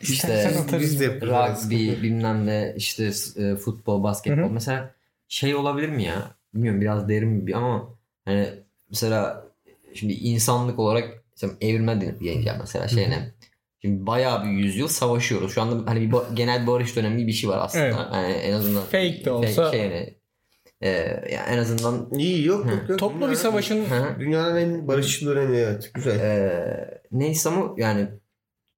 İstersen 0.00 0.78
işte 0.78 1.20
rugby 1.20 2.02
bilmem 2.02 2.46
ne 2.46 2.74
işte 2.76 3.12
e, 3.36 3.56
futbol 3.56 4.02
basketbol. 4.02 4.42
Hı 4.42 4.46
hı. 4.46 4.50
mesela 4.50 4.94
şey 5.28 5.54
olabilir 5.54 5.88
mi 5.88 6.02
ya? 6.02 6.34
Bilmiyorum 6.54 6.80
biraz 6.80 7.08
derin 7.08 7.46
bir 7.46 7.52
ama 7.52 7.94
hani 8.24 8.48
mesela 8.90 9.46
şimdi 9.94 10.12
insanlık 10.12 10.78
olarak 10.78 11.22
mesela 11.30 11.52
evrilme 11.60 12.20
diyeceğim 12.20 12.58
mesela 12.60 12.88
şey 12.88 13.10
ne 13.10 13.32
Şimdi 13.86 14.06
bayağı 14.06 14.44
bir 14.44 14.50
yüzyıl 14.50 14.88
savaşıyoruz. 14.88 15.54
Şu 15.54 15.62
anda 15.62 15.90
hani 15.90 16.10
bir 16.12 16.16
genel 16.34 16.66
barış 16.66 16.96
dönemi 16.96 17.26
bir 17.26 17.32
şey 17.32 17.50
var 17.50 17.58
aslında. 17.62 17.84
Evet. 17.84 17.96
Yani 18.14 18.32
en 18.32 18.52
azından 18.52 18.82
Fake 18.82 19.24
de 19.24 19.30
olsa. 19.30 19.70
şey 19.70 19.80
yani, 19.80 20.16
e, 20.80 20.88
yani 21.32 21.48
en 21.50 21.58
azından 21.58 22.08
İyi 22.18 22.46
yok 22.46 22.66
yok 22.70 22.88
yok. 22.88 22.98
Toplu 22.98 23.16
bir 23.16 23.22
Dünyanın- 23.22 23.34
savaşın 23.34 23.84
Hı. 23.84 24.16
Dünyanın 24.20 24.56
en 24.56 24.88
barışçıl 24.88 25.26
dönemi 25.26 25.56
evet. 25.56 25.90
Güzel. 25.94 26.20
Ee, 26.20 27.00
neyse 27.12 27.48
ama 27.48 27.74
yani 27.76 28.08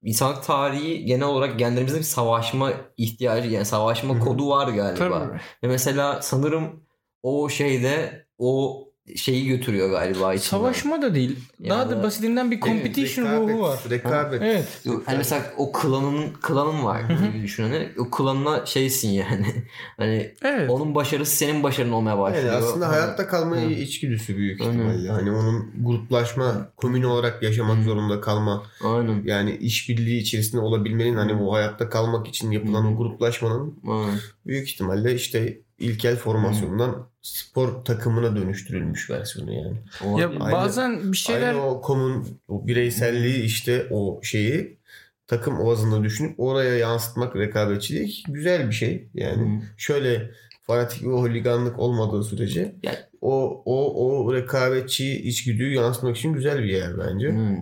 insanlık 0.02 0.42
tarihi 0.44 1.04
genel 1.04 1.26
olarak 1.26 1.58
genlerimizde 1.58 1.98
bir 1.98 2.02
savaşma 2.04 2.72
ihtiyacı 2.96 3.48
yani 3.50 3.64
savaşma 3.64 4.18
kodu 4.20 4.48
var 4.50 4.68
galiba. 4.68 4.98
Tabii. 4.98 5.38
Ve 5.62 5.68
mesela 5.68 6.22
sanırım 6.22 6.84
o 7.22 7.48
şeyde 7.48 8.26
o 8.38 8.84
şeyi 9.16 9.46
götürüyor 9.46 9.90
galiba 9.90 10.34
içinden. 10.34 10.50
Savaşma 10.50 11.02
da 11.02 11.14
değil. 11.14 11.38
Ya 11.60 11.70
Daha 11.70 11.90
da 11.90 12.02
basitinden 12.02 12.50
bir 12.50 12.60
competition 12.60 13.24
Rekabet, 13.26 13.48
ruhu 13.48 13.60
var. 13.60 13.78
Rekabet. 13.90 14.42
Evet. 14.42 14.68
Hani 15.06 15.18
mesela 15.18 15.42
o 15.56 15.72
klanın 15.72 16.32
klanın 16.42 16.84
var 16.84 17.00
gibi 17.00 17.42
düşün 17.42 17.62
hani 17.62 17.88
o 17.98 18.10
klanına 18.10 18.66
şeysin 18.66 19.08
yani. 19.08 19.46
hani 19.96 20.34
Evet. 20.42 20.70
onun 20.70 20.94
başarısı 20.94 21.36
senin 21.36 21.62
başarın 21.62 21.92
olmaya 21.92 22.18
başlıyor. 22.18 22.46
Yani 22.46 22.56
aslında 22.64 22.88
hayatta 22.88 23.26
kalma 23.26 23.56
Hı. 23.56 23.60
içgüdüsü 23.70 24.36
büyük 24.36 24.60
Aynen. 24.60 24.72
ihtimalle. 24.72 25.08
Hani 25.08 25.30
onun 25.30 25.70
gruplaşma, 25.82 26.68
komün 26.76 27.02
olarak 27.02 27.42
yaşamak 27.42 27.78
Hı. 27.78 27.82
zorunda 27.82 28.20
kalma. 28.20 28.62
Aynen. 28.84 29.22
Yani 29.24 29.56
işbirliği 29.56 30.20
içerisinde 30.20 30.60
olabilmenin 30.60 31.16
hani 31.16 31.34
o 31.34 31.52
hayatta 31.52 31.88
kalmak 31.88 32.28
için 32.28 32.50
yapılan 32.50 32.84
Hı. 32.84 32.88
o 32.88 32.96
gruplaşmanın 32.96 33.74
Aynen. 33.88 34.18
büyük 34.46 34.68
ihtimalle 34.68 35.14
işte 35.14 35.58
ilkel 35.78 36.16
formasyondan 36.16 37.08
spor 37.22 37.84
takımına 37.84 38.36
dönüştürülmüş 38.36 39.10
versiyonu 39.10 39.52
yani. 39.52 39.76
O- 40.04 40.18
Ya 40.20 40.28
Aynı- 40.28 40.52
bazen 40.52 41.12
bir 41.12 41.16
şeyler 41.16 41.48
Aynı 41.54 41.66
o 41.66 41.80
komün 41.80 42.40
o 42.48 42.66
bireyselliği 42.66 43.42
işte 43.42 43.86
o 43.90 44.20
şeyi 44.22 44.78
takım 45.26 45.60
ovazında 45.60 46.04
düşünüp 46.04 46.40
oraya 46.40 46.76
yansıtmak 46.78 47.36
rekabetçilik 47.36 48.24
güzel 48.28 48.68
bir 48.68 48.74
şey. 48.74 49.08
Yani 49.14 49.60
Hı. 49.60 49.64
şöyle 49.76 50.30
fanatik 50.62 51.02
ve 51.02 51.10
holiganlık 51.12 51.78
olmadığı 51.78 52.24
sürece 52.24 52.74
Yani- 52.82 52.96
o 53.20 53.62
o 53.64 54.04
o 54.26 54.34
rekabetçi 54.34 55.12
içgüdüyü 55.28 55.74
yansıtmak 55.74 56.16
için 56.16 56.32
güzel 56.32 56.58
bir 56.58 56.68
yer 56.68 56.98
bence. 56.98 57.28
Hı. 57.28 57.56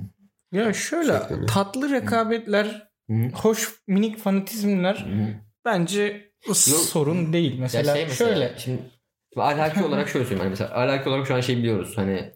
ya 0.52 0.72
şöyle 0.72 1.12
Şeklinde. 1.18 1.46
tatlı 1.46 1.90
rekabetler, 1.90 2.88
Hı. 3.10 3.14
hoş 3.34 3.74
minik 3.86 4.18
fanatizmler 4.18 4.94
Hı. 4.94 5.34
bence 5.64 6.25
sorun 6.54 7.32
değil. 7.32 7.58
Mesela, 7.58 7.94
şey 7.94 8.04
mesela, 8.06 8.30
şöyle 8.30 8.54
Şimdi, 8.58 8.80
şimdi 9.34 9.42
ahlaki 9.42 9.84
olarak 9.84 10.08
şöyle 10.08 10.24
söyleyeyim. 10.24 10.40
Hani 10.40 10.50
mesela 10.50 10.70
ahlaki 10.80 11.08
olarak 11.08 11.26
şu 11.26 11.34
an 11.34 11.40
şey 11.40 11.56
biliyoruz. 11.56 11.92
Hani 11.96 12.32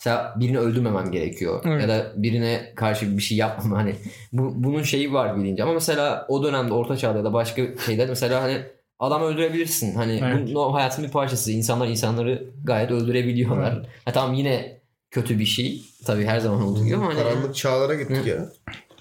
mesela 0.00 0.34
birini 0.36 0.58
öldürmemem 0.58 1.10
gerekiyor. 1.10 1.62
Evet. 1.64 1.82
Ya 1.82 1.88
da 1.88 2.12
birine 2.16 2.72
karşı 2.76 3.16
bir 3.16 3.22
şey 3.22 3.38
yapmam. 3.38 3.72
Hani 3.72 3.96
bu, 4.32 4.52
bunun 4.64 4.82
şeyi 4.82 5.12
var 5.12 5.36
bilinci. 5.36 5.62
Ama 5.62 5.72
mesela 5.72 6.26
o 6.28 6.42
dönemde 6.42 6.72
orta 6.74 6.96
çağda 6.96 7.18
ya 7.18 7.24
da 7.24 7.32
başka 7.32 7.62
şeyler 7.86 8.08
mesela 8.08 8.42
hani 8.42 8.62
adam 8.98 9.22
öldürebilirsin. 9.22 9.94
Hani 9.94 10.22
Evet. 10.24 10.56
o 10.56 10.74
hayatın 10.74 11.04
bir 11.04 11.10
parçası. 11.10 11.52
İnsanlar 11.52 11.88
insanları 11.88 12.44
gayet 12.64 12.90
öldürebiliyorlar. 12.90 13.86
Ha, 14.04 14.12
tamam 14.12 14.34
yine 14.34 14.80
kötü 15.10 15.38
bir 15.38 15.44
şey. 15.44 15.82
Tabii 16.06 16.24
her 16.24 16.40
zaman 16.40 16.62
olduğu 16.62 16.84
gibi 16.84 16.96
ama 16.96 17.06
hani 17.06 17.14
Karanlık 17.22 17.54
çağlara 17.54 17.94
gittik 17.94 18.24
Hı. 18.24 18.28
ya. 18.28 18.48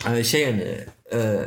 Hani 0.04 0.26
şey 0.26 0.46
hani 0.46 0.78
e, 1.14 1.40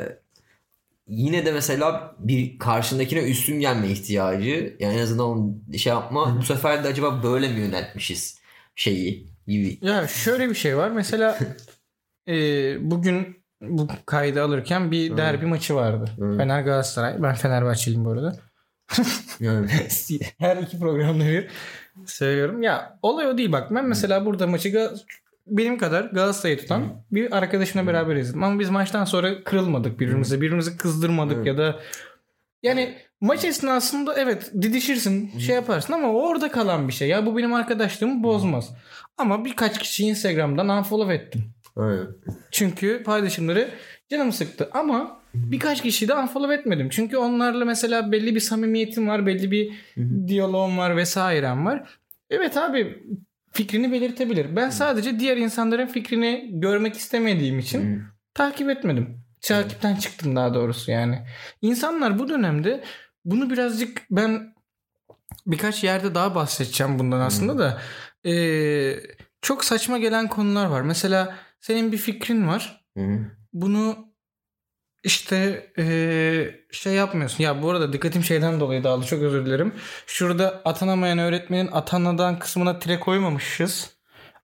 yine 1.08 1.46
de 1.46 1.52
mesela 1.52 2.14
bir 2.18 2.58
karşındakine 2.58 3.20
üstün 3.20 3.60
gelme 3.60 3.88
ihtiyacı 3.88 4.76
yani 4.80 4.94
en 4.94 5.02
azından 5.02 5.56
şey 5.78 5.92
yapma 5.92 6.36
bu 6.38 6.42
sefer 6.42 6.84
de 6.84 6.88
acaba 6.88 7.22
böyle 7.22 7.48
mi 7.48 7.60
yöneltmişiz 7.60 8.40
şeyi 8.74 9.26
gibi. 9.46 9.78
ya 9.82 10.08
şöyle 10.08 10.48
bir 10.48 10.54
şey 10.54 10.76
var. 10.76 10.90
Mesela 10.90 11.38
e, 12.28 12.34
bugün 12.90 13.36
bu 13.60 13.88
kaydı 14.06 14.42
alırken 14.42 14.90
bir 14.90 15.10
Hı. 15.10 15.16
derbi 15.16 15.46
maçı 15.46 15.74
vardı. 15.74 16.10
Hı. 16.18 16.36
Fener 16.36 16.62
Galatasaray. 16.62 17.22
Ben 17.22 17.34
Fenerbahçeliyim 17.34 18.04
bu 18.04 18.10
arada. 18.10 18.36
Her 20.38 20.56
iki 20.56 20.78
programda 20.78 21.24
bir 21.24 21.48
söylüyorum. 22.06 22.62
Ya 22.62 22.98
olay 23.02 23.26
o 23.26 23.38
değil 23.38 23.52
bak. 23.52 23.70
Ben 23.70 23.84
mesela 23.84 24.26
burada 24.26 24.46
maçı 24.46 24.68
benim 25.46 25.78
kadar 25.78 26.04
Galatasaray'ı 26.04 26.58
tutan 26.58 27.04
bir 27.10 27.36
arkadaşımla 27.36 27.86
beraber 27.86 28.16
izledim. 28.16 28.42
Ama 28.42 28.60
biz 28.60 28.70
maçtan 28.70 29.04
sonra 29.04 29.44
kırılmadık 29.44 30.00
birbirimize. 30.00 30.36
Birbirimizi 30.36 30.76
kızdırmadık 30.76 31.36
Evet. 31.36 31.46
ya 31.46 31.58
da 31.58 31.80
yani 32.62 32.94
maç 33.20 33.44
esnasında 33.44 34.14
evet 34.14 34.52
didişirsin 34.62 35.38
şey 35.38 35.54
yaparsın 35.54 35.92
ama 35.92 36.08
orada 36.08 36.50
kalan 36.50 36.88
bir 36.88 36.92
şey. 36.92 37.08
Ya 37.08 37.26
bu 37.26 37.36
benim 37.36 37.54
arkadaşlığımı 37.54 38.22
bozmaz. 38.22 38.70
Ama 39.18 39.44
birkaç 39.44 39.78
kişi 39.78 40.04
Instagram'dan 40.06 40.68
unfollow 40.68 41.14
ettim. 41.14 41.44
Aynen. 41.76 42.06
Çünkü 42.50 43.02
paylaşımları 43.02 43.68
canımı 44.10 44.32
sıktı. 44.32 44.68
Ama 44.72 45.20
birkaç 45.34 45.82
kişiyi 45.82 46.08
de 46.08 46.14
unfollow 46.14 46.54
etmedim. 46.54 46.88
Çünkü 46.90 47.16
onlarla 47.16 47.64
mesela 47.64 48.12
belli 48.12 48.34
bir 48.34 48.40
samimiyetim 48.40 49.08
var. 49.08 49.26
Belli 49.26 49.50
bir 49.50 49.72
diyaloğum 50.26 50.78
var 50.78 50.96
vesairem 50.96 51.66
var. 51.66 51.88
Evet 52.30 52.56
abi 52.56 53.02
fikrini 53.56 53.92
belirtebilir. 53.92 54.56
Ben 54.56 54.70
sadece 54.70 55.20
diğer 55.20 55.36
insanların 55.36 55.86
fikrini 55.86 56.50
görmek 56.52 56.96
istemediğim 56.96 57.58
için 57.58 58.02
takip 58.34 58.70
etmedim. 58.70 59.20
Takipten 59.40 59.96
çıktım 59.96 60.36
daha 60.36 60.54
doğrusu 60.54 60.90
yani. 60.90 61.26
İnsanlar 61.62 62.18
bu 62.18 62.28
dönemde 62.28 62.84
bunu 63.24 63.50
birazcık 63.50 64.02
ben 64.10 64.54
birkaç 65.46 65.84
yerde 65.84 66.14
daha 66.14 66.34
bahsedeceğim 66.34 66.98
bundan 66.98 67.20
aslında 67.20 67.58
da 67.58 67.80
Ee, 68.28 68.96
çok 69.42 69.64
saçma 69.64 69.98
gelen 69.98 70.28
konular 70.28 70.66
var. 70.66 70.82
Mesela 70.82 71.36
senin 71.60 71.92
bir 71.92 71.96
fikrin 71.96 72.48
var. 72.48 72.84
Hı. 72.96 73.18
Bunu 73.52 74.05
işte 75.04 75.66
ee, 75.78 76.54
şey 76.70 76.92
yapmıyorsun. 76.92 77.44
Ya 77.44 77.62
bu 77.62 77.70
arada 77.70 77.92
dikkatim 77.92 78.24
şeyden 78.24 78.60
dolayı 78.60 78.84
dağıldı. 78.84 79.06
Çok 79.06 79.22
özür 79.22 79.46
dilerim. 79.46 79.72
Şurada 80.06 80.62
atanamayan 80.64 81.18
öğretmenin 81.18 81.68
atanadan 81.72 82.38
kısmına 82.38 82.78
tire 82.78 83.00
koymamışız. 83.00 83.96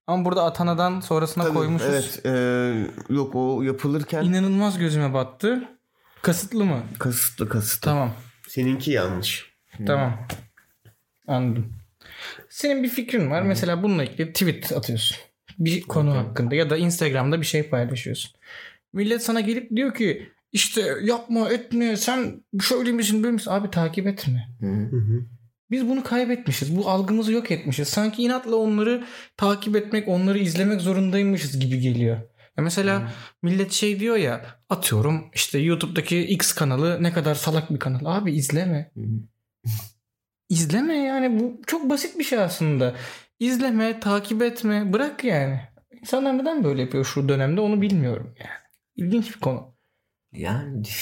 Ama 0.07 0.25
burada 0.25 0.43
atanadan 0.43 0.99
sonrasına 0.99 1.43
Tabii, 1.43 1.53
koymuşuz. 1.53 1.89
Evet. 1.89 2.25
e, 2.25 3.13
yok 3.13 3.35
o 3.35 3.61
yapılırken 3.61 4.23
İnanılmaz 4.23 4.79
gözüme 4.79 5.13
battı. 5.13 5.63
Kasıtlı 6.21 6.65
mı? 6.65 6.83
kasıtlı 6.99 7.49
kasıtlı. 7.49 7.85
Tamam. 7.89 8.13
Seninki 8.47 8.91
yanlış. 8.91 9.53
Tamam. 9.87 10.27
Anladım. 11.27 11.73
Senin 12.49 12.83
bir 12.83 12.89
fikrin 12.89 13.31
var. 13.31 13.41
Mesela 13.41 13.83
bununla 13.83 14.03
ilgili 14.03 14.33
tweet 14.33 14.71
atıyorsun. 14.71 15.17
Bir 15.59 15.81
konu 15.81 16.17
hakkında 16.17 16.55
ya 16.55 16.69
da 16.69 16.77
Instagram'da 16.77 17.41
bir 17.41 17.45
şey 17.45 17.69
paylaşıyorsun. 17.69 18.31
Millet 18.93 19.23
sana 19.23 19.39
gelip 19.39 19.75
diyor 19.75 19.93
ki 19.93 20.32
işte 20.53 20.97
yapma 21.03 21.49
etme 21.49 21.97
sen 21.97 22.43
şöyle 22.61 22.91
misin 22.91 23.23
böyle 23.23 23.33
misin? 23.33 23.51
Abi 23.51 23.69
takip 23.69 24.07
etme. 24.07 24.47
Hı 24.59 24.65
hı. 24.65 24.91
Hı 24.91 24.97
hı. 24.97 25.25
Biz 25.71 25.89
bunu 25.89 26.03
kaybetmişiz. 26.03 26.77
Bu 26.77 26.89
algımızı 26.89 27.33
yok 27.33 27.51
etmişiz. 27.51 27.87
Sanki 27.87 28.23
inatla 28.23 28.55
onları 28.55 29.03
takip 29.37 29.75
etmek, 29.75 30.07
onları 30.07 30.39
izlemek 30.39 30.81
zorundaymışız 30.81 31.59
gibi 31.59 31.79
geliyor. 31.79 32.17
Ya 32.57 32.63
mesela 32.63 33.11
millet 33.41 33.71
şey 33.71 33.99
diyor 33.99 34.15
ya 34.15 34.45
atıyorum 34.69 35.25
işte 35.33 35.59
YouTube'daki 35.59 36.21
X 36.21 36.53
kanalı 36.53 37.03
ne 37.03 37.13
kadar 37.13 37.35
salak 37.35 37.73
bir 37.73 37.79
kanal. 37.79 37.99
Abi 38.05 38.31
izleme. 38.31 38.91
Hı 38.93 39.01
hı. 39.01 39.05
İzleme 40.49 40.95
yani 40.95 41.39
bu 41.39 41.61
çok 41.67 41.89
basit 41.89 42.19
bir 42.19 42.23
şey 42.23 42.39
aslında. 42.39 42.95
İzleme, 43.39 43.99
takip 43.99 44.41
etme, 44.41 44.93
bırak 44.93 45.23
yani. 45.23 45.61
İnsanlar 46.01 46.37
neden 46.37 46.63
böyle 46.63 46.81
yapıyor 46.81 47.05
şu 47.05 47.29
dönemde 47.29 47.61
onu 47.61 47.81
bilmiyorum 47.81 48.35
yani. 48.39 48.59
İlginç 48.95 49.35
bir 49.35 49.39
konu. 49.39 49.72
Yani 50.33 50.83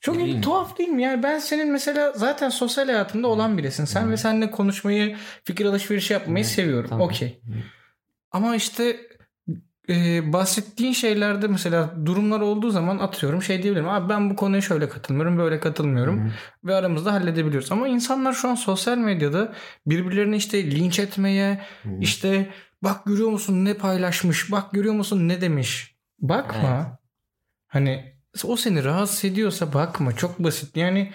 Çok 0.00 0.16
bileyim. 0.16 0.40
tuhaf 0.40 0.78
değil 0.78 0.88
mi? 0.88 1.02
Yani 1.02 1.22
ben 1.22 1.38
senin 1.38 1.72
mesela 1.72 2.12
zaten 2.12 2.48
sosyal 2.48 2.86
hayatında 2.86 3.28
olan 3.28 3.58
birisin. 3.58 3.84
Sen 3.84 4.06
Hı. 4.06 4.10
ve 4.10 4.16
seninle 4.16 4.50
konuşmayı, 4.50 5.16
fikir 5.44 5.66
alışverişi 5.66 6.12
yapmayı 6.12 6.44
Hı. 6.44 6.48
seviyorum. 6.48 6.90
Tamam. 6.90 7.06
Okey. 7.06 7.40
Ama 8.30 8.56
işte 8.56 9.00
e, 9.88 10.32
bahsettiğin 10.32 10.92
şeylerde 10.92 11.48
mesela 11.48 12.06
durumlar 12.06 12.40
olduğu 12.40 12.70
zaman 12.70 12.98
atıyorum 12.98 13.42
şey 13.42 13.62
diyebilirim. 13.62 13.88
Abi 13.88 14.08
ben 14.08 14.30
bu 14.30 14.36
konuya 14.36 14.60
şöyle 14.60 14.88
katılmıyorum, 14.88 15.38
böyle 15.38 15.60
katılmıyorum. 15.60 16.20
Hı 16.20 16.24
hı. 16.24 16.32
Ve 16.64 16.74
aramızda 16.74 17.12
halledebiliyoruz. 17.12 17.72
Ama 17.72 17.88
insanlar 17.88 18.32
şu 18.32 18.48
an 18.48 18.54
sosyal 18.54 18.98
medyada 18.98 19.52
birbirlerini 19.86 20.36
işte 20.36 20.70
linç 20.70 20.98
etmeye, 20.98 21.60
Hı 21.82 21.88
hı. 21.88 21.92
işte 22.00 22.50
bak 22.82 23.04
görüyor 23.06 23.28
musun 23.30 23.64
ne 23.64 23.74
paylaşmış, 23.74 24.52
bak 24.52 24.72
görüyor 24.72 24.94
musun 24.94 25.28
ne 25.28 25.40
demiş. 25.40 25.96
Bakma. 26.18 26.98
Hani 27.66 28.13
o 28.44 28.56
seni 28.56 28.84
rahatsız 28.84 29.24
ediyorsa 29.24 29.72
bakma. 29.72 30.16
Çok 30.16 30.38
basit. 30.38 30.76
Yani 30.76 31.12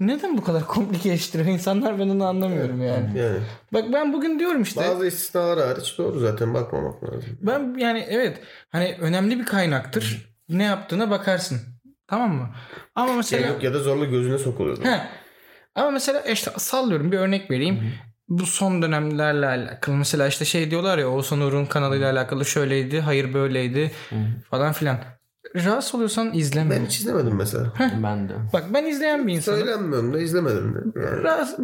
neden 0.00 0.38
bu 0.38 0.44
kadar 0.44 0.66
komplikeştiriyor 0.66 1.48
insanlar 1.48 1.98
ben 1.98 2.08
onu 2.08 2.24
anlamıyorum 2.24 2.82
yani. 2.82 3.18
Yani 3.18 3.38
Bak 3.72 3.84
ben 3.92 4.12
bugün 4.12 4.38
diyorum 4.38 4.62
işte. 4.62 4.80
bazı 4.80 5.06
istisnalar 5.06 5.66
hariç 5.68 5.94
doğru 5.98 6.18
zaten 6.20 6.54
bakmamak 6.54 7.04
lazım. 7.04 7.38
Ben 7.40 7.74
yani 7.78 8.06
evet 8.08 8.40
hani 8.70 8.96
önemli 9.00 9.38
bir 9.38 9.44
kaynaktır. 9.46 10.34
Ne 10.48 10.62
yaptığına 10.62 11.10
bakarsın. 11.10 11.60
Tamam 12.06 12.34
mı? 12.34 12.50
Ama 12.94 13.10
Ya 13.10 13.16
mesela 13.16 13.48
yok 13.48 13.62
ya 13.62 13.74
da 13.74 13.78
zorla 13.78 14.04
gözüne 14.04 14.38
sokuluyordu. 14.38 14.84
He. 14.84 15.00
Ama 15.74 15.90
mesela 15.90 16.20
işte 16.20 16.50
sallıyorum 16.56 17.12
bir 17.12 17.18
örnek 17.18 17.50
vereyim. 17.50 17.92
Bu 18.28 18.46
son 18.46 18.82
dönemlerle 18.82 19.46
alakalı. 19.46 19.96
Mesela 19.96 20.26
işte 20.28 20.44
şey 20.44 20.70
diyorlar 20.70 20.98
ya 20.98 21.08
Oğuzhan 21.08 21.40
Uğur'un 21.40 21.66
kanalıyla 21.66 22.12
alakalı 22.12 22.44
şöyleydi, 22.44 23.00
hayır 23.00 23.34
böyleydi 23.34 23.90
Hı 24.10 24.16
hı. 24.16 24.20
falan 24.50 24.72
filan. 24.72 24.98
Rahatsız 25.54 25.94
oluyorsan 25.94 26.34
izleme. 26.34 26.70
Ben 26.70 26.84
hiç 26.84 26.98
izlemedim 26.98 27.36
mesela. 27.36 27.72
Ben 28.02 28.28
de. 28.28 28.32
Bak 28.52 28.64
ben 28.74 28.84
izleyen 28.84 29.26
bir 29.26 29.32
insanım. 29.32 29.58
Söylenmiyorum 29.58 30.14
da 30.14 30.20
izlemedim 30.20 30.74
de. 30.74 31.00
Yani. 31.00 31.22
Rahatsız, 31.22 31.58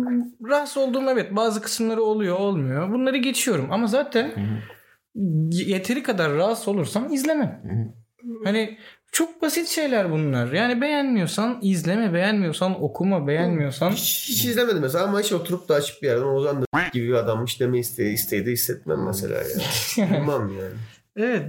rahatsız 0.49 0.76
olduğum 0.76 1.11
evet 1.11 1.36
bazı 1.36 1.62
kısımları 1.62 2.03
oluyor 2.03 2.36
olmuyor. 2.36 2.93
Bunları 2.93 3.16
geçiyorum 3.16 3.66
ama 3.70 3.86
zaten 3.86 4.28
Hı 4.28 4.41
hı. 4.41 5.20
yeteri 5.51 6.03
kadar 6.03 6.32
rahatsız 6.32 6.68
olursam 6.68 7.12
izleme. 7.12 7.61
Hı 7.62 7.68
hı. 7.68 8.45
Hani 8.45 8.78
çok 9.12 9.43
basit 9.43 9.68
şeyler 9.68 10.11
bunlar. 10.11 10.53
Yani 10.53 10.80
beğenmiyorsan 10.80 11.59
izleme, 11.62 12.14
beğenmiyorsan 12.14 12.82
okuma, 12.82 13.26
beğenmiyorsan 13.26 13.91
Hiç, 13.91 14.28
hiç 14.28 14.45
izlemedim 14.45 14.80
mesela 14.82 15.05
ama 15.05 15.20
hiç 15.20 15.32
oturup 15.32 15.68
da 15.68 15.74
açıp 15.74 16.03
bir 16.03 16.07
yerden 16.07 16.22
Ozan 16.22 16.62
da 16.62 16.66
gibi 16.93 17.09
bir 17.09 17.14
adammış 17.14 17.61
deme 17.61 17.78
isteği, 17.78 18.14
isteği 18.14 18.47
de 18.47 18.51
hissetmem 18.51 19.07
mesela 19.07 19.34
yani. 19.34 20.11
Bilmem 20.11 20.49
yani. 20.59 20.74
Evet. 21.16 21.47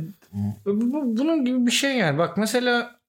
Bu, 0.66 0.82
bu- 0.82 1.18
bunun 1.18 1.46
gibi 1.46 1.66
bir 1.66 1.72
şey 1.72 1.98
yani. 1.98 2.18
Bak 2.18 2.38
mesela 2.38 3.00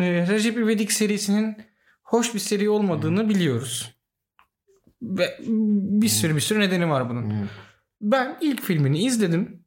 e, 0.00 0.26
Recep 0.28 0.56
İvedik 0.58 0.92
serisinin 0.92 1.56
hoş 2.02 2.34
bir 2.34 2.38
seri 2.38 2.68
olmadığını 2.68 3.28
biliyoruz. 3.28 3.94
Ve 5.02 5.38
bir 6.02 6.08
sürü 6.08 6.36
bir 6.36 6.40
sürü 6.40 6.60
nedeni 6.60 6.88
var 6.90 7.10
bunun. 7.10 7.30
Hı. 7.30 7.48
Ben 8.00 8.36
ilk 8.40 8.62
filmini 8.62 9.04
izledim 9.04 9.64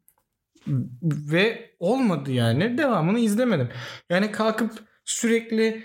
ve 1.11 1.71
olmadı 1.79 2.31
yani. 2.31 2.77
Devamını 2.77 3.19
izlemedim. 3.19 3.69
Yani 4.09 4.31
kalkıp 4.31 4.71
sürekli 5.05 5.83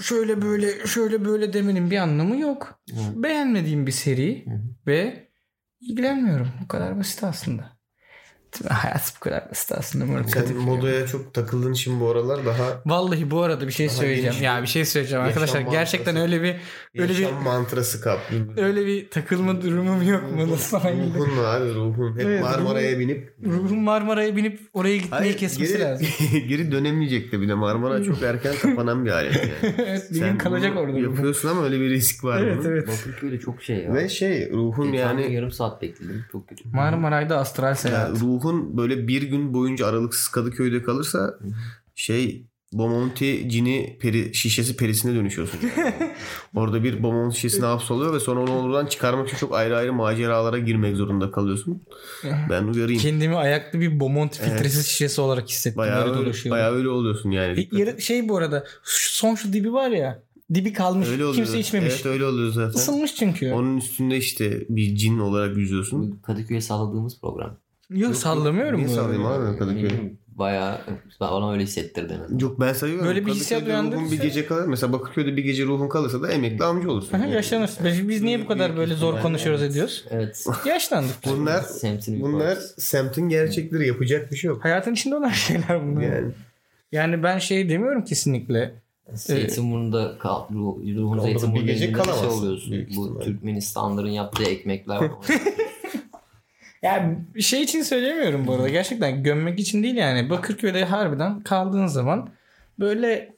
şöyle 0.00 0.42
böyle 0.42 0.86
şöyle 0.86 1.24
böyle 1.24 1.52
demenin 1.52 1.90
bir 1.90 1.96
anlamı 1.96 2.36
yok. 2.36 2.80
Hı. 2.90 3.22
Beğenmediğim 3.22 3.86
bir 3.86 3.92
seri 3.92 4.44
ve 4.86 5.28
ilgilenmiyorum. 5.80 6.48
Bu 6.64 6.68
kadar 6.68 6.98
basit 6.98 7.24
aslında. 7.24 7.75
Hayat 8.68 9.12
bu 9.16 9.20
kadar 9.20 9.50
basit 9.50 9.72
aslında. 9.72 10.06
Murat 10.06 10.30
Sen 10.30 10.56
modaya 10.56 11.06
çok 11.06 11.34
takıldın 11.34 11.72
şimdi 11.72 12.00
bu 12.00 12.10
aralar 12.10 12.46
daha 12.46 12.82
Vallahi 12.86 13.30
bu 13.30 13.42
arada 13.42 13.66
bir 13.66 13.72
şey 13.72 13.88
söyleyeceğim. 13.88 14.36
Ya 14.42 14.62
bir 14.62 14.66
şey 14.66 14.84
söyleyeceğim 14.84 15.24
arkadaşlar. 15.24 15.60
Gerçekten 15.60 16.14
mantrası. 16.14 16.36
öyle 16.36 16.42
bir 16.42 16.56
öyle 17.02 17.18
bir 17.18 17.32
mantrası 17.32 18.00
kaplı. 18.00 18.36
öyle 18.56 18.86
bir 18.86 19.10
takılma 19.10 19.62
durumum 19.62 20.02
yok 20.02 20.22
mu? 20.32 20.50
Nasıl? 20.52 20.76
Ruhun 20.80 21.38
var 21.38 21.60
ruhun. 21.74 22.18
Hep 22.18 22.26
Evet, 22.26 22.42
Marmara'ya 22.42 22.92
ruhun- 22.92 22.98
binip 23.00 23.34
Ruhum 23.44 23.80
Marmara'ya 23.80 24.36
binip 24.36 24.60
oraya 24.74 24.96
gitmeyi 24.96 25.36
kesmesi 25.36 25.72
geri, 25.72 25.82
lazım. 25.82 26.06
geri 26.48 26.72
dönemeyecek 26.72 27.32
de 27.32 27.40
bir 27.40 27.48
de 27.48 27.54
Marmara 27.54 28.02
çok 28.04 28.22
erken 28.22 28.54
kapanan 28.62 29.04
bir 29.04 29.10
alet 29.10 29.36
yani. 29.36 29.74
evet 29.78 30.06
bir 30.10 30.14
gün 30.14 30.20
Sen 30.26 30.38
kalacak 30.38 30.76
orada. 30.76 30.98
Yapıyorsun 30.98 31.48
ama 31.48 31.64
öyle 31.64 31.80
bir 31.80 31.90
risk 31.90 32.24
var 32.24 32.40
Evet 32.40 32.56
bunun. 32.58 32.68
evet. 32.68 32.88
Bakırköy'de 32.88 33.40
çok 33.40 33.62
şey 33.62 33.76
ya. 33.76 33.94
Ve 33.94 34.08
şey 34.08 34.50
ruhun 34.52 34.92
yani 34.92 35.22
yani 35.22 35.34
yarım 35.34 35.50
saat 35.50 35.82
bekledim. 35.82 36.24
Çok 36.32 36.48
kötü. 36.48 36.68
Marmaray'da 36.72 37.38
astral 37.38 37.68
ya 37.68 37.74
seyahat. 37.74 38.20
Ruhun 38.36 38.76
böyle 38.76 39.08
bir 39.08 39.22
gün 39.22 39.54
boyunca 39.54 39.86
aralıksız 39.86 40.28
Kadıköy'de 40.28 40.82
kalırsa 40.82 41.38
şey 41.94 42.46
Bomonti 42.72 43.48
cini 43.50 43.98
peri, 44.00 44.34
şişesi 44.34 44.76
perisine 44.76 45.14
dönüşüyorsun. 45.14 45.60
Orada 46.54 46.84
bir 46.84 47.02
Bomonti 47.02 47.36
şişesine 47.36 47.66
hapsoluyor 47.66 48.14
ve 48.14 48.20
sonra 48.20 48.40
onu 48.40 48.50
oradan 48.62 48.86
çıkarmak 48.86 49.28
için 49.28 49.36
çok 49.36 49.54
ayrı 49.54 49.76
ayrı 49.76 49.92
maceralara 49.92 50.58
girmek 50.58 50.96
zorunda 50.96 51.30
kalıyorsun. 51.30 51.82
Ben 52.50 52.64
uyarayım. 52.64 53.00
Kendimi 53.00 53.36
ayaklı 53.36 53.80
bir 53.80 54.00
Bomonti 54.00 54.38
Evet. 54.42 54.52
filtresiz 54.52 54.86
şişesi 54.86 55.20
olarak 55.20 55.48
hissettim. 55.48 55.78
Bayağı 55.78 56.04
öyle 56.08 56.14
dolaşıyorum. 56.14 56.50
bayağı 56.50 56.72
öyle 56.74 56.88
oluyorsun 56.88 57.30
yani. 57.30 57.60
E, 57.60 57.68
yarı- 57.78 58.00
şey 58.00 58.28
bu 58.28 58.36
arada 58.36 58.64
şu- 58.84 59.12
son 59.12 59.34
şu 59.34 59.52
dibi 59.52 59.72
var 59.72 59.90
ya. 59.90 60.22
Dibi 60.54 60.72
kalmış. 60.72 61.08
Öyle 61.08 61.24
oluyor. 61.24 61.44
Kimse 61.44 61.58
içmemiş. 61.58 61.92
Evet 61.94 62.06
öyle 62.06 62.24
oluyor 62.24 62.52
zaten. 62.52 62.78
Isınmış 62.78 63.14
çünkü. 63.14 63.52
Onun 63.52 63.76
üstünde 63.76 64.16
işte 64.16 64.66
bir 64.68 64.96
cin 64.96 65.18
olarak 65.18 65.56
yüzüyorsun. 65.56 66.18
Kadıköy'e 66.26 66.60
salladığımız 66.60 67.20
program. 67.20 67.56
Yok 67.90 68.16
sallamıyorum 68.16 68.80
Niye 68.80 68.88
bu 68.88 68.92
arada. 69.00 69.02
sallayayım 69.02 69.26
abi 69.50 69.58
Kadıköy? 69.58 69.90
bayağı 70.26 70.78
bana 71.20 71.52
öyle 71.52 71.62
hissettirdi. 71.62 72.20
Yok 72.40 72.60
ben 72.60 72.72
sayıyorum. 72.72 73.06
Böyle 73.06 73.26
bir 73.26 73.32
hissiyat 73.32 73.62
uyandırırsa- 73.62 74.10
bir 74.12 74.20
gece 74.22 74.46
kalır. 74.46 74.66
Mesela 74.66 74.92
Bakırköy'de 74.92 75.36
bir 75.36 75.44
gece 75.44 75.64
ruhun 75.64 75.88
kalırsa 75.88 76.22
da 76.22 76.32
emekli 76.32 76.64
amca 76.64 76.90
olursun. 76.90 77.18
Aha, 77.18 77.26
Yaşlanırsın. 77.26 77.86
Biz, 77.86 78.08
biz 78.08 78.22
niye 78.22 78.40
bu 78.42 78.46
kadar 78.46 78.76
böyle 78.76 78.94
zor 78.94 79.20
konuşuyoruz 79.20 79.62
ediyoruz? 79.62 80.04
Evet. 80.10 80.46
Yaşlandık. 80.66 81.14
Bunlar 81.26 81.64
bunlar 82.08 82.58
semtin 82.78 83.28
gerçekleri 83.28 83.86
yapacak 83.86 84.32
bir 84.32 84.36
şey 84.36 84.48
yok. 84.48 84.64
Hayatın 84.64 84.92
içinde 84.92 85.16
olan 85.16 85.28
şeyler 85.30 85.86
bunlar. 85.86 86.02
Yani, 86.02 86.30
Yani 86.92 87.22
ben 87.22 87.38
şey 87.38 87.68
demiyorum 87.68 88.04
kesinlikle. 88.04 88.74
Zeytinburnu'nda 89.12 90.18
kal, 90.18 90.48
ruh, 90.50 90.76
ruhun 90.96 91.18
Orada 91.18 91.22
Zeytinburnu'nda 91.22 91.60
bir 91.66 91.72
gece 91.72 91.84
şey 91.84 91.92
kalamazsın 91.92 92.26
oluyorsun. 92.28 92.72
büyük 92.72 92.96
Bu. 92.96 93.20
Türkmenistanların 93.20 94.08
yaptığı 94.10 94.44
ekmekler. 94.44 95.10
Yani 96.86 97.18
şey 97.40 97.62
için 97.62 97.82
söylemiyorum 97.82 98.46
bu 98.46 98.52
arada. 98.52 98.68
Gerçekten 98.68 99.22
gömmek 99.22 99.58
için 99.58 99.82
değil 99.82 99.96
yani. 99.96 100.30
Bakırköy'de 100.30 100.84
harbiden 100.84 101.40
kaldığın 101.40 101.86
zaman 101.86 102.28
böyle 102.78 103.36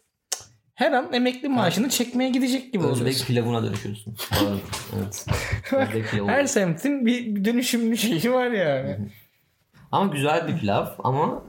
her 0.74 0.92
an 0.92 1.12
emekli 1.12 1.48
maaşını 1.48 1.88
çekmeye 1.88 2.30
gidecek 2.30 2.72
gibi 2.72 2.84
Özbek 2.84 3.00
oluyorsun. 3.02 3.26
pilavına 3.26 3.62
dönüşüyorsun. 3.62 4.16
Doğru. 4.40 4.58
Evet. 4.96 5.26
Özbek 5.72 6.10
pilavı. 6.10 6.28
Her 6.28 6.44
semtin 6.44 7.06
bir 7.06 7.44
dönüşümlü 7.44 7.96
şeyi 7.96 8.32
var 8.32 8.50
yani. 8.50 8.98
Ama 9.92 10.12
güzel 10.12 10.48
bir 10.48 10.58
pilav 10.58 10.86
ama 10.98 11.44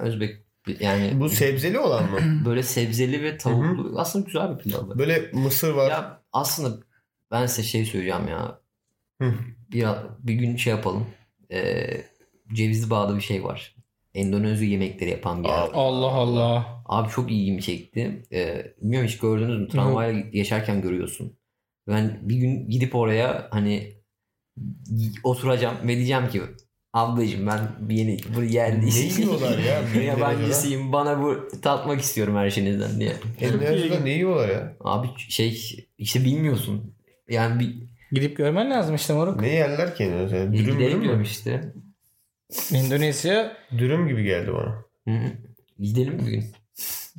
Özbek 0.00 0.36
yani 0.80 1.20
bu 1.20 1.28
sebzeli 1.28 1.78
olan 1.78 2.10
mı? 2.10 2.18
böyle 2.44 2.62
sebzeli 2.62 3.22
ve 3.22 3.38
tavuklu 3.38 4.00
aslında 4.00 4.24
güzel 4.26 4.56
bir 4.56 4.62
pilav. 4.62 4.98
Böyle 4.98 5.30
mısır 5.32 5.74
var. 5.74 5.90
Ya 5.90 6.22
aslında 6.32 6.82
ben 7.30 7.46
size 7.46 7.68
şey 7.68 7.84
söyleyeceğim 7.84 8.28
ya. 8.28 8.60
Hı. 9.22 9.34
Bir, 9.72 9.86
bir 10.18 10.34
gün 10.34 10.56
şey 10.56 10.70
yapalım. 10.70 11.06
Ee, 11.52 11.86
Cevizli 12.52 12.90
Bağ'da 12.90 13.16
bir 13.16 13.20
şey 13.20 13.44
var. 13.44 13.74
Endonezya 14.14 14.68
yemekleri 14.68 15.10
yapan 15.10 15.44
bir 15.44 15.48
yer. 15.48 15.68
Allah 15.72 16.06
Allah. 16.12 16.82
Abi 16.86 17.08
çok 17.08 17.30
ilgimi 17.32 17.62
çekti. 17.62 18.22
Ee, 18.32 18.72
bilmiyorum 18.80 19.08
hiç 19.08 19.18
gördünüz 19.18 19.60
mü? 19.60 19.68
Tramvayla 19.68 20.20
geçerken 20.20 20.82
görüyorsun. 20.82 21.38
Ben 21.88 22.18
bir 22.22 22.36
gün 22.36 22.70
gidip 22.70 22.94
oraya 22.94 23.48
hani 23.50 23.92
oturacağım 25.24 25.76
ve 25.88 25.96
diyeceğim 25.96 26.28
ki 26.28 26.42
ablacığım 26.92 27.46
ben 27.46 27.60
bir 27.80 27.96
yeni 27.96 28.16
bu 28.36 28.42
yerli 28.42 28.86
Ne 28.86 28.98
yiyorlar 29.22 29.58
ya? 29.58 29.82
Ben 29.94 30.00
yabancısıyım 30.02 30.92
bana 30.92 31.22
bu 31.22 31.48
tatmak 31.62 32.00
istiyorum 32.00 32.36
her 32.36 32.50
şeyinizden 32.50 33.00
diye. 33.00 33.12
Endonezya'da 33.40 34.00
ne 34.00 34.10
yiyorlar 34.10 34.48
ya? 34.48 34.76
Abi 34.80 35.08
şey 35.28 35.84
işte 35.98 36.24
bilmiyorsun. 36.24 36.94
Yani 37.28 37.60
bir 37.60 37.87
Gidip 38.12 38.36
görmen 38.36 38.70
lazım 38.70 38.94
işte 38.94 39.12
moruk. 39.14 39.40
Ne 39.40 39.48
yerler 39.54 39.94
ki 39.94 40.04
Endonezya'da? 40.04 40.52
Dürüm, 40.52 40.78
gidelim 40.78 40.98
mü? 40.98 41.22
işte. 41.22 41.72
Endonezya 42.74 43.56
Dürüm 43.78 44.08
gibi 44.08 44.24
geldi 44.24 44.52
bana. 44.52 44.84
Hı 45.08 45.10
hı. 45.24 45.30
Gidelim 45.78 46.18
bir 46.18 46.30
gün. 46.32 46.44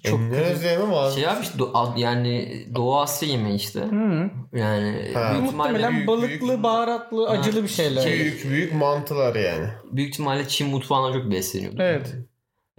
Çok 0.04 0.20
Endonezya 0.20 0.80
mı 0.80 0.92
var? 0.92 1.12
Şey 1.12 1.28
abi 1.28 1.42
işte 1.44 1.58
Do- 1.58 2.00
yani 2.00 2.66
Doğu 2.76 3.00
Asya 3.00 3.30
yemeği 3.30 3.56
işte. 3.56 3.80
hı. 3.80 4.30
Yani 4.54 5.12
Ha. 5.14 5.32
büyük 5.32 5.54
muhtemelen 5.54 5.94
büyük, 5.96 6.08
balıklı, 6.08 6.48
büyük. 6.48 6.64
baharatlı, 6.64 7.26
Ha, 7.28 7.32
acılı 7.34 7.64
bir 7.64 7.68
şeyler. 7.68 8.02
şey- 8.02 8.20
Büyük 8.20 8.50
büyük 8.50 8.74
mantılar 8.74 9.36
yani. 9.36 9.68
büyük 9.92 10.10
ihtimalle 10.14 10.48
Çin 10.48 10.70
mutfağına 10.70 11.14
çok 11.14 11.32
besleniyordu. 11.32 11.78
Evet. 11.80 12.16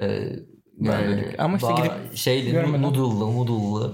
Ee, 0.03 0.07
Ben 0.79 0.93
yani 1.01 1.17
de- 1.17 1.35
ama 1.39 1.57
işte 1.57 1.69
gidip 1.77 2.17
şeyli 2.17 2.51
görmedim. 2.53 2.83
noodle'lı 2.83 3.21
noodle'lı 3.21 3.93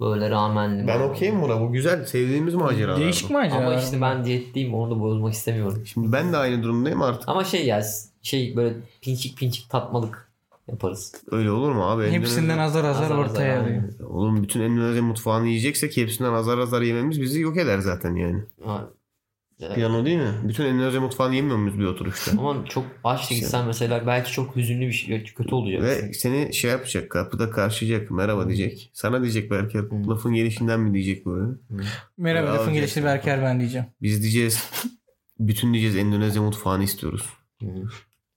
böyle 0.00 0.30
ramenli. 0.30 0.86
Ben 0.86 1.00
okeyim 1.00 1.42
buna. 1.42 1.60
Bu 1.60 1.72
güzel. 1.72 2.04
Sevdiğimiz 2.04 2.54
maceralar. 2.54 3.00
Değişik 3.00 3.30
macera. 3.30 3.58
Ama 3.58 3.74
işte 3.74 4.00
ben 4.00 4.24
diyetteyim 4.24 4.74
onu 4.74 4.90
da 4.90 5.00
bozmak 5.00 5.32
istemiyorum. 5.32 5.82
Şimdi 5.86 6.12
ben 6.12 6.32
de 6.32 6.36
aynı 6.36 6.62
durumdayım 6.62 7.02
artık. 7.02 7.28
Ama 7.28 7.44
şey 7.44 7.66
ya 7.66 7.82
şey 8.22 8.56
böyle 8.56 8.74
pinçik 9.02 9.38
pinçik 9.38 9.70
tatmalık 9.70 10.28
yaparız. 10.68 11.14
Öyle 11.30 11.50
olur 11.50 11.72
mu 11.72 11.84
abi? 11.90 12.10
Hepsinden 12.10 12.58
azar 12.58 12.84
azar, 12.84 13.02
Azar 13.02 13.04
azar, 13.04 13.30
ortaya 13.30 13.60
alıyor. 13.62 13.82
Oğlum 14.10 14.42
bütün 14.42 14.60
Endonezya 14.60 15.02
mutfağını 15.02 15.46
yiyeceksek 15.46 15.96
hepsinden 15.96 16.32
azar 16.32 16.58
azar 16.58 16.82
yememiz 16.82 17.20
bizi 17.20 17.40
yok 17.40 17.56
eder 17.56 17.78
zaten 17.78 18.14
yani. 18.14 18.42
Ha, 18.64 18.88
e, 19.60 19.74
Piyano 19.74 20.04
değil 20.04 20.18
mi? 20.18 20.34
Bütün 20.44 20.64
Endonezya 20.64 21.00
mutfağını 21.00 21.34
yemiyor 21.34 21.56
muyuz 21.56 21.78
bir 21.78 21.84
oturuşta? 21.84 22.30
Ama 22.30 22.64
çok 22.66 22.84
aç 23.04 23.30
da 23.30 23.34
gitsen 23.34 23.66
mesela 23.66 24.06
belki 24.06 24.32
çok 24.32 24.56
hüzünlü 24.56 24.86
bir 24.86 24.92
şey 24.92 25.24
kötü 25.24 25.54
olacak. 25.54 25.82
Ve 25.82 26.12
seni 26.12 26.54
şey 26.54 26.70
yapacak 26.70 27.10
kapıda 27.10 27.50
karşılayacak 27.50 28.10
merhaba 28.10 28.48
diyecek. 28.48 28.90
Sana 28.92 29.22
diyecek 29.22 29.50
belki 29.50 29.78
Hı. 29.78 30.08
lafın 30.08 30.34
gelişinden 30.34 30.80
mi 30.80 30.94
diyecek 30.94 31.26
böyle. 31.26 31.52
Merhaba 32.16 32.46
Bravo 32.46 32.56
lafın 32.56 32.74
gelişi. 32.74 33.04
Berker 33.04 33.42
ben 33.42 33.60
diyeceğim. 33.60 33.86
Biz 34.02 34.22
diyeceğiz 34.22 34.70
bütün 35.38 35.72
diyeceğiz 35.72 35.96
Endonezya 35.96 36.42
mutfağını 36.42 36.84
istiyoruz. 36.84 37.26
Hı. 37.62 37.66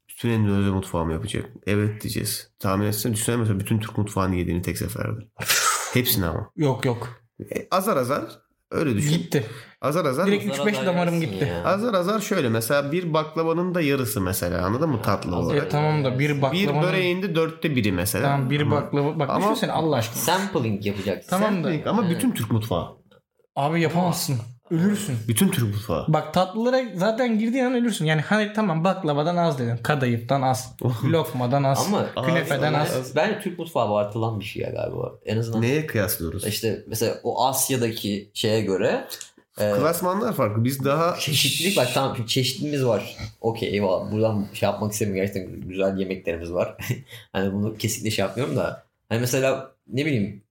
Bütün 0.10 0.30
Endonezya 0.30 0.74
mutfağı 0.74 1.06
mı 1.06 1.14
yapacak? 1.14 1.50
Evet 1.68 2.02
diyeceğiz. 2.02 2.52
Tahmin 2.60 2.86
etsene 2.86 3.14
düşünsene 3.14 3.38
mesela 3.38 3.60
bütün 3.60 3.80
Türk 3.80 3.98
mutfağını 3.98 4.36
yediğini 4.36 4.62
tek 4.62 4.78
seferde. 4.78 5.20
Hepsini 5.94 6.26
ama. 6.26 6.52
Yok 6.56 6.86
yok. 6.86 7.22
E, 7.56 7.68
azar 7.72 7.98
azar 7.98 8.26
öyle 8.72 8.96
düşün. 8.96 9.18
Gitti. 9.18 9.46
Azar 9.82 10.06
azar. 10.06 10.28
Direkt 10.28 10.56
Zarar 10.56 10.68
3-5 10.72 10.86
damarım 10.86 11.20
gitti. 11.22 11.46
ya. 11.52 11.64
Azar 11.70 11.94
azar 11.94 12.20
şöyle 12.20 12.50
mesela 12.50 12.92
bir 12.92 13.14
baklavanın 13.14 13.76
da 13.76 13.82
yarısı 13.82 14.22
mesela 14.22 14.66
anladın 14.66 14.90
mı 14.90 15.02
tatlı 15.02 15.36
azar- 15.36 15.44
olarak. 15.46 15.66
E, 15.66 15.70
tamam 15.70 16.04
da 16.04 16.20
bir 16.20 16.30
Bir 16.36 16.42
baklavanın... 16.42 16.82
böreğin 16.84 17.22
de 17.22 17.36
dörtte 17.36 17.76
biri 17.76 17.92
mesela. 17.92 18.24
Tamam 18.28 18.50
bir 18.50 18.62
Ama- 18.62 18.76
baklava. 18.76 19.20
Bak 19.20 19.30
Ama- 19.30 19.42
düşün 19.46 19.54
sen 19.54 19.70
Allah 19.70 19.96
aşkına. 19.96 20.22
Sampling 20.22 20.86
yapacaksın. 20.86 21.30
Tamam 21.30 21.64
da. 21.64 21.72
Ama 21.90 22.10
bütün 22.10 22.32
Türk 22.32 22.52
mutfağı. 22.52 22.88
Abi 23.56 23.82
yapamazsın. 23.82 24.36
Ölürsün. 24.72 25.16
Bütün 25.28 25.50
Türk 25.50 25.74
mutfağı. 25.76 26.06
Bak 26.08 26.34
tatlılara 26.34 26.78
zaten 26.96 27.40
girdiğin 27.40 27.66
an 27.66 27.74
ölürsün. 27.74 28.06
Yani 28.06 28.22
hani 28.22 28.54
tamam 28.54 28.84
baklavadan 28.84 29.38
az 29.38 29.60
dedim. 29.60 29.80
Kadayıftan 29.84 30.42
az. 30.42 30.76
Lokmadan 31.04 31.64
az. 31.64 31.88
Ama 31.88 32.26
künefeden 32.26 32.74
az- 32.74 32.96
az. 32.98 33.16
Bence 33.16 33.40
Türk 33.40 33.60
mutfağı 33.60 33.86
abartılan 33.88 34.40
bir 34.40 34.46
şey 34.46 34.62
ya 34.64 34.70
galiba. 34.70 35.12
En 35.26 35.38
azından 35.38 35.62
Neye 35.62 35.86
kıyaslıyoruz? 35.86 36.48
işte 36.48 36.84
mesela 36.88 37.16
o 37.24 37.46
Asya'daki 37.46 38.32
şeye 38.34 38.62
göre 38.62 39.08
e, 39.60 39.72
Klasmanlar 39.80 40.34
farklı. 40.34 40.64
Biz 40.64 40.86
daha 40.86 41.16
çeşitlilik 41.20 41.78
bak 41.78 41.88
tamam 41.94 42.26
çeşitliliğimiz 42.26 42.86
var. 42.86 43.18
Okey 43.42 43.70
eyvallah. 43.70 44.12
Buradan 44.12 44.48
şey 44.54 44.70
yapmak 44.70 44.92
istemiyorum. 44.94 45.26
Gerçekten 45.26 45.70
güzel 45.70 45.98
yemeklerimiz 45.98 46.54
var. 46.54 46.78
hani 47.34 47.54
bunu 47.54 47.78
kesinlikle 47.78 48.12
şey 48.12 48.26
yapmıyorum 48.26 48.56
da. 48.56 48.84
Hani 49.10 49.20
mesela 49.20 49.72
ne 49.88 50.06
bileyim 50.06 50.44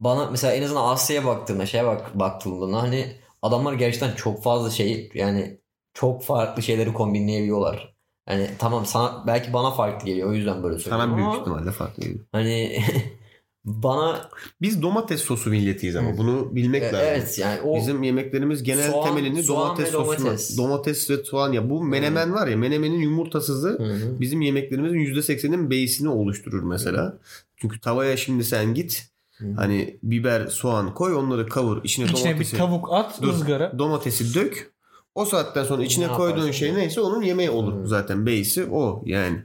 bana 0.00 0.30
mesela 0.30 0.52
en 0.54 0.62
azından 0.62 0.88
Asya'ya 0.88 1.24
baktığımda 1.26 1.66
şeye 1.66 1.86
bak 1.86 2.18
baktığımda 2.18 2.82
hani 2.82 3.12
adamlar 3.42 3.72
gerçekten 3.72 4.14
çok 4.14 4.42
fazla 4.42 4.70
şey 4.70 5.10
yani 5.14 5.58
çok 5.94 6.24
farklı 6.24 6.62
şeyleri 6.62 6.92
kombinleyebiliyorlar. 6.92 7.94
Yani 8.28 8.50
tamam 8.58 8.86
sana 8.86 9.24
belki 9.26 9.52
bana 9.52 9.70
farklı 9.70 10.06
geliyor 10.06 10.28
o 10.30 10.32
yüzden 10.32 10.62
böyle 10.62 10.78
söylüyorum 10.78 11.10
sana 11.10 11.16
büyük 11.16 11.40
ihtimalle 11.40 11.70
farklı 11.70 12.02
geliyor. 12.02 12.24
hani 12.32 12.82
bana 13.64 14.28
Biz 14.60 14.82
domates 14.82 15.20
sosu 15.20 15.50
milletiyiz 15.50 15.96
ama 15.96 16.18
bunu 16.18 16.54
bilmek 16.56 16.82
e, 16.82 16.86
lazım. 16.86 17.00
evet 17.04 17.38
yani 17.38 17.60
o 17.60 17.76
Bizim 17.76 18.02
yemeklerimiz 18.02 18.62
genel 18.62 18.90
Soğan- 18.90 19.04
temelini 19.08 19.42
soğan 19.42 19.66
domates 19.68 19.86
ve 19.86 19.90
sosuna. 19.90 20.18
domates. 20.26 20.58
Domates 20.58 21.10
ve 21.10 21.16
soğan 21.24 21.52
ya. 21.52 21.70
Bu 21.70 21.84
menemen 21.84 22.34
var 22.34 22.46
ya 22.46 22.56
menemenin 22.56 22.98
yumurtasızı 23.00 23.68
hı. 23.68 24.20
bizim 24.20 24.40
yemeklerimizin 24.40 24.98
%80'inin 24.98 25.70
beysini 25.70 26.08
oluşturur 26.08 26.62
mesela. 26.62 27.18
Çünkü 27.56 27.80
tavaya 27.80 28.16
şimdi 28.16 28.44
sen 28.44 28.74
git 28.74 29.06
hı. 29.38 29.46
hani 29.56 29.98
biber, 30.02 30.46
soğan 30.46 30.94
koy 30.94 31.14
onları 31.14 31.46
kavur. 31.48 31.84
içine, 31.84 32.04
İçine 32.04 32.18
bir 32.18 32.24
domatesi, 32.34 32.56
tavuk 32.56 32.88
at 32.92 33.22
Dur. 33.22 33.28
ızgara. 33.28 33.78
domatesi 33.78 34.34
dök. 34.34 34.72
O 35.14 35.24
saatten 35.24 35.64
sonra 35.64 35.82
içine 35.82 36.08
Ne 36.08 36.12
koyduğun 36.12 36.50
şey 36.50 36.68
ya? 36.68 36.74
neyse 36.74 37.00
onun 37.00 37.22
yemeği 37.22 37.50
olur 37.50 37.82
Hı. 37.82 37.88
zaten. 37.88 38.26
Beysi 38.26 38.64
o 38.70 39.02
yani. 39.06 39.42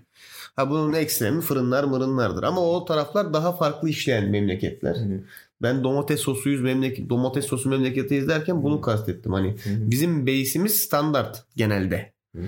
Ha 0.57 0.69
bunun 0.69 0.93
ekstremi 0.93 1.41
fırınlar 1.41 1.83
mırınlardır. 1.83 2.43
Ama 2.43 2.61
o 2.61 2.85
taraflar 2.85 3.33
daha 3.33 3.51
farklı 3.51 3.89
işleyen 3.89 4.29
memleketler. 4.29 4.95
Hı. 4.95 5.23
Ben 5.61 5.83
domates 5.83 6.19
sosuyuz 6.19 6.61
memleket 6.61 7.09
domates 7.09 7.45
sosu 7.45 7.69
memleketiyiz 7.69 8.27
derken 8.27 8.63
bunu 8.63 8.81
kastettim. 8.81 9.33
Hani 9.33 9.51
Hı 9.51 9.69
bizim 9.91 10.25
beysimiz 10.25 10.75
standart 10.75 11.43
genelde. 11.55 12.13
Hı. 12.35 12.41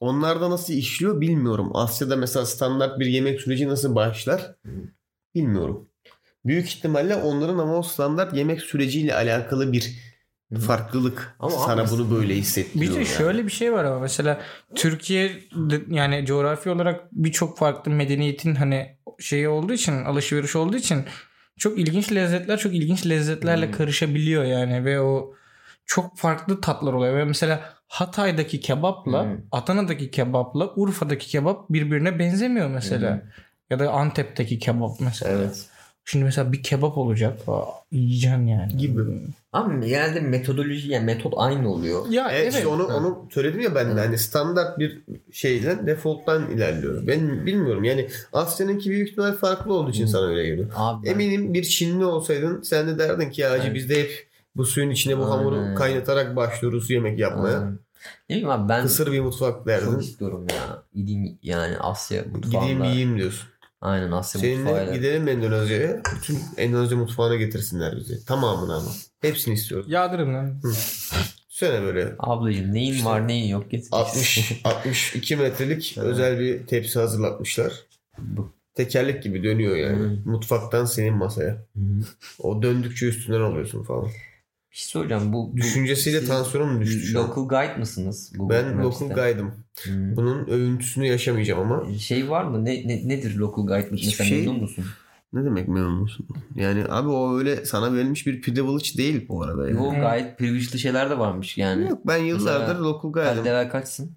Onlarda 0.00 0.50
nasıl 0.50 0.72
işliyor 0.74 1.20
bilmiyorum. 1.20 1.70
Asya'da 1.74 2.16
mesela 2.16 2.46
standart 2.46 3.00
bir 3.00 3.06
yemek 3.06 3.40
süreci 3.40 3.68
nasıl 3.68 3.94
başlar 3.94 4.54
bilmiyorum. 5.34 5.88
Büyük 6.44 6.66
ihtimalle 6.66 7.16
onların 7.16 7.58
ama 7.58 7.78
o 7.78 7.82
standart 7.82 8.34
yemek 8.34 8.60
süreciyle 8.60 9.14
alakalı 9.14 9.72
bir. 9.72 10.11
Farklılık 10.60 11.36
Ama 11.40 11.50
sana 11.50 11.90
bunu 11.90 12.10
böyle 12.10 12.34
hissettiriyor. 12.34 12.90
Bir 12.90 12.94
de 12.94 12.98
yani. 12.98 13.06
şöyle 13.06 13.46
bir 13.46 13.52
şey 13.52 13.72
var 13.72 13.84
ama 13.84 13.98
mesela 13.98 14.40
Türkiye 14.74 15.32
yani 15.88 16.26
coğrafi 16.26 16.70
olarak 16.70 17.00
birçok 17.12 17.58
farklı 17.58 17.90
medeniyetin 17.90 18.54
hani 18.54 18.96
şeyi 19.20 19.48
olduğu 19.48 19.72
için 19.72 20.04
alışveriş 20.04 20.56
olduğu 20.56 20.76
için 20.76 21.04
çok 21.58 21.78
ilginç 21.78 22.12
lezzetler 22.12 22.58
çok 22.58 22.74
ilginç 22.74 23.06
lezzetlerle 23.06 23.66
Hmm. 23.66 23.72
karışabiliyor 23.72 24.44
yani 24.44 24.84
ve 24.84 25.00
o 25.00 25.34
çok 25.86 26.18
farklı 26.18 26.60
tatlar 26.60 26.92
oluyor 26.92 27.16
ve 27.16 27.24
mesela 27.24 27.60
Hatay'daki 27.88 28.60
kebapla 28.60 29.24
Hmm. 29.24 29.38
Adana'daki 29.52 30.10
kebapla 30.10 30.72
Urfa'daki 30.76 31.26
kebap 31.28 31.70
birbirine 31.70 32.18
benzemiyor 32.18 32.68
mesela. 32.70 33.10
Hı. 33.16 33.22
Ya 33.70 33.78
da 33.78 33.90
Antep'teki 33.92 34.58
kebap 34.58 35.00
mesela. 35.00 35.32
Evet. 35.32 35.66
Şimdi 36.04 36.24
mesela 36.24 36.52
bir 36.52 36.62
kebap 36.62 36.98
olacak. 36.98 37.38
Aa, 37.48 37.62
yiyeceksin 37.92 38.46
yani. 38.46 38.76
Gibi. 38.76 39.00
Ama 39.52 39.86
genelde 39.86 40.20
metodoloji 40.20 40.88
yani 40.92 41.04
metot 41.04 41.34
aynı 41.36 41.72
oluyor. 41.72 42.06
Ya 42.10 42.28
Evet, 42.30 42.42
evet. 42.42 42.54
işte 42.54 42.66
onu 42.66 42.84
onu 42.86 43.28
söyledim 43.34 43.60
ya 43.60 43.74
ben 43.74 43.96
de 43.96 44.00
hani 44.00 44.18
standart 44.18 44.78
bir 44.78 45.02
şeyden 45.32 45.86
default'tan 45.86 46.50
ilerliyorum. 46.50 47.06
Ben 47.06 47.46
bilmiyorum 47.46 47.84
yani 47.84 48.08
Asya'nınki 48.32 48.90
büyük 48.90 49.08
ihtimal 49.10 49.32
farklı 49.32 49.74
olduğu 49.74 49.90
için 49.90 50.06
sana 50.06 50.26
öyle 50.26 50.46
geliyor. 50.46 50.70
Abi 50.76 51.06
ben- 51.06 51.10
Eminim 51.12 51.54
bir 51.54 51.62
Çinli 51.62 52.04
olsaydın 52.04 52.62
sen 52.62 52.88
de 52.88 52.98
derdin 52.98 53.30
ki 53.30 53.40
ya 53.40 53.50
acı 53.50 53.64
Evet. 53.66 53.74
biz 53.74 53.88
de 53.88 54.00
hep 54.02 54.28
bu 54.56 54.64
suyun 54.64 54.90
içine 54.90 55.18
bu 55.18 55.30
hamuru 55.30 55.56
Aynen. 55.58 55.74
kaynatarak 55.74 56.36
başlıyoruz 56.36 56.90
yemek 56.90 57.18
yapmaya. 57.18 57.58
Aynen. 57.58 57.72
Ne 58.28 58.34
bileyim 58.36 58.50
abi 58.50 58.68
ben 58.68 58.82
Kısır 58.82 59.12
bir 59.12 59.20
mutfak 59.20 59.54
çok 59.56 59.66
derdin. 59.66 59.98
istiyorum 59.98 60.46
ya. 60.50 60.82
Gideyim 60.94 61.38
yani 61.42 61.76
Asya 61.78 62.22
Gideyim 62.22 62.36
mutfağında. 62.46 62.84
yiyeyim 62.86 63.16
diyorsun. 63.18 63.48
Aynen 63.82 64.12
Asya 64.12 64.40
Seninle 64.40 64.62
mutfağıyla. 64.64 64.94
gidelim 64.96 65.28
Endonezya'ya. 65.28 66.02
Bütün 66.16 66.38
Endonezya 66.56 66.96
mutfağına 66.96 67.34
getirsinler 67.34 67.96
bizi. 67.96 68.24
Tamamını 68.24 68.74
ama. 68.74 68.88
Hepsini 69.20 69.54
istiyorum. 69.54 69.86
Yağdırın 69.88 70.34
lan. 70.34 70.60
Söyle 71.48 71.82
böyle 71.82 72.14
Ablacığım 72.18 72.74
neyin 72.74 73.04
var 73.04 73.28
neyin 73.28 73.48
yok 73.48 73.70
getir. 73.70 73.88
60 73.92 74.60
62 74.64 75.36
metrelik 75.36 75.98
özel 75.98 76.38
bir 76.40 76.66
tepsi 76.66 76.98
hazırlatmışlar. 76.98 77.72
Bu- 78.18 78.52
Tekerlek 78.74 79.22
gibi 79.22 79.42
dönüyor 79.44 79.76
yani. 79.76 79.98
Hı. 79.98 80.18
Mutfaktan 80.30 80.84
senin 80.84 81.14
masaya. 81.14 81.50
Hı. 81.76 81.80
O 82.38 82.62
döndükçe 82.62 83.06
üstünden 83.06 83.40
alıyorsun 83.40 83.82
falan. 83.82 84.08
Bir 84.72 84.76
şey 84.76 84.86
soracağım. 84.88 85.32
Bu, 85.32 85.52
Düşüncesiyle 85.56 86.24
tansiyonum 86.24 86.80
düştü 86.80 87.06
şu 87.06 87.20
an. 87.20 87.28
Local 87.28 87.48
guide 87.48 87.76
mısınız? 87.78 88.32
Google 88.36 88.54
Ben 88.54 88.76
Maps'te? 88.76 89.04
local 89.04 89.14
guide'ım. 89.24 89.52
Hı. 89.82 90.16
Bunun 90.16 90.46
övüntüsünü 90.46 91.06
yaşamayacağım 91.06 91.60
ama 91.72 91.98
Şey 91.98 92.30
var 92.30 92.44
mı? 92.44 92.64
Ne, 92.64 92.88
ne 92.88 93.08
nedir 93.08 93.34
local 93.36 93.66
guide? 93.66 93.96
Hiçbir 93.96 94.24
şey- 94.24 94.38
memnun 94.38 94.60
musun? 94.60 94.84
ne 95.32 95.44
demek 95.44 95.68
memnun 95.68 95.92
musun? 96.00 96.26
Yani 96.56 96.84
abi 96.88 97.08
o 97.08 97.38
öyle 97.38 97.64
sana 97.64 97.94
verilmiş 97.94 98.26
bir 98.26 98.42
privilege 98.42 98.98
değil 98.98 99.28
bu 99.28 99.42
arada. 99.42 99.68
Yani. 99.68 99.76
Yo 99.76 99.90
gayet 99.90 100.38
privileged 100.38 100.78
şeyler 100.78 101.10
de 101.10 101.18
varmış 101.18 101.58
yani. 101.58 101.88
Yok 101.88 102.00
ben 102.06 102.16
yıllardır 102.16 102.66
Mesela 102.74 102.82
local 102.82 103.12
guide'ım. 103.12 103.44
level 103.44 103.70
kaçsın? 103.70 104.10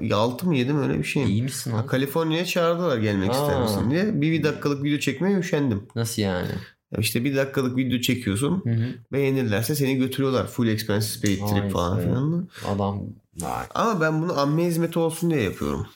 Ya 0.00 0.16
6 0.16 0.46
mı 0.46 0.56
7 0.56 0.72
mi 0.72 0.80
öyle 0.80 0.98
bir 0.98 1.04
şeyim. 1.04 1.28
İyiymişsin 1.28 1.70
Ha. 1.70 1.86
Kaliforniya'ya 1.86 2.44
çağırdılar 2.44 2.98
gelmek 2.98 3.32
ister 3.32 3.54
Aa. 3.56 3.62
misin 3.62 3.90
diye. 3.90 4.20
Bir, 4.20 4.32
bir 4.32 4.42
dakikalık 4.42 4.84
video 4.84 4.98
çekmeye 4.98 5.38
üşendim. 5.38 5.82
Nasıl 5.96 6.22
yani? 6.22 6.48
Ya 6.92 6.98
işte 7.00 7.24
bir 7.24 7.36
dakikalık 7.36 7.76
video 7.76 8.00
çekiyorsun. 8.00 8.62
Hı 8.64 8.70
hı. 8.70 8.88
Beğenirlerse 9.12 9.74
seni 9.74 9.96
götürüyorlar. 9.96 10.46
Full 10.46 10.68
expenses 10.68 11.22
paid 11.22 11.40
Vay 11.40 11.50
trip 11.50 11.72
falan 11.72 11.98
be. 11.98 12.02
filan. 12.02 12.48
Adam 12.68 13.02
vay. 13.40 13.66
Ama 13.74 14.00
ben 14.00 14.22
bunu 14.22 14.38
amme 14.38 14.64
hizmeti 14.64 14.98
olsun 14.98 15.30
diye 15.30 15.42
yapıyorum. 15.42 15.86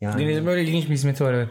Yani 0.00 0.22
Deniz'in 0.22 0.46
böyle 0.46 0.62
ilginç 0.62 0.84
bir 0.84 0.94
hizmeti 0.94 1.24
var 1.24 1.32
evet. 1.32 1.48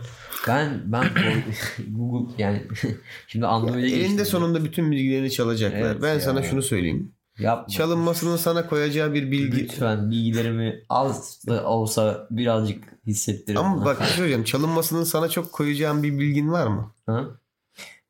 ben 0.47 0.81
ben 0.85 1.07
Google 1.87 2.43
yani 2.43 2.63
şimdi 3.27 3.45
Android'e 3.45 3.81
geçtim. 3.81 4.05
Elinde 4.05 4.25
sonunda 4.25 4.65
bütün 4.65 4.91
bilgilerini 4.91 5.31
çalacaklar. 5.31 5.79
Evet 5.79 5.97
ben 6.01 6.13
ya. 6.13 6.19
sana 6.19 6.43
şunu 6.43 6.61
söyleyeyim. 6.61 7.13
Yapma. 7.39 7.67
Çalınmasının 7.67 8.37
sana 8.37 8.67
koyacağı 8.67 9.13
bir 9.13 9.31
bilgi... 9.31 9.63
Lütfen 9.63 10.11
bilgilerimi 10.11 10.83
az 10.89 11.39
da 11.47 11.65
olsa 11.65 12.27
birazcık 12.31 12.83
hissettirin. 13.07 13.57
Ama 13.57 13.85
bak 13.85 13.97
şey 13.97 14.07
söyleyeceğim. 14.07 14.43
Çalınmasının 14.43 15.03
sana 15.03 15.29
çok 15.29 15.51
koyacağın 15.51 16.03
bir 16.03 16.19
bilgin 16.19 16.51
var 16.51 16.67
mı? 16.67 16.93
Ha? 17.05 17.25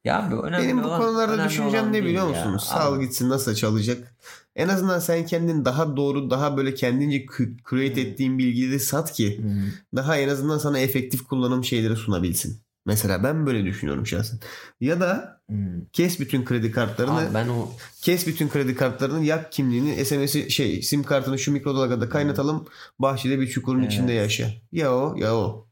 Ya 0.04 0.30
bu 0.32 0.36
önemli 0.48 0.64
Benim 0.64 0.84
bu 0.84 0.88
olan- 0.88 1.02
konularda 1.02 1.46
düşüncem 1.46 1.94
ne 1.94 2.04
biliyor 2.06 2.24
ya. 2.24 2.30
musun? 2.30 2.52
Abi, 2.54 2.60
Sal 2.62 3.02
gitsin 3.02 3.30
nasıl 3.30 3.56
çalacak? 3.56 4.16
En 4.56 4.68
azından 4.68 5.00
sen 5.00 5.26
kendin 5.26 5.66
daha 5.66 5.98
doğru, 5.98 6.30
daha 6.30 6.58
böyle 6.58 6.74
kendince 6.74 7.18
cre- 7.26 7.58
create 7.70 8.04
Hmm. 8.04 8.12
ettiğin 8.12 8.38
bilgileri 8.38 8.80
sat 8.80 9.12
ki 9.14 9.42
hı. 9.44 9.50
daha 9.96 10.18
en 10.18 10.30
azından 10.30 10.58
sana 10.58 10.80
efektif 10.80 11.24
kullanım 11.28 11.64
şeyleri 11.64 11.96
sunabilsin. 11.96 12.58
Mesela 12.86 13.24
ben 13.24 13.46
böyle 13.46 13.66
düşünüyorum 13.66 14.08
şahsen. 14.08 14.40
Ya 14.82 15.00
da 15.00 15.42
Hı. 15.50 15.56
kes 15.94 16.20
bütün 16.20 16.46
kredi 16.46 16.72
kartlarını, 16.72 17.20
Abi 17.20 17.34
ben 17.34 17.48
o 17.48 17.70
kes 18.02 18.28
bütün 18.28 18.50
kredi 18.50 18.76
kartlarını, 18.76 19.26
yak 19.26 19.52
kimliğini, 19.52 20.06
SMS'i 20.06 20.52
şey, 20.52 20.82
sim 20.82 21.04
kartını 21.04 21.40
şu 21.40 21.52
mikrodalgada 21.52 22.10
kaynatalım, 22.10 22.66
bahçede 23.00 23.40
bir 23.40 23.48
çukurun 23.48 23.80
Evet. 23.82 23.92
içinde 23.92 24.14
yaşa. 24.14 24.50
Ya 24.72 24.96
o, 24.96 25.16
ya 25.18 25.36
o. 25.36 25.69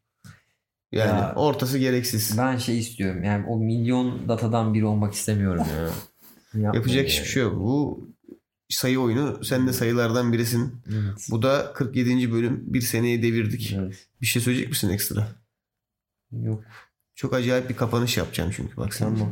Yani 0.92 1.20
Ya- 1.20 1.34
ortası 1.36 1.78
gereksiz. 1.78 2.38
ben 2.38 2.58
şey 2.58 2.80
istiyorum. 2.80 3.24
Yani 3.24 3.46
o 3.48 3.58
milyon 3.60 4.30
datadan 4.30 4.74
biri 4.74 4.86
olmak 4.86 5.14
istemiyorum 5.14 5.64
ya. 5.76 5.90
Yapacak 6.74 6.96
ya. 6.96 7.04
hiçbir 7.04 7.26
şey 7.28 7.44
yok. 7.44 7.56
Bu 7.60 8.08
sayı 8.70 9.00
oyunu. 9.00 9.44
Sen 9.46 9.68
de 9.68 9.74
sayılardan 9.74 10.34
birisin. 10.34 10.82
Evet. 10.92 11.28
Bu 11.32 11.42
da 11.42 11.74
47. 11.74 12.32
bölüm. 12.32 12.64
Bir 12.74 12.82
seneyi 12.82 13.24
devirdik. 13.24 13.74
Evet. 13.80 14.08
Bir 14.22 14.26
şey 14.26 14.42
söyleyecek 14.42 14.70
misin 14.70 14.90
ekstra? 14.90 15.28
Yok. 16.32 16.64
Çok 17.16 17.34
acayip 17.34 17.70
bir 17.70 17.76
kapanış 17.76 18.18
yapacağım 18.18 18.52
çünkü 18.56 18.78
bak 18.78 18.94
sen. 18.94 19.16
Tamam. 19.16 19.32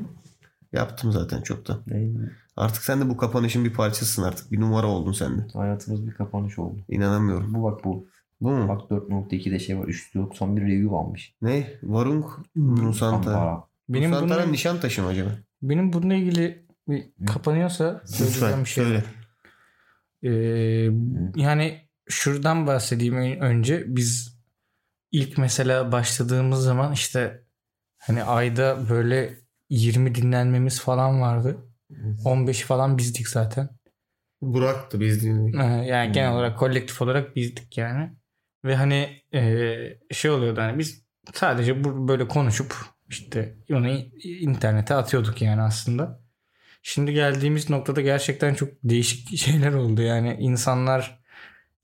Yaptım 0.73 1.11
zaten 1.11 1.41
çoktan. 1.41 1.81
Değil. 1.89 2.15
Artık 2.57 2.83
sen 2.83 3.01
de 3.01 3.09
bu 3.09 3.17
kapanışın 3.17 3.65
bir 3.65 3.73
parçasısın 3.73 4.23
artık. 4.23 4.51
Bir 4.51 4.59
numara 4.59 4.87
oldun 4.87 5.11
sen 5.11 5.37
de. 5.37 5.47
Hayatımız 5.53 6.07
bir 6.07 6.13
kapanış 6.13 6.59
oldu. 6.59 6.79
İnanamıyorum. 6.89 7.53
Bu 7.53 7.63
bak 7.63 7.83
bu. 7.83 8.07
Bu 8.45 8.49
mu? 8.51 8.67
Bak 8.67 8.81
4.2'de 8.91 9.59
şey 9.59 9.79
var. 9.79 9.85
391 9.87 10.61
review 10.61 10.95
almış. 10.95 11.33
Ne? 11.41 11.67
Varung 11.83 12.25
Nusanta. 12.55 13.31
Kampara. 13.31 13.63
Benim 13.89 14.11
Nusantara 14.11 14.43
bunun, 14.43 14.53
Nişantaşı 14.53 15.01
mı 15.01 15.07
acaba? 15.07 15.29
benim 15.61 15.93
bununla 15.93 16.13
ilgili 16.13 16.65
bir 16.87 17.03
kapanıyorsa 17.27 18.01
söyleyeceğim 18.05 18.59
bir 18.59 18.69
şey. 18.69 18.83
söyle. 18.83 19.03
Ee, 20.23 20.29
yani 21.35 21.81
şuradan 22.09 22.67
bahsedeyim 22.67 23.15
ön- 23.15 23.39
önce. 23.39 23.83
Biz 23.87 24.39
ilk 25.11 25.37
mesela 25.37 25.91
başladığımız 25.91 26.63
zaman 26.63 26.93
işte 26.93 27.43
hani 27.97 28.23
ayda 28.23 28.89
böyle 28.89 29.33
20 29.69 30.15
dinlenmemiz 30.15 30.81
falan 30.81 31.21
vardı. 31.21 31.57
15 32.25 32.61
falan 32.61 32.97
bizdik 32.97 33.27
zaten. 33.27 33.69
Burak'tı 34.41 34.99
biz 34.99 35.23
dinledik. 35.23 35.55
Ee, 35.55 35.63
Yani 35.63 36.11
genel 36.11 36.29
Hmm. 36.29 36.35
olarak 36.35 36.59
kolektif 36.59 37.01
olarak 37.01 37.35
bizdik 37.35 37.77
yani. 37.77 38.11
Ve 38.65 38.75
hani 38.75 39.21
e, 39.33 40.13
şey 40.13 40.31
oluyordu 40.31 40.61
hani 40.61 40.79
biz 40.79 41.03
sadece 41.33 41.83
bu 41.83 42.07
böyle 42.07 42.27
konuşup 42.27 42.75
işte 43.09 43.55
onu 43.71 43.87
internete 44.23 44.95
atıyorduk 44.95 45.41
yani 45.41 45.61
aslında. 45.61 46.25
Şimdi 46.83 47.13
geldiğimiz 47.13 47.69
noktada 47.69 48.01
gerçekten 48.01 48.53
çok 48.53 48.69
değişik 48.83 49.37
şeyler 49.37 49.73
oldu 49.73 50.01
yani 50.01 50.37
insanlar 50.39 51.19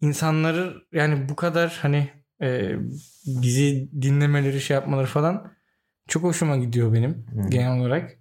insanları 0.02 0.76
yani 0.92 1.30
bu 1.30 1.36
kadar 1.36 1.80
hani 1.82 2.10
e, 2.42 2.76
bizi 3.26 3.90
dinlemeleri 4.02 4.62
şey 4.62 4.76
yapmaları 4.76 5.08
falan 5.08 5.54
çok 6.08 6.24
hoşuma 6.24 6.58
gidiyor 6.58 6.94
benim 6.94 7.12
Hı. 7.12 7.50
genel 7.50 7.80
olarak. 7.80 8.12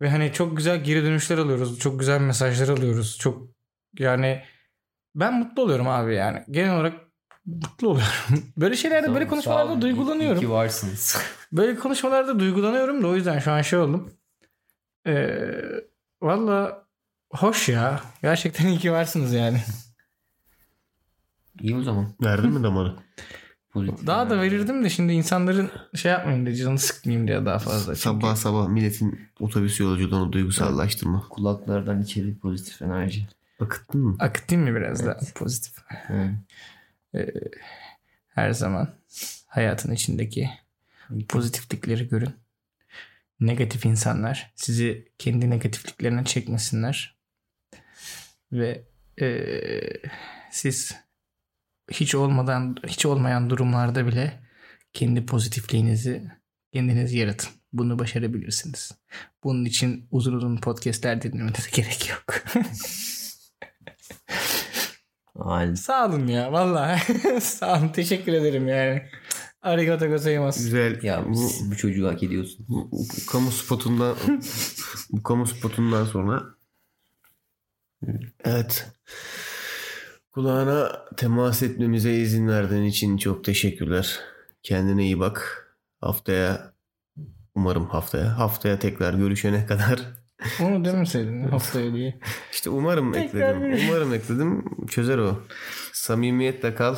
Ve 0.00 0.10
hani 0.10 0.32
çok 0.32 0.56
güzel 0.56 0.84
geri 0.84 1.04
dönüşler 1.04 1.38
alıyoruz. 1.38 1.78
Çok 1.78 2.00
güzel 2.00 2.20
mesajlar 2.20 2.68
alıyoruz. 2.68 3.18
Çok 3.18 3.48
yani 3.98 4.42
ben 5.14 5.38
mutlu 5.38 5.62
oluyorum 5.62 5.88
abi 5.88 6.14
yani. 6.14 6.44
Genel 6.50 6.74
olarak 6.74 7.09
mutlu 7.54 7.88
oluyorum. 7.88 8.12
böyle 8.56 8.76
şeylerde 8.76 9.14
böyle 9.14 9.24
Sağ- 9.24 9.30
konuşmalarda 9.30 9.72
olun. 9.72 9.82
duygulanıyorum. 9.82 10.38
İyi 10.38 10.40
ki 10.40 10.50
varsınız. 10.50 11.16
Böyle 11.52 11.76
konuşmalarda 11.78 12.40
duygulanıyorum 12.40 13.02
da 13.02 13.06
o 13.06 13.16
yüzden 13.16 13.38
şu 13.38 13.52
an 13.52 13.62
şey 13.62 13.78
oldum. 13.78 14.12
Ee, 15.06 15.50
Valla 16.22 16.84
hoş 17.30 17.68
ya. 17.68 18.00
Gerçekten 18.22 18.66
iyi 18.66 18.78
ki 18.78 18.92
varsınız 18.92 19.32
yani. 19.32 19.60
İyi 21.60 21.76
o 21.76 21.82
zaman. 21.82 22.06
Verdin 22.22 22.50
mi 22.52 22.62
damarı? 22.62 22.94
Daha 24.06 24.30
da 24.30 24.40
verirdim 24.40 24.84
de 24.84 24.90
şimdi 24.90 25.12
insanların 25.12 25.70
şey 25.94 26.12
yapmayayım 26.12 26.46
diye 26.46 26.56
canını 26.56 26.78
sıkmayayım 26.78 27.28
diye 27.28 27.46
daha 27.46 27.58
fazla. 27.58 27.94
Çünkü 27.94 28.00
Sabah 28.00 28.36
sabah 28.36 28.68
milletin 28.68 29.20
otobüs 29.40 29.80
yolculuğunu 29.80 30.32
duygusallaştırma. 30.32 31.24
Kulaklardan 31.30 32.02
içeri 32.02 32.38
pozitif 32.38 32.82
enerji. 32.82 33.26
Akıttın 33.60 34.00
mı? 34.00 34.16
akıtayım 34.18 34.64
mı 34.70 34.76
biraz 34.76 35.00
Evet. 35.00 35.20
daha 35.22 35.32
pozitif. 35.34 35.74
Hı. 37.14 37.26
Her 38.28 38.50
zaman 38.50 38.94
hayatın 39.46 39.92
içindeki 39.92 40.50
pozitiflikleri 41.28 42.08
görün. 42.08 42.34
Negatif 43.40 43.86
insanlar 43.86 44.52
sizi 44.56 45.08
kendi 45.18 45.50
negatifliklerine 45.50 46.24
çekmesinler. 46.24 47.18
Ve 48.52 48.84
eee, 49.20 50.02
siz 50.50 50.94
hiç 51.90 52.14
olmadan 52.14 52.76
hiç 52.86 53.06
olmayan 53.06 53.50
durumlarda 53.50 54.06
bile 54.06 54.40
kendi 54.92 55.26
pozitifliğinizi 55.26 56.30
kendiniz 56.72 57.12
yaratın. 57.12 57.50
Bunu 57.72 57.98
başarabilirsiniz. 57.98 58.92
Bunun 59.44 59.64
için 59.64 60.08
uzun 60.10 60.32
uzun 60.32 60.56
podcastler 60.56 61.22
dinlemenize 61.22 61.70
gerek 61.74 62.10
yok. 62.10 62.42
Aynen. 65.38 65.74
Sağ 65.74 66.08
olun 66.08 66.26
ya 66.26 66.52
vallahi. 66.52 67.40
Sağ 67.40 67.78
olun 67.78 67.88
teşekkür 67.88 68.32
ederim 68.32 68.68
yani. 68.68 69.02
Arigato 69.62 70.08
gozaimasu. 70.08 70.60
Güzel. 70.60 71.02
Ya 71.02 71.24
bu, 71.28 71.50
bu 71.70 71.76
çocuğu 71.76 72.08
hak 72.08 72.22
ediyorsun. 72.22 72.66
bu, 72.68 72.90
bu 72.92 73.30
kamu 73.32 73.50
spotundan 73.50 74.16
bu 75.10 75.22
kamu 75.22 75.46
spotundan 75.46 76.04
sonra 76.04 76.42
evet 78.44 78.88
kulağına 80.32 81.06
temas 81.16 81.62
etmemize 81.62 82.12
izin 82.14 82.48
verdiğin 82.48 82.84
için 82.84 83.16
çok 83.16 83.44
teşekkürler. 83.44 84.20
Kendine 84.62 85.04
iyi 85.04 85.20
bak. 85.20 85.66
Haftaya 86.00 86.72
umarım 87.54 87.86
haftaya. 87.86 88.38
Haftaya 88.38 88.78
tekrar 88.78 89.14
görüşene 89.14 89.66
kadar. 89.66 90.19
Onu 90.62 90.84
demeseydin 90.84 91.42
haftaya 91.48 91.92
diye. 91.92 92.18
İşte 92.52 92.70
umarım 92.70 93.12
Tekrar 93.12 93.38
ekledim. 93.54 93.60
görüş- 93.70 93.88
Umarım 93.88 94.14
ekledim. 94.14 94.64
Çözer 94.88 95.18
o. 95.18 95.38
Samimiyetle 95.92 96.74
kal. 96.74 96.96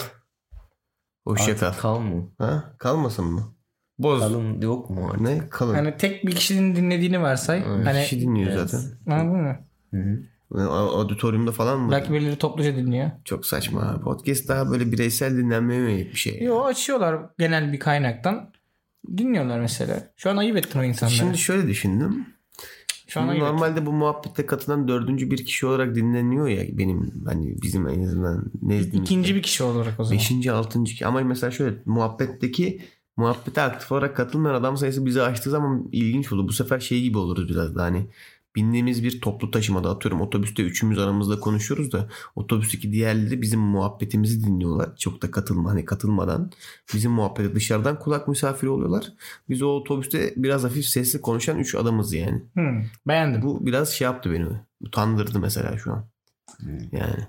Hoşça 1.27 1.57
kal. 1.57 1.73
kal 1.73 1.99
mı? 1.99 2.31
Ha? 2.39 2.75
Kalmasın 2.79 3.25
mı? 3.25 3.55
Boz. 3.99 4.21
Kalın 4.21 4.61
yok 4.61 4.91
mu 4.91 5.07
artık? 5.09 5.21
Ne? 5.21 5.49
Kalın. 5.51 5.75
Hani 5.75 5.97
tek 5.97 6.27
bir 6.27 6.33
kişinin 6.35 6.77
dinlediğini 6.77 7.23
varsay. 7.23 7.63
Evet. 7.67 7.87
Hani 7.87 8.03
kişi 8.03 8.21
dinliyor 8.21 8.51
Evet. 8.51 8.71
zaten. 8.71 9.13
anladın 9.13 9.41
mı? 9.41 9.57
Hı 9.91 9.97
hı. 9.97 10.23
Auditoriumda 10.71 11.53
falan 11.53 11.81
mı? 11.81 11.93
Belki 11.93 12.13
birileri 12.13 12.37
topluca 12.39 12.77
dinliyor. 12.77 13.11
Çok 13.25 13.47
saçma. 13.47 14.01
Podcast 14.05 14.49
daha 14.49 14.71
böyle 14.71 14.93
bireysel 14.93 15.37
dinlenmeye 15.37 15.81
yönelik 15.81 16.13
bir 16.13 16.19
şey. 16.19 16.43
Yo 16.43 16.65
açıyorlar 16.65 17.21
genel 17.39 17.73
bir 17.73 17.79
kaynaktan. 17.79 18.53
Dinliyorlar 19.17 19.61
mesela. 19.61 20.13
Şu 20.17 20.31
an 20.31 20.37
ayıp 20.37 20.57
ettin 20.57 20.79
o 20.79 20.85
insanları. 20.85 21.17
Şimdi 21.17 21.39
şöyle 21.39 21.69
düşündüm. 21.69 22.27
Şu 23.13 23.21
an 23.21 23.39
normalde 23.39 23.87
bu 23.87 23.93
muhabbette 23.93 24.47
katılan 24.47 24.89
dördüncü 24.89 25.31
bir 25.31 25.45
kişi 25.45 25.67
olarak 25.67 25.95
dinleniyor 25.95 26.49
ya 26.49 26.79
benim 26.79 27.13
hani 27.27 27.63
bizim 27.63 27.89
en 27.89 28.05
azından 28.05 28.45
nezdimizde. 28.63 29.03
İkinci 29.03 29.35
bir 29.35 29.43
kişi 29.43 29.65
olarak 29.65 30.01
o 30.01 30.05
zaman. 30.05 30.19
Beşinci, 30.19 30.53
altıncı. 30.53 31.09
Ama 31.09 31.21
mesela 31.21 31.51
şöyle 31.51 31.77
muhabbetteki 31.85 32.81
muhabbete 33.17 33.63
aktif 33.63 33.93
olarak 33.93 34.17
katılmayan 34.17 34.55
adam 34.55 34.77
sayısı 34.77 35.07
bizi 35.07 35.23
aştığı 35.23 35.51
zaman 35.51 35.89
ilginç 35.93 36.33
oldu. 36.33 36.49
Bu 36.49 36.53
sefer 36.53 36.81
şey 36.81 37.03
gibi 37.03 37.19
oluruz 37.19 37.49
biraz 37.49 37.77
da 37.77 37.83
hani 37.83 38.07
bindiğimiz 38.57 39.05
bir 39.05 39.21
toplu 39.21 39.51
taşımada 39.51 39.91
atıyorum 39.91 40.21
otobüste 40.21 40.63
üçümüz 40.63 40.99
aramızda 40.99 41.41
konuşuyoruz 41.41 41.93
da 41.93 42.09
otobüsteki 42.37 42.93
diğerleri 42.93 43.43
bizim 43.43 43.61
muhabbetimizi 43.61 44.45
dinliyorlar. 44.45 44.97
Çok 44.97 45.23
da 45.23 45.31
katılma 45.31 45.71
hani 45.71 45.85
katılmadan 45.85 46.51
bizim 46.95 47.13
muhabbete 47.13 47.55
dışarıdan 47.55 47.99
kulak 47.99 48.29
misafiri 48.29 48.71
oluyorlar. 48.71 49.13
Biz 49.49 49.63
o 49.63 49.69
otobüste 49.69 50.35
biraz 50.37 50.65
hafif 50.65 50.85
sesli 50.85 51.21
konuşan 51.21 51.59
üç 51.59 51.75
adamız 51.75 52.13
yani. 52.13 52.43
Hmm, 52.55 52.85
beğendim. 53.09 53.43
Bu 53.43 53.67
biraz 53.67 53.89
şey 53.89 54.05
yaptı 54.05 54.33
beni. 54.33 54.47
Utandırdı 54.81 55.39
mesela 55.39 55.79
şu 55.79 55.93
an. 55.93 56.05
Yani 56.93 57.27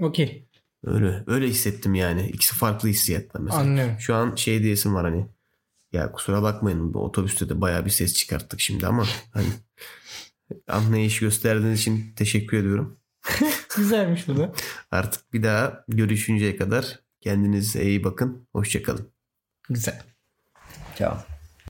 Okey. 0.00 0.48
öyle 0.84 1.24
öyle 1.26 1.48
hissettim 1.48 1.94
yani. 1.94 2.28
İkisi 2.28 2.54
farklı 2.54 2.88
hissiyatlar 2.88 3.40
mesela. 3.40 3.62
Anlıyorum. 3.62 3.94
Şu 3.98 4.14
an 4.14 4.34
şey 4.34 4.62
diyesim 4.62 4.94
var 4.94 5.04
hani. 5.04 5.26
Ya 5.92 6.12
kusura 6.12 6.42
bakmayın 6.42 6.94
bu 6.94 7.04
otobüste 7.04 7.48
de 7.48 7.60
bayağı 7.60 7.84
bir 7.84 7.90
ses 7.90 8.14
çıkarttık 8.14 8.60
şimdi 8.60 8.86
ama 8.86 9.04
hani 9.32 9.46
anlayış 10.68 11.20
gösterdiğiniz 11.20 11.80
için 11.80 12.14
teşekkür 12.16 12.56
ediyorum. 12.56 13.00
Güzelmiş 13.76 14.28
bu 14.28 14.36
da. 14.36 14.52
Artık 14.90 15.32
bir 15.32 15.42
daha 15.42 15.84
görüşünceye 15.88 16.56
kadar 16.56 17.00
kendinize 17.20 17.84
iyi 17.84 18.04
bakın. 18.04 18.48
Hoşçakalın. 18.52 19.12
Güzel. 19.68 20.02
Ciao. 20.98 21.31